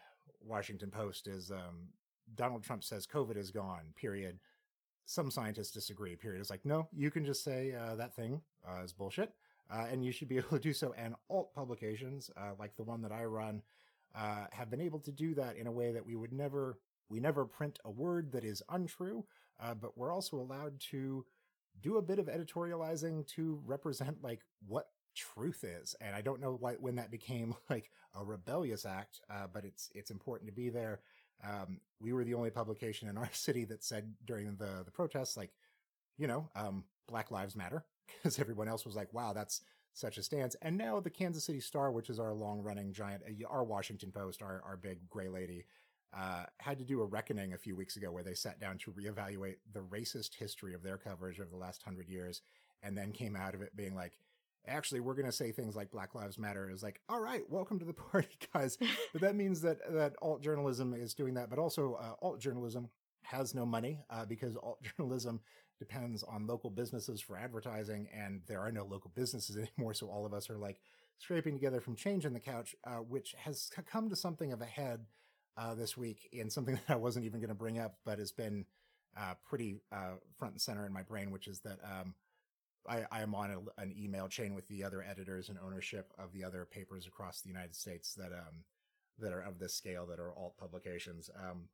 Washington 0.44 0.90
Post 0.90 1.29
is 1.29 1.51
um, 1.51 1.88
Donald 2.35 2.62
Trump 2.64 2.83
says 2.83 3.07
COVID 3.07 3.37
is 3.37 3.51
gone. 3.51 3.92
Period 3.94 4.38
some 5.11 5.29
scientists 5.29 5.73
disagree. 5.73 6.14
Period. 6.14 6.40
It's 6.40 6.51
like, 6.51 6.64
no, 6.64 6.87
you 6.96 7.11
can 7.11 7.25
just 7.25 7.42
say 7.42 7.75
uh, 7.75 7.96
that 7.96 8.14
thing 8.14 8.40
uh, 8.66 8.85
is 8.85 8.92
bullshit, 8.92 9.33
uh, 9.68 9.87
and 9.90 10.05
you 10.05 10.12
should 10.12 10.29
be 10.29 10.37
able 10.38 10.51
to 10.51 10.61
do 10.61 10.73
so. 10.73 10.94
And 10.96 11.16
alt 11.29 11.53
publications, 11.53 12.31
uh, 12.37 12.53
like 12.61 12.77
the 12.77 12.85
one 12.85 13.03
that 13.03 13.11
I 13.11 13.25
run, 13.25 13.62
uh, 14.14 14.44
have 14.53 14.70
been 14.70 14.81
able 14.81 15.01
to 15.01 15.11
do 15.11 15.35
that 15.35 15.57
in 15.57 15.66
a 15.66 15.73
way 15.73 15.90
that 15.92 16.07
we 16.07 16.14
would 16.14 16.33
never. 16.33 16.79
We 17.09 17.18
never 17.18 17.44
print 17.44 17.81
a 17.85 17.90
word 17.90 18.31
that 18.31 18.44
is 18.44 18.62
untrue, 18.68 19.25
uh, 19.61 19.75
but 19.75 19.99
we're 19.99 20.12
also 20.12 20.37
allowed 20.37 20.79
to 20.92 21.27
do 21.83 21.96
a 21.96 22.03
bit 22.03 22.20
of 22.20 22.27
editorializing 22.27 23.27
to 23.35 23.61
represent 23.66 24.23
like 24.23 24.42
what 24.68 24.90
truth 25.16 25.64
is. 25.64 25.96
And 26.01 26.14
I 26.14 26.20
don't 26.20 26.40
know 26.40 26.57
why 26.61 26.75
when 26.75 26.94
that 26.96 27.11
became 27.11 27.57
like 27.68 27.90
a 28.14 28.25
rebellious 28.25 28.87
act, 28.87 29.23
but 29.53 29.64
it's 29.64 29.90
it's 29.92 30.12
important 30.12 30.49
to 30.51 30.55
be 30.55 30.68
there. 30.68 31.01
Um, 31.44 31.81
we 32.00 32.12
were 32.12 32.24
the 32.24 32.35
only 32.35 32.50
publication 32.50 33.09
in 33.09 33.16
our 33.16 33.31
city 33.33 33.64
that 33.66 33.85
said 33.85 34.14
during 34.24 34.57
the 34.57 34.83
the 34.85 34.90
protests, 34.90 35.37
like, 35.37 35.50
you 36.18 36.26
know, 36.26 36.48
um, 36.55 36.85
Black 37.09 37.31
Lives 37.31 37.57
Matter, 37.57 37.85
because 38.07 38.38
everyone 38.38 38.68
else 38.68 38.85
was 38.85 38.96
like, 38.96 39.12
wow, 39.12 39.33
that's 39.33 39.62
such 39.92 40.18
a 40.18 40.22
stance. 40.22 40.55
And 40.62 40.79
now 40.79 41.00
the 41.00 41.11
Kansas 41.11 41.44
City 41.44 41.61
Star, 41.61 41.90
which 41.90 42.11
is 42.11 42.20
our 42.20 42.33
long 42.33 42.61
running 42.62 42.92
giant, 42.92 43.22
uh, 43.26 43.46
our 43.48 43.64
Washington 43.64 44.12
Post, 44.12 44.42
our 44.42 44.62
our 44.64 44.76
big 44.76 45.09
gray 45.09 45.29
lady, 45.29 45.64
uh, 46.16 46.44
had 46.59 46.79
to 46.79 46.85
do 46.85 47.00
a 47.00 47.05
reckoning 47.07 47.53
a 47.53 47.59
few 47.59 47.76
weeks 47.76 47.96
ago 47.96 48.11
where 48.11 48.24
they 48.24 48.35
sat 48.35 48.61
down 48.61 48.79
to 48.79 48.92
reevaluate 48.92 49.57
the 49.72 49.81
racist 49.81 50.35
history 50.35 50.74
of 50.74 50.83
their 50.83 50.96
coverage 50.96 51.40
over 51.40 51.50
the 51.50 51.57
last 51.57 51.83
hundred 51.83 52.09
years, 52.09 52.42
and 52.83 52.96
then 52.96 53.12
came 53.12 53.37
out 53.37 53.55
of 53.55 53.62
it 53.62 53.76
being 53.76 53.94
like, 53.94 54.18
actually 54.66 55.01
we're 55.01 55.14
going 55.14 55.27
to 55.27 55.33
say 55.33 55.53
things 55.53 55.75
like 55.75 55.90
black 55.90 56.14
lives 56.14 56.38
matter 56.38 56.70
is 56.70 56.83
like 56.83 57.01
all 57.09 57.20
right 57.20 57.42
welcome 57.49 57.79
to 57.79 57.85
the 57.85 57.92
party 58.12 58.29
guys. 58.53 58.79
But 59.12 59.23
that 59.23 59.37
means 59.37 59.61
that 59.62 59.79
that 59.92 60.14
alt 60.23 60.42
journalism 60.42 60.94
is 60.94 61.14
doing 61.14 61.35
that. 61.35 61.51
But 61.51 61.59
also 61.59 61.94
uh, 61.94 62.25
alt 62.25 62.40
journalism 62.40 62.88
has 63.23 63.55
no 63.55 63.66
money 63.66 64.01
uh, 64.11 64.25
because 64.25 64.57
alt 64.57 64.83
journalism 64.96 65.40
depends 65.79 66.23
on 66.23 66.46
local 66.46 66.70
businesses 66.70 67.20
for 67.20 67.38
advertising 67.38 68.09
and 68.14 68.42
there 68.46 68.61
are 68.61 68.73
no 68.73 68.85
local 68.85 69.11
businesses 69.14 69.57
anymore. 69.79 69.94
So 69.94 70.09
all 70.09 70.27
of 70.27 70.35
us 70.35 70.51
are 70.51 70.59
like 70.59 70.81
scraping 71.20 71.55
together 71.55 71.81
from 71.81 71.94
change 71.94 72.25
in 72.25 72.33
the 72.33 72.40
couch 72.40 72.75
uh, 72.85 72.96
which 72.96 73.35
has 73.38 73.70
come 73.87 74.09
to 74.09 74.16
something 74.16 74.53
of 74.53 74.61
a 74.62 74.66
head 74.66 75.05
uh, 75.57 75.75
this 75.75 75.96
week 75.96 76.29
in 76.33 76.49
something 76.49 76.75
that 76.75 76.94
i 76.94 76.96
wasn't 76.96 77.25
even 77.25 77.40
going 77.40 77.49
to 77.49 77.55
bring 77.55 77.79
up 77.79 77.99
but 78.05 78.18
has 78.18 78.33
been 78.33 78.64
uh, 79.18 79.35
pretty 79.46 79.77
uh, 79.92 80.12
front 80.38 80.55
and 80.55 80.61
center 80.61 80.87
in 80.87 80.92
my 80.92 81.03
brain 81.03 81.31
which 81.31 81.46
is 81.46 81.61
that 81.61 81.79
um, 81.85 82.14
I, 82.90 83.05
I 83.11 83.22
am 83.22 83.35
on 83.35 83.50
a, 83.50 83.81
an 83.81 83.94
email 83.96 84.29
chain 84.29 84.55
with 84.55 84.66
the 84.68 84.83
other 84.83 85.03
editors 85.09 85.48
and 85.48 85.59
ownership 85.64 86.12
of 86.18 86.33
the 86.33 86.44
other 86.44 86.66
papers 86.70 87.07
across 87.07 87.40
the 87.40 87.48
United 87.48 87.76
States 87.76 88.14
that 88.14 88.33
um 88.33 88.64
that 89.20 89.33
are 89.33 89.40
of 89.42 89.59
this 89.59 89.74
scale 89.74 90.07
that 90.07 90.18
are 90.18 90.33
alt 90.33 90.57
publications. 90.59 91.31
Um, 91.37 91.68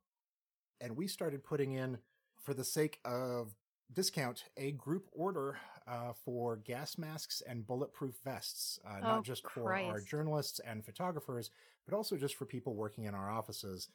and 0.81 0.95
we 0.95 1.07
started 1.07 1.43
putting 1.43 1.71
in, 1.71 1.97
for 2.41 2.53
the 2.53 2.63
sake 2.63 2.99
of 3.05 3.55
discount, 3.93 4.43
a 4.57 4.71
group 4.71 5.07
order 5.13 5.57
uh, 5.87 6.11
for 6.25 6.57
gas 6.57 6.97
masks 6.97 7.41
and 7.47 7.65
bulletproof 7.65 8.15
vests, 8.23 8.79
uh, 8.85 8.97
oh, 8.97 9.01
not 9.01 9.23
just 9.23 9.43
for 9.49 9.73
our 9.73 10.01
journalists 10.01 10.59
and 10.59 10.83
photographers, 10.85 11.49
but 11.87 11.95
also 11.95 12.17
just 12.17 12.35
for 12.35 12.45
people 12.45 12.75
working 12.75 13.05
in 13.05 13.15
our 13.15 13.29
offices. 13.29 13.87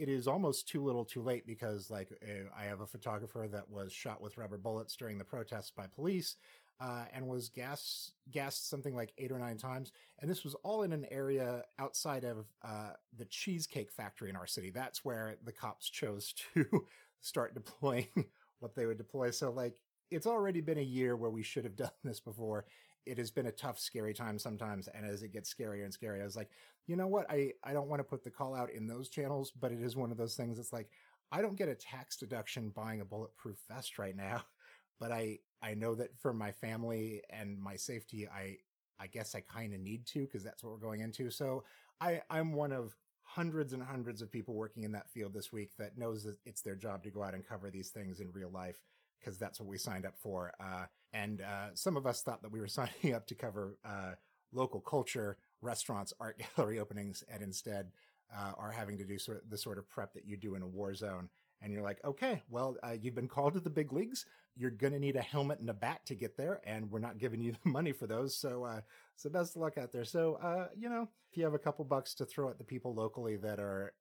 It 0.00 0.08
is 0.08 0.26
almost 0.26 0.66
too 0.66 0.82
little 0.82 1.04
too 1.04 1.20
late 1.20 1.46
because, 1.46 1.90
like, 1.90 2.08
uh, 2.22 2.48
I 2.58 2.64
have 2.64 2.80
a 2.80 2.86
photographer 2.86 3.46
that 3.52 3.68
was 3.68 3.92
shot 3.92 4.22
with 4.22 4.38
rubber 4.38 4.56
bullets 4.56 4.96
during 4.96 5.18
the 5.18 5.24
protests 5.24 5.70
by 5.70 5.88
police 5.88 6.36
uh, 6.80 7.04
and 7.12 7.28
was 7.28 7.50
gas 7.50 8.12
gassed 8.30 8.70
something 8.70 8.96
like 8.96 9.12
eight 9.18 9.30
or 9.30 9.38
nine 9.38 9.58
times. 9.58 9.92
And 10.20 10.30
this 10.30 10.42
was 10.42 10.54
all 10.62 10.84
in 10.84 10.94
an 10.94 11.04
area 11.10 11.64
outside 11.78 12.24
of 12.24 12.46
uh, 12.64 12.92
the 13.18 13.26
cheesecake 13.26 13.92
factory 13.92 14.30
in 14.30 14.36
our 14.36 14.46
city. 14.46 14.70
That's 14.70 15.04
where 15.04 15.36
the 15.44 15.52
cops 15.52 15.90
chose 15.90 16.32
to 16.54 16.86
start 17.20 17.52
deploying 17.52 18.08
what 18.60 18.74
they 18.74 18.86
would 18.86 18.96
deploy. 18.98 19.30
So 19.32 19.50
like 19.50 19.76
it's 20.10 20.26
already 20.26 20.62
been 20.62 20.78
a 20.78 20.82
year 20.82 21.14
where 21.14 21.30
we 21.30 21.42
should 21.42 21.64
have 21.64 21.76
done 21.76 21.90
this 22.04 22.20
before. 22.20 22.64
It 23.06 23.18
has 23.18 23.30
been 23.30 23.46
a 23.46 23.52
tough, 23.52 23.78
scary 23.78 24.14
time 24.14 24.38
sometimes, 24.38 24.88
and 24.88 25.06
as 25.06 25.22
it 25.22 25.32
gets 25.32 25.52
scarier 25.52 25.84
and 25.84 25.96
scarier, 25.96 26.22
I 26.22 26.24
was 26.24 26.36
like, 26.36 26.50
you 26.86 26.96
know 26.96 27.08
what? 27.08 27.30
I 27.30 27.52
I 27.64 27.72
don't 27.72 27.88
want 27.88 28.00
to 28.00 28.04
put 28.04 28.24
the 28.24 28.30
call 28.30 28.54
out 28.54 28.70
in 28.70 28.86
those 28.86 29.08
channels, 29.08 29.52
but 29.58 29.72
it 29.72 29.82
is 29.82 29.96
one 29.96 30.10
of 30.10 30.16
those 30.18 30.34
things. 30.34 30.58
It's 30.58 30.72
like 30.72 30.90
I 31.32 31.42
don't 31.42 31.56
get 31.56 31.68
a 31.68 31.74
tax 31.74 32.16
deduction 32.16 32.70
buying 32.70 33.00
a 33.00 33.04
bulletproof 33.04 33.58
vest 33.68 33.98
right 33.98 34.16
now 34.16 34.44
but 35.00 35.10
I 35.10 35.38
I 35.62 35.74
know 35.74 35.94
that 35.96 36.16
for 36.20 36.32
my 36.32 36.52
family 36.52 37.22
and 37.30 37.58
my 37.58 37.76
safety, 37.76 38.28
I 38.28 38.58
I 39.00 39.06
guess 39.06 39.34
I 39.34 39.40
kind 39.40 39.74
of 39.74 39.80
need 39.80 40.06
to 40.08 40.20
because 40.20 40.44
that's 40.44 40.62
what 40.62 40.72
we're 40.72 40.78
going 40.78 41.00
into. 41.00 41.30
So 41.30 41.64
I 42.00 42.22
I'm 42.30 42.52
one 42.52 42.72
of 42.72 42.94
hundreds 43.22 43.72
and 43.72 43.82
hundreds 43.82 44.22
of 44.22 44.30
people 44.30 44.54
working 44.54 44.84
in 44.84 44.92
that 44.92 45.08
field 45.08 45.32
this 45.32 45.52
week 45.52 45.70
that 45.78 45.96
knows 45.96 46.24
that 46.24 46.36
it's 46.44 46.62
their 46.62 46.74
job 46.76 47.02
to 47.04 47.10
go 47.10 47.22
out 47.22 47.34
and 47.34 47.46
cover 47.46 47.70
these 47.70 47.90
things 47.90 48.20
in 48.20 48.30
real 48.32 48.50
life 48.50 48.82
because 49.18 49.38
that's 49.38 49.60
what 49.60 49.68
we 49.68 49.78
signed 49.78 50.04
up 50.04 50.18
for. 50.18 50.52
Uh, 50.60 50.84
and 51.12 51.40
uh, 51.40 51.74
some 51.74 51.96
of 51.96 52.06
us 52.06 52.22
thought 52.22 52.42
that 52.42 52.52
we 52.52 52.60
were 52.60 52.68
signing 52.68 53.14
up 53.14 53.26
to 53.28 53.34
cover 53.34 53.76
uh, 53.84 54.12
local 54.52 54.80
culture, 54.80 55.36
restaurants, 55.60 56.12
art 56.20 56.40
gallery 56.56 56.78
openings, 56.78 57.24
and 57.32 57.42
instead 57.42 57.90
uh, 58.36 58.52
are 58.58 58.70
having 58.70 58.98
to 58.98 59.04
do 59.04 59.18
sort 59.18 59.42
of 59.42 59.50
the 59.50 59.58
sort 59.58 59.78
of 59.78 59.88
prep 59.88 60.14
that 60.14 60.26
you 60.26 60.36
do 60.36 60.54
in 60.54 60.62
a 60.62 60.66
war 60.66 60.94
zone 60.94 61.28
and 61.62 61.72
you're 61.72 61.82
like, 61.82 61.98
okay, 62.04 62.42
well, 62.48 62.76
uh, 62.82 62.94
you've 63.00 63.14
been 63.14 63.28
called 63.28 63.52
to 63.52 63.60
the 63.60 63.70
big 63.70 63.92
leagues. 63.92 64.24
You're 64.56 64.70
going 64.70 64.92
to 64.92 64.98
need 64.98 65.16
a 65.16 65.22
helmet 65.22 65.60
and 65.60 65.68
a 65.68 65.74
bat 65.74 66.00
to 66.06 66.14
get 66.14 66.36
there, 66.36 66.60
and 66.64 66.90
we're 66.90 67.00
not 67.00 67.18
giving 67.18 67.40
you 67.40 67.52
the 67.64 67.70
money 67.70 67.92
for 67.92 68.06
those. 68.06 68.36
So, 68.36 68.64
uh, 68.64 68.80
so 69.16 69.28
best 69.28 69.56
luck 69.56 69.76
out 69.76 69.92
there. 69.92 70.04
So, 70.04 70.38
uh, 70.42 70.68
you 70.76 70.88
know, 70.88 71.08
if 71.30 71.36
you 71.36 71.44
have 71.44 71.54
a 71.54 71.58
couple 71.58 71.84
bucks 71.84 72.14
to 72.14 72.24
throw 72.24 72.48
at 72.48 72.58
the 72.58 72.64
people 72.64 72.94
locally 72.94 73.36
that 73.36 73.60
are 73.60 73.92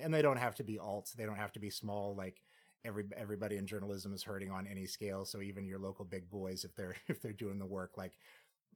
and 0.00 0.12
they 0.12 0.22
don't 0.22 0.36
have 0.36 0.54
to 0.56 0.64
be 0.64 0.78
alts. 0.78 1.12
They 1.12 1.24
don't 1.24 1.36
have 1.36 1.52
to 1.52 1.60
be 1.60 1.70
small. 1.70 2.14
Like 2.14 2.40
every 2.84 3.04
everybody 3.16 3.56
in 3.56 3.66
journalism 3.66 4.12
is 4.12 4.22
hurting 4.22 4.50
on 4.50 4.66
any 4.66 4.86
scale. 4.86 5.24
So 5.24 5.40
even 5.40 5.66
your 5.66 5.78
local 5.78 6.04
big 6.04 6.30
boys, 6.30 6.64
if 6.64 6.74
they're 6.74 6.96
if 7.08 7.20
they're 7.20 7.32
doing 7.32 7.58
the 7.58 7.66
work, 7.66 7.96
like 7.96 8.12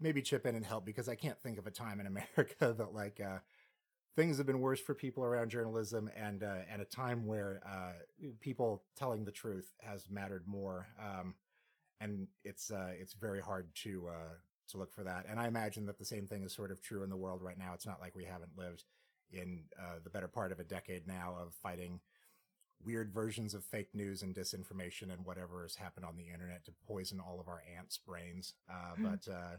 maybe 0.01 0.23
chip 0.23 0.47
in 0.47 0.55
and 0.55 0.65
help 0.65 0.85
because 0.85 1.09
I 1.09 1.15
can't 1.15 1.41
think 1.41 1.59
of 1.59 1.67
a 1.67 1.71
time 1.71 2.01
in 2.01 2.07
America 2.37 2.75
that 2.77 2.95
like 2.95 3.21
uh, 3.21 3.39
things 4.17 4.39
have 4.39 4.47
been 4.47 4.61
worse 4.61 4.81
for 4.81 4.95
people 4.95 5.25
around 5.25 5.51
journalism 5.51 6.11
and 6.17 6.43
uh, 6.43 6.61
and 6.71 6.83
a 6.83 6.87
time 6.87 7.27
where 7.27 7.61
uh, 7.67 7.93
people 8.41 8.85
telling 8.97 9.25
the 9.25 9.33
truth 9.33 9.73
has 9.81 10.09
mattered 10.11 10.45
more. 10.47 10.89
Um, 11.01 11.35
and 12.01 12.27
it's 12.45 12.71
uh, 12.71 12.91
it's 12.99 13.15
very 13.15 13.41
hard 13.41 13.69
to 13.85 14.09
uh, 14.09 14.35
to 14.69 14.79
look 14.79 14.93
for 14.93 15.05
that. 15.05 15.27
And 15.29 15.39
I 15.39 15.47
imagine 15.47 15.87
that 15.87 15.99
the 15.99 16.05
same 16.05 16.27
thing 16.27 16.43
is 16.43 16.55
sort 16.55 16.71
of 16.71 16.83
true 16.83 17.03
in 17.03 17.11
the 17.11 17.17
world 17.17 17.43
right 17.43 17.59
now. 17.59 17.73
It's 17.75 17.87
not 17.87 18.01
like 18.01 18.15
we 18.15 18.25
haven't 18.25 18.57
lived 18.57 18.85
in 19.31 19.65
uh, 19.81 19.97
the 20.03 20.11
better 20.11 20.29
part 20.29 20.53
of 20.53 20.61
a 20.61 20.65
decade 20.65 21.07
now 21.07 21.37
of 21.41 21.55
fighting 21.55 22.01
weird 22.85 23.13
versions 23.13 23.55
of 23.55 23.65
fake 23.65 23.95
news 23.95 24.23
and 24.23 24.35
disinformation 24.35 25.13
and 25.13 25.25
whatever 25.25 25.63
has 25.63 25.77
happened 25.77 26.07
on 26.07 26.17
the 26.17 26.29
internet 26.33 26.65
to 26.65 26.73
poison 26.87 27.21
all 27.21 27.41
of 27.41 27.49
our 27.49 27.63
ants' 27.79 27.99
brains. 27.99 28.55
Uh, 28.71 28.95
mm. 28.99 29.11
But 29.11 29.33
uh, 29.33 29.57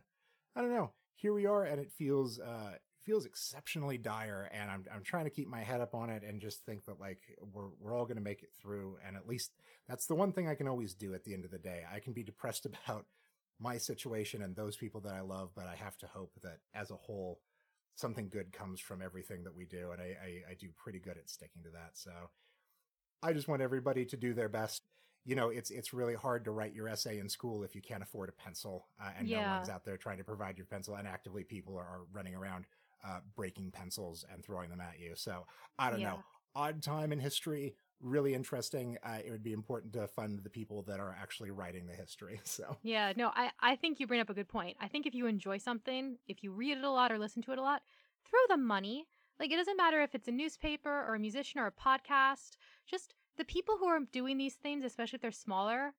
I 0.55 0.61
don't 0.61 0.73
know. 0.73 0.91
Here 1.15 1.33
we 1.33 1.45
are, 1.45 1.63
and 1.63 1.79
it 1.79 1.91
feels 1.91 2.39
uh, 2.39 2.73
feels 3.03 3.25
exceptionally 3.25 3.97
dire. 3.97 4.49
And 4.51 4.69
I'm 4.69 4.85
I'm 4.93 5.03
trying 5.03 5.25
to 5.25 5.29
keep 5.29 5.47
my 5.47 5.61
head 5.61 5.81
up 5.81 5.93
on 5.93 6.09
it 6.09 6.23
and 6.23 6.41
just 6.41 6.65
think 6.65 6.85
that 6.85 6.99
like 6.99 7.21
we're 7.39 7.69
we're 7.79 7.95
all 7.95 8.05
going 8.05 8.17
to 8.17 8.23
make 8.23 8.43
it 8.43 8.49
through. 8.61 8.97
And 9.05 9.15
at 9.15 9.27
least 9.27 9.51
that's 9.87 10.07
the 10.07 10.15
one 10.15 10.31
thing 10.31 10.47
I 10.47 10.55
can 10.55 10.67
always 10.67 10.93
do 10.93 11.13
at 11.13 11.23
the 11.23 11.33
end 11.33 11.45
of 11.45 11.51
the 11.51 11.57
day. 11.57 11.83
I 11.91 11.99
can 11.99 12.13
be 12.13 12.23
depressed 12.23 12.65
about 12.85 13.05
my 13.59 13.77
situation 13.77 14.41
and 14.41 14.55
those 14.55 14.75
people 14.75 15.01
that 15.01 15.13
I 15.13 15.21
love, 15.21 15.51
but 15.55 15.67
I 15.67 15.75
have 15.75 15.97
to 15.99 16.07
hope 16.07 16.33
that 16.41 16.57
as 16.73 16.91
a 16.91 16.95
whole, 16.95 17.39
something 17.95 18.29
good 18.29 18.51
comes 18.51 18.79
from 18.79 19.01
everything 19.01 19.43
that 19.43 19.55
we 19.55 19.65
do. 19.65 19.91
And 19.91 20.01
I, 20.01 20.05
I, 20.05 20.51
I 20.51 20.53
do 20.59 20.69
pretty 20.75 20.99
good 20.99 21.17
at 21.17 21.29
sticking 21.29 21.63
to 21.63 21.69
that. 21.69 21.91
So 21.93 22.11
I 23.23 23.33
just 23.33 23.47
want 23.47 23.61
everybody 23.61 24.05
to 24.05 24.17
do 24.17 24.33
their 24.33 24.49
best. 24.49 24.83
You 25.25 25.35
know, 25.35 25.49
it's 25.49 25.71
it's 25.71 25.93
really 25.93 26.15
hard 26.15 26.43
to 26.45 26.51
write 26.51 26.73
your 26.73 26.89
essay 26.89 27.19
in 27.19 27.29
school 27.29 27.63
if 27.63 27.75
you 27.75 27.81
can't 27.81 28.03
afford 28.03 28.29
a 28.29 28.33
pencil, 28.33 28.87
uh, 29.01 29.09
and 29.17 29.27
yeah. 29.27 29.45
no 29.45 29.55
one's 29.55 29.69
out 29.69 29.85
there 29.85 29.95
trying 29.95 30.17
to 30.17 30.23
provide 30.23 30.57
your 30.57 30.65
pencil, 30.65 30.95
and 30.95 31.07
actively 31.07 31.43
people 31.43 31.77
are, 31.77 31.83
are 31.83 32.01
running 32.11 32.35
around 32.35 32.65
uh, 33.07 33.19
breaking 33.35 33.71
pencils 33.71 34.25
and 34.31 34.43
throwing 34.43 34.69
them 34.69 34.81
at 34.81 34.99
you. 34.99 35.13
So 35.15 35.45
I 35.79 35.89
don't 35.89 36.01
yeah. 36.01 36.11
know. 36.11 36.23
Odd 36.55 36.83
time 36.83 37.11
in 37.11 37.19
history, 37.19 37.73
really 37.99 38.35
interesting. 38.35 38.97
Uh, 39.03 39.17
it 39.25 39.31
would 39.31 39.43
be 39.43 39.53
important 39.53 39.93
to 39.93 40.07
fund 40.07 40.39
the 40.43 40.49
people 40.49 40.83
that 40.83 40.99
are 40.99 41.17
actually 41.19 41.49
writing 41.49 41.87
the 41.87 41.93
history. 41.93 42.41
So 42.53 42.77
yeah, 42.83 43.13
no, 43.15 43.31
I 43.33 43.49
I 43.59 43.75
think 43.75 43.99
you 43.99 44.07
bring 44.07 44.19
up 44.19 44.29
a 44.29 44.33
good 44.33 44.49
point. 44.49 44.77
I 44.79 44.87
think 44.87 45.07
if 45.07 45.15
you 45.15 45.25
enjoy 45.25 45.57
something, 45.57 46.17
if 46.27 46.43
you 46.43 46.51
read 46.51 46.77
it 46.77 46.83
a 46.83 46.91
lot 46.91 47.11
or 47.11 47.17
listen 47.17 47.41
to 47.43 47.51
it 47.53 47.57
a 47.57 47.61
lot, 47.61 47.81
throw 48.29 48.39
the 48.49 48.61
money. 48.61 49.07
Like 49.39 49.51
it 49.51 49.57
doesn't 49.57 49.77
matter 49.77 50.01
if 50.01 50.15
it's 50.15 50.27
a 50.27 50.31
newspaper 50.31 50.89
or 50.89 51.15
a 51.15 51.19
musician 51.19 51.59
or 51.59 51.67
a 51.67 51.71
podcast. 51.71 52.51
Just 52.89 53.13
the 53.37 53.45
people 53.45 53.77
who 53.79 53.87
are 53.87 53.99
doing 54.11 54.37
these 54.37 54.55
things, 54.55 54.85
especially 54.85 55.17
if 55.17 55.21
they're 55.21 55.31
smaller, 55.31 55.93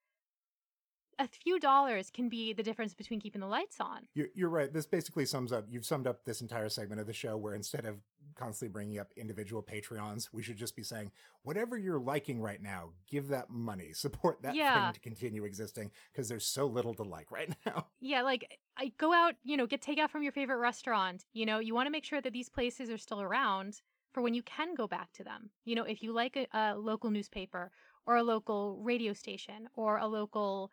a 1.19 1.29
few 1.29 1.59
dollars 1.59 2.11
can 2.11 2.29
be 2.29 2.53
the 2.53 2.63
difference 2.63 2.95
between 2.95 3.21
keeping 3.21 3.41
the 3.41 3.47
lights 3.47 3.77
on. 3.81 4.09
You're, 4.15 4.29
you're, 4.35 4.49
right. 4.49 4.73
This 4.73 4.87
basically 4.87 5.27
sums 5.27 5.53
up, 5.53 5.67
you've 5.69 5.87
summed 5.87 6.07
up 6.07 6.25
this 6.25 6.41
entire 6.41 6.69
segment 6.69 7.01
of 7.01 7.07
the 7.07 7.13
show 7.13 7.37
where 7.37 7.55
instead 7.55 7.85
of 7.85 7.97
constantly 8.35 8.73
bringing 8.73 8.99
up 8.99 9.13
individual 9.17 9.63
Patreons, 9.63 10.29
we 10.33 10.43
should 10.43 10.57
just 10.57 10.77
be 10.77 10.83
saying, 10.83 11.11
whatever 11.43 11.77
you're 11.79 11.99
liking 11.99 12.41
right 12.41 12.63
now, 12.63 12.91
give 13.09 13.29
that 13.29 13.51
money, 13.51 13.91
support 13.95 14.43
that 14.43 14.55
yeah. 14.55 14.85
thing 14.85 14.95
to 14.95 15.01
continue 15.01 15.45
existing 15.45 15.91
because 16.13 16.29
there's 16.29 16.47
so 16.47 16.67
little 16.67 16.95
to 16.95 17.03
like 17.03 17.31
right 17.31 17.55
now. 17.67 17.87
Yeah, 18.01 18.23
like 18.23 18.59
I 18.77 18.93
go 18.99 19.13
out, 19.13 19.35
you 19.43 19.57
know, 19.57 19.67
get 19.67 19.83
takeout 19.83 20.11
from 20.11 20.23
your 20.23 20.33
favorite 20.33 20.59
restaurant. 20.59 21.25
You 21.33 21.47
know, 21.47 21.59
you 21.59 21.75
want 21.75 21.87
to 21.87 21.93
make 21.93 22.05
sure 22.05 22.21
that 22.21 22.33
these 22.33 22.49
places 22.49 22.91
are 22.91 22.99
still 22.99 23.21
around 23.21 23.81
for 24.13 24.23
when 24.23 24.35
you 24.35 24.43
can 24.43 24.75
go 24.75 24.87
back 24.87 25.13
to 25.15 25.25
them. 25.25 25.51
You 25.65 25.75
know, 25.75 25.85
if 25.85 26.03
you 26.03 26.13
like 26.13 26.37
a, 26.37 26.47
a 26.57 26.79
local 26.79 27.11
newspaper 27.11 27.71
or 28.07 28.17
a 28.17 28.23
local 28.23 28.79
radio 28.83 29.13
station 29.13 29.69
or 29.75 29.99
a 29.99 30.07
local 30.07 30.71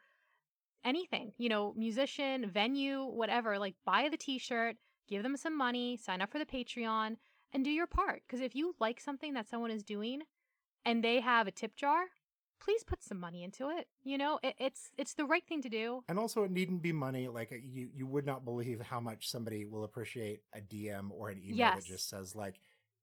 anything, 0.84 1.32
you 1.38 1.50
know, 1.50 1.74
musician, 1.78 2.50
venue, 2.50 3.04
whatever, 3.04 3.60
like 3.60 3.76
buy 3.86 4.08
the 4.10 4.18
t 4.18 4.38
shirt, 4.38 4.78
give 5.08 5.24
them 5.24 5.38
some 5.38 5.58
money, 5.58 5.98
sign 5.98 6.22
up 6.22 6.32
for 6.32 6.40
the 6.40 6.46
Patreon, 6.46 7.18
and 7.54 7.64
do 7.64 7.70
your 7.70 7.88
part. 7.88 8.24
Because 8.26 8.42
if 8.42 8.56
you 8.56 8.76
like 8.80 9.00
something 9.00 9.34
that 9.34 9.50
someone 9.50 9.72
is 9.72 9.84
doing 9.84 10.24
and 10.86 11.04
they 11.04 11.20
have 11.20 11.48
a 11.48 11.52
tip 11.52 11.76
jar, 11.76 12.06
please 12.60 12.84
put 12.84 13.04
some 13.04 13.20
money 13.20 13.44
into 13.44 13.70
it. 13.70 13.88
You 14.04 14.18
know, 14.18 14.40
it, 14.44 14.56
it's 14.60 14.92
it's 14.98 15.14
the 15.14 15.26
right 15.26 15.46
thing 15.48 15.62
to 15.64 15.70
do. 15.70 16.04
And 16.08 16.20
also, 16.20 16.44
it 16.44 16.52
needn't 16.52 16.82
be 16.82 16.92
money. 16.92 17.28
Like 17.28 17.52
you, 17.52 17.90
you 17.94 18.08
would 18.08 18.26
not 18.26 18.46
believe 18.46 18.82
how 18.82 19.00
much 19.00 19.30
somebody 19.30 19.66
will 19.66 19.84
appreciate 19.84 20.42
a 20.54 20.60
DM 20.60 21.10
or 21.12 21.30
an 21.30 21.40
email 21.44 21.58
yes. 21.58 21.76
that 21.76 21.86
just 21.86 22.10
says 22.10 22.36
like, 22.36 22.60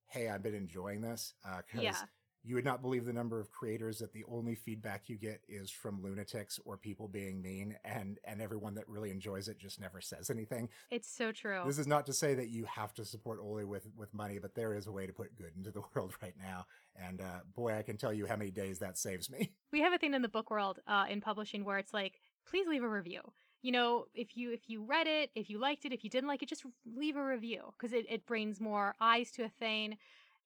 "Hey, 0.07 0.28
I've 0.28 0.42
been 0.42 0.55
enjoying 0.55 1.01
this." 1.01 1.34
Because 1.42 1.80
uh, 1.80 1.82
yeah 1.82 2.03
you 2.49 2.55
would 2.55 2.64
not 2.64 2.80
believe 2.80 3.05
the 3.05 3.12
number 3.12 3.38
of 3.38 3.51
creators 3.51 3.99
that 3.99 4.14
the 4.14 4.24
only 4.26 4.55
feedback 4.55 5.11
you 5.11 5.16
get 5.16 5.42
is 5.51 5.70
from 5.70 6.03
lunatics 6.03 6.59
or 6.64 6.78
people 6.78 7.07
being 7.07 7.42
mean 7.42 7.76
and 7.84 8.18
and 8.24 8.40
everyone 8.40 8.74
that 8.74 8.88
really 8.88 9.11
enjoys 9.11 9.49
it 9.49 9.59
just 9.59 9.78
never 9.78 10.01
says 10.01 10.30
anything. 10.30 10.66
It's 10.90 11.11
so 11.11 11.30
true. 11.30 11.61
This 11.66 11.78
is 11.78 11.86
not 11.86 12.07
to 12.07 12.14
say 12.14 12.34
that 12.34 12.49
you 12.49 12.64
have 12.64 12.94
to 12.94 13.05
support 13.05 13.38
Oli 13.42 13.64
with 13.64 13.86
with 13.99 14.14
money 14.14 14.38
but 14.38 14.55
there 14.55 14.72
is 14.72 14.86
a 14.86 14.92
way 14.92 15.07
to 15.07 15.12
put 15.12 15.36
good 15.36 15.53
into 15.59 15.70
the 15.70 15.82
world 15.94 16.14
right 16.22 16.34
now. 16.40 16.66
And 16.96 17.20
uh, 17.20 17.40
boy 17.55 17.76
i 17.76 17.82
can 17.82 17.99
tell 17.99 18.14
you 18.14 18.24
how 18.24 18.36
many 18.36 18.51
days 18.51 18.78
that 18.78 18.96
saves 18.96 19.30
me. 19.30 19.53
We 19.70 19.82
have 19.82 19.92
a 19.92 19.99
thing 19.99 20.14
in 20.14 20.22
the 20.22 20.28
book 20.28 20.51
world 20.51 20.78
uh, 20.86 21.05
in 21.11 21.20
publishing 21.20 21.62
where 21.66 21.76
it's 21.76 21.92
like 21.92 22.20
please 22.49 22.66
leave 22.66 22.82
a 22.82 22.88
review. 22.88 23.20
You 23.61 23.72
know 23.72 24.07
if 24.14 24.38
you 24.38 24.53
if 24.53 24.70
you 24.70 24.84
read 24.84 25.07
it 25.07 25.30
if 25.34 25.51
you 25.51 25.59
liked 25.59 25.84
it 25.84 25.92
if 25.92 26.03
you 26.03 26.09
didn't 26.09 26.28
like 26.28 26.42
it 26.42 26.49
just 26.49 26.64
leave 26.96 27.16
a 27.16 27.22
review 27.22 27.74
because 27.76 27.92
it, 27.92 28.07
it 28.09 28.24
brings 28.24 28.59
more 28.59 28.94
eyes 29.01 29.30
to 29.32 29.44
a 29.44 29.51
thing 29.51 29.99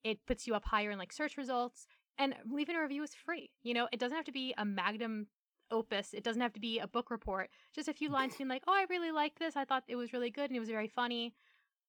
it 0.04 0.24
puts 0.26 0.46
you 0.46 0.54
up 0.54 0.64
higher 0.64 0.90
in 0.90 0.98
like 0.98 1.12
search 1.12 1.36
results. 1.36 1.86
And 2.18 2.34
leaving 2.50 2.76
a 2.76 2.82
review 2.82 3.02
is 3.02 3.14
free. 3.14 3.50
You 3.62 3.74
know, 3.74 3.88
it 3.90 3.98
doesn't 3.98 4.16
have 4.16 4.26
to 4.26 4.32
be 4.32 4.54
a 4.58 4.64
magnum 4.64 5.28
opus. 5.70 6.12
It 6.12 6.22
doesn't 6.22 6.42
have 6.42 6.52
to 6.52 6.60
be 6.60 6.78
a 6.78 6.86
book 6.86 7.10
report. 7.10 7.48
Just 7.74 7.88
a 7.88 7.94
few 7.94 8.10
lines 8.10 8.36
being 8.36 8.48
like, 8.48 8.62
"Oh, 8.68 8.72
I 8.72 8.86
really 8.90 9.10
like 9.10 9.38
this. 9.38 9.56
I 9.56 9.64
thought 9.64 9.84
it 9.88 9.96
was 9.96 10.12
really 10.12 10.30
good 10.30 10.50
and 10.50 10.56
it 10.56 10.60
was 10.60 10.68
very 10.68 10.88
funny." 10.88 11.34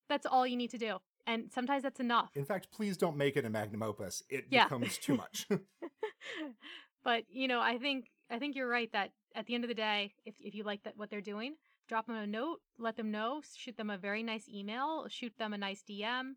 That's 0.08 0.26
all 0.26 0.46
you 0.46 0.56
need 0.56 0.70
to 0.70 0.78
do. 0.78 0.98
And 1.26 1.50
sometimes 1.52 1.82
that's 1.82 2.00
enough. 2.00 2.30
In 2.34 2.44
fact, 2.44 2.68
please 2.70 2.96
don't 2.96 3.16
make 3.16 3.36
it 3.36 3.44
a 3.44 3.50
magnum 3.50 3.82
opus. 3.82 4.22
It 4.28 4.46
yeah. 4.50 4.64
becomes 4.64 4.98
too 4.98 5.16
much. 5.16 5.46
but, 7.04 7.24
you 7.30 7.48
know, 7.48 7.60
I 7.60 7.78
think 7.78 8.10
I 8.30 8.38
think 8.38 8.56
you're 8.56 8.68
right 8.68 8.90
that 8.92 9.12
at 9.34 9.46
the 9.46 9.54
end 9.54 9.64
of 9.64 9.68
the 9.68 9.74
day, 9.74 10.12
if 10.24 10.34
if 10.40 10.54
you 10.54 10.64
like 10.64 10.82
that 10.84 10.96
what 10.96 11.10
they're 11.10 11.20
doing, 11.20 11.54
drop 11.88 12.06
them 12.06 12.16
a 12.16 12.26
note, 12.26 12.60
let 12.78 12.96
them 12.96 13.10
know, 13.10 13.42
shoot 13.56 13.76
them 13.76 13.90
a 13.90 13.98
very 13.98 14.22
nice 14.22 14.48
email, 14.48 15.06
shoot 15.08 15.32
them 15.38 15.54
a 15.54 15.58
nice 15.58 15.82
DM 15.82 16.34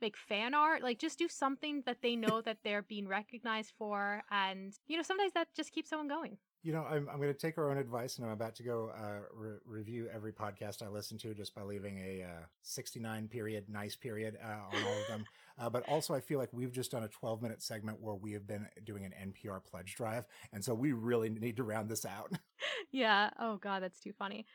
make 0.00 0.16
fan 0.16 0.54
art 0.54 0.82
like 0.82 0.98
just 0.98 1.18
do 1.18 1.28
something 1.28 1.82
that 1.86 1.98
they 2.02 2.16
know 2.16 2.40
that 2.40 2.58
they're 2.64 2.82
being 2.82 3.08
recognized 3.08 3.72
for 3.78 4.22
and 4.30 4.74
you 4.86 4.96
know 4.96 5.02
sometimes 5.02 5.32
that 5.34 5.48
just 5.56 5.72
keeps 5.72 5.90
someone 5.90 6.08
going. 6.08 6.36
You 6.62 6.72
know 6.72 6.84
i'm, 6.90 7.08
I'm 7.08 7.18
going 7.18 7.32
to 7.32 7.38
take 7.38 7.56
our 7.56 7.70
own 7.70 7.78
advice 7.78 8.16
and 8.16 8.26
i'm 8.26 8.32
about 8.32 8.54
to 8.56 8.62
go 8.62 8.90
uh, 8.96 9.20
re- 9.32 9.58
review 9.64 10.08
every 10.12 10.32
podcast 10.32 10.82
i 10.82 10.88
listen 10.88 11.16
to 11.18 11.32
just 11.32 11.54
by 11.54 11.62
leaving 11.62 11.98
a 11.98 12.24
uh, 12.24 12.44
69 12.62 13.28
period 13.28 13.64
nice 13.68 13.96
period 13.96 14.36
uh, 14.44 14.76
on 14.76 14.84
all 14.84 15.00
of 15.00 15.06
them. 15.08 15.24
Uh, 15.60 15.68
but 15.68 15.82
also 15.88 16.14
i 16.14 16.20
feel 16.20 16.38
like 16.38 16.52
we've 16.52 16.70
just 16.70 16.92
done 16.92 17.02
a 17.02 17.08
12 17.08 17.42
minute 17.42 17.60
segment 17.60 18.00
where 18.00 18.14
we 18.14 18.30
have 18.30 18.46
been 18.46 18.64
doing 18.84 19.04
an 19.04 19.12
npr 19.32 19.60
pledge 19.64 19.96
drive 19.96 20.24
and 20.52 20.64
so 20.64 20.72
we 20.72 20.92
really 20.92 21.28
need 21.28 21.56
to 21.56 21.64
round 21.64 21.88
this 21.88 22.04
out. 22.04 22.32
Yeah. 22.92 23.30
Oh 23.40 23.56
god 23.56 23.82
that's 23.82 23.98
too 23.98 24.12
funny. 24.12 24.46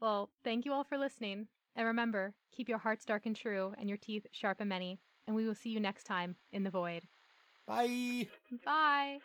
Well 0.00 0.28
thank 0.44 0.66
you 0.66 0.74
all 0.74 0.84
for 0.84 0.98
listening 0.98 1.46
and 1.76 1.86
remember, 1.86 2.34
keep 2.52 2.68
your 2.68 2.78
hearts 2.78 3.04
dark 3.04 3.26
and 3.26 3.36
true 3.36 3.74
and 3.78 3.88
your 3.88 3.98
teeth 3.98 4.26
sharp 4.32 4.60
and 4.60 4.68
many. 4.68 5.00
And 5.26 5.36
we 5.36 5.46
will 5.46 5.54
see 5.54 5.70
you 5.70 5.80
next 5.80 6.04
time 6.04 6.36
in 6.52 6.64
the 6.64 6.70
void. 6.70 7.08
Bye. 7.66 8.28
Bye. 8.64 9.20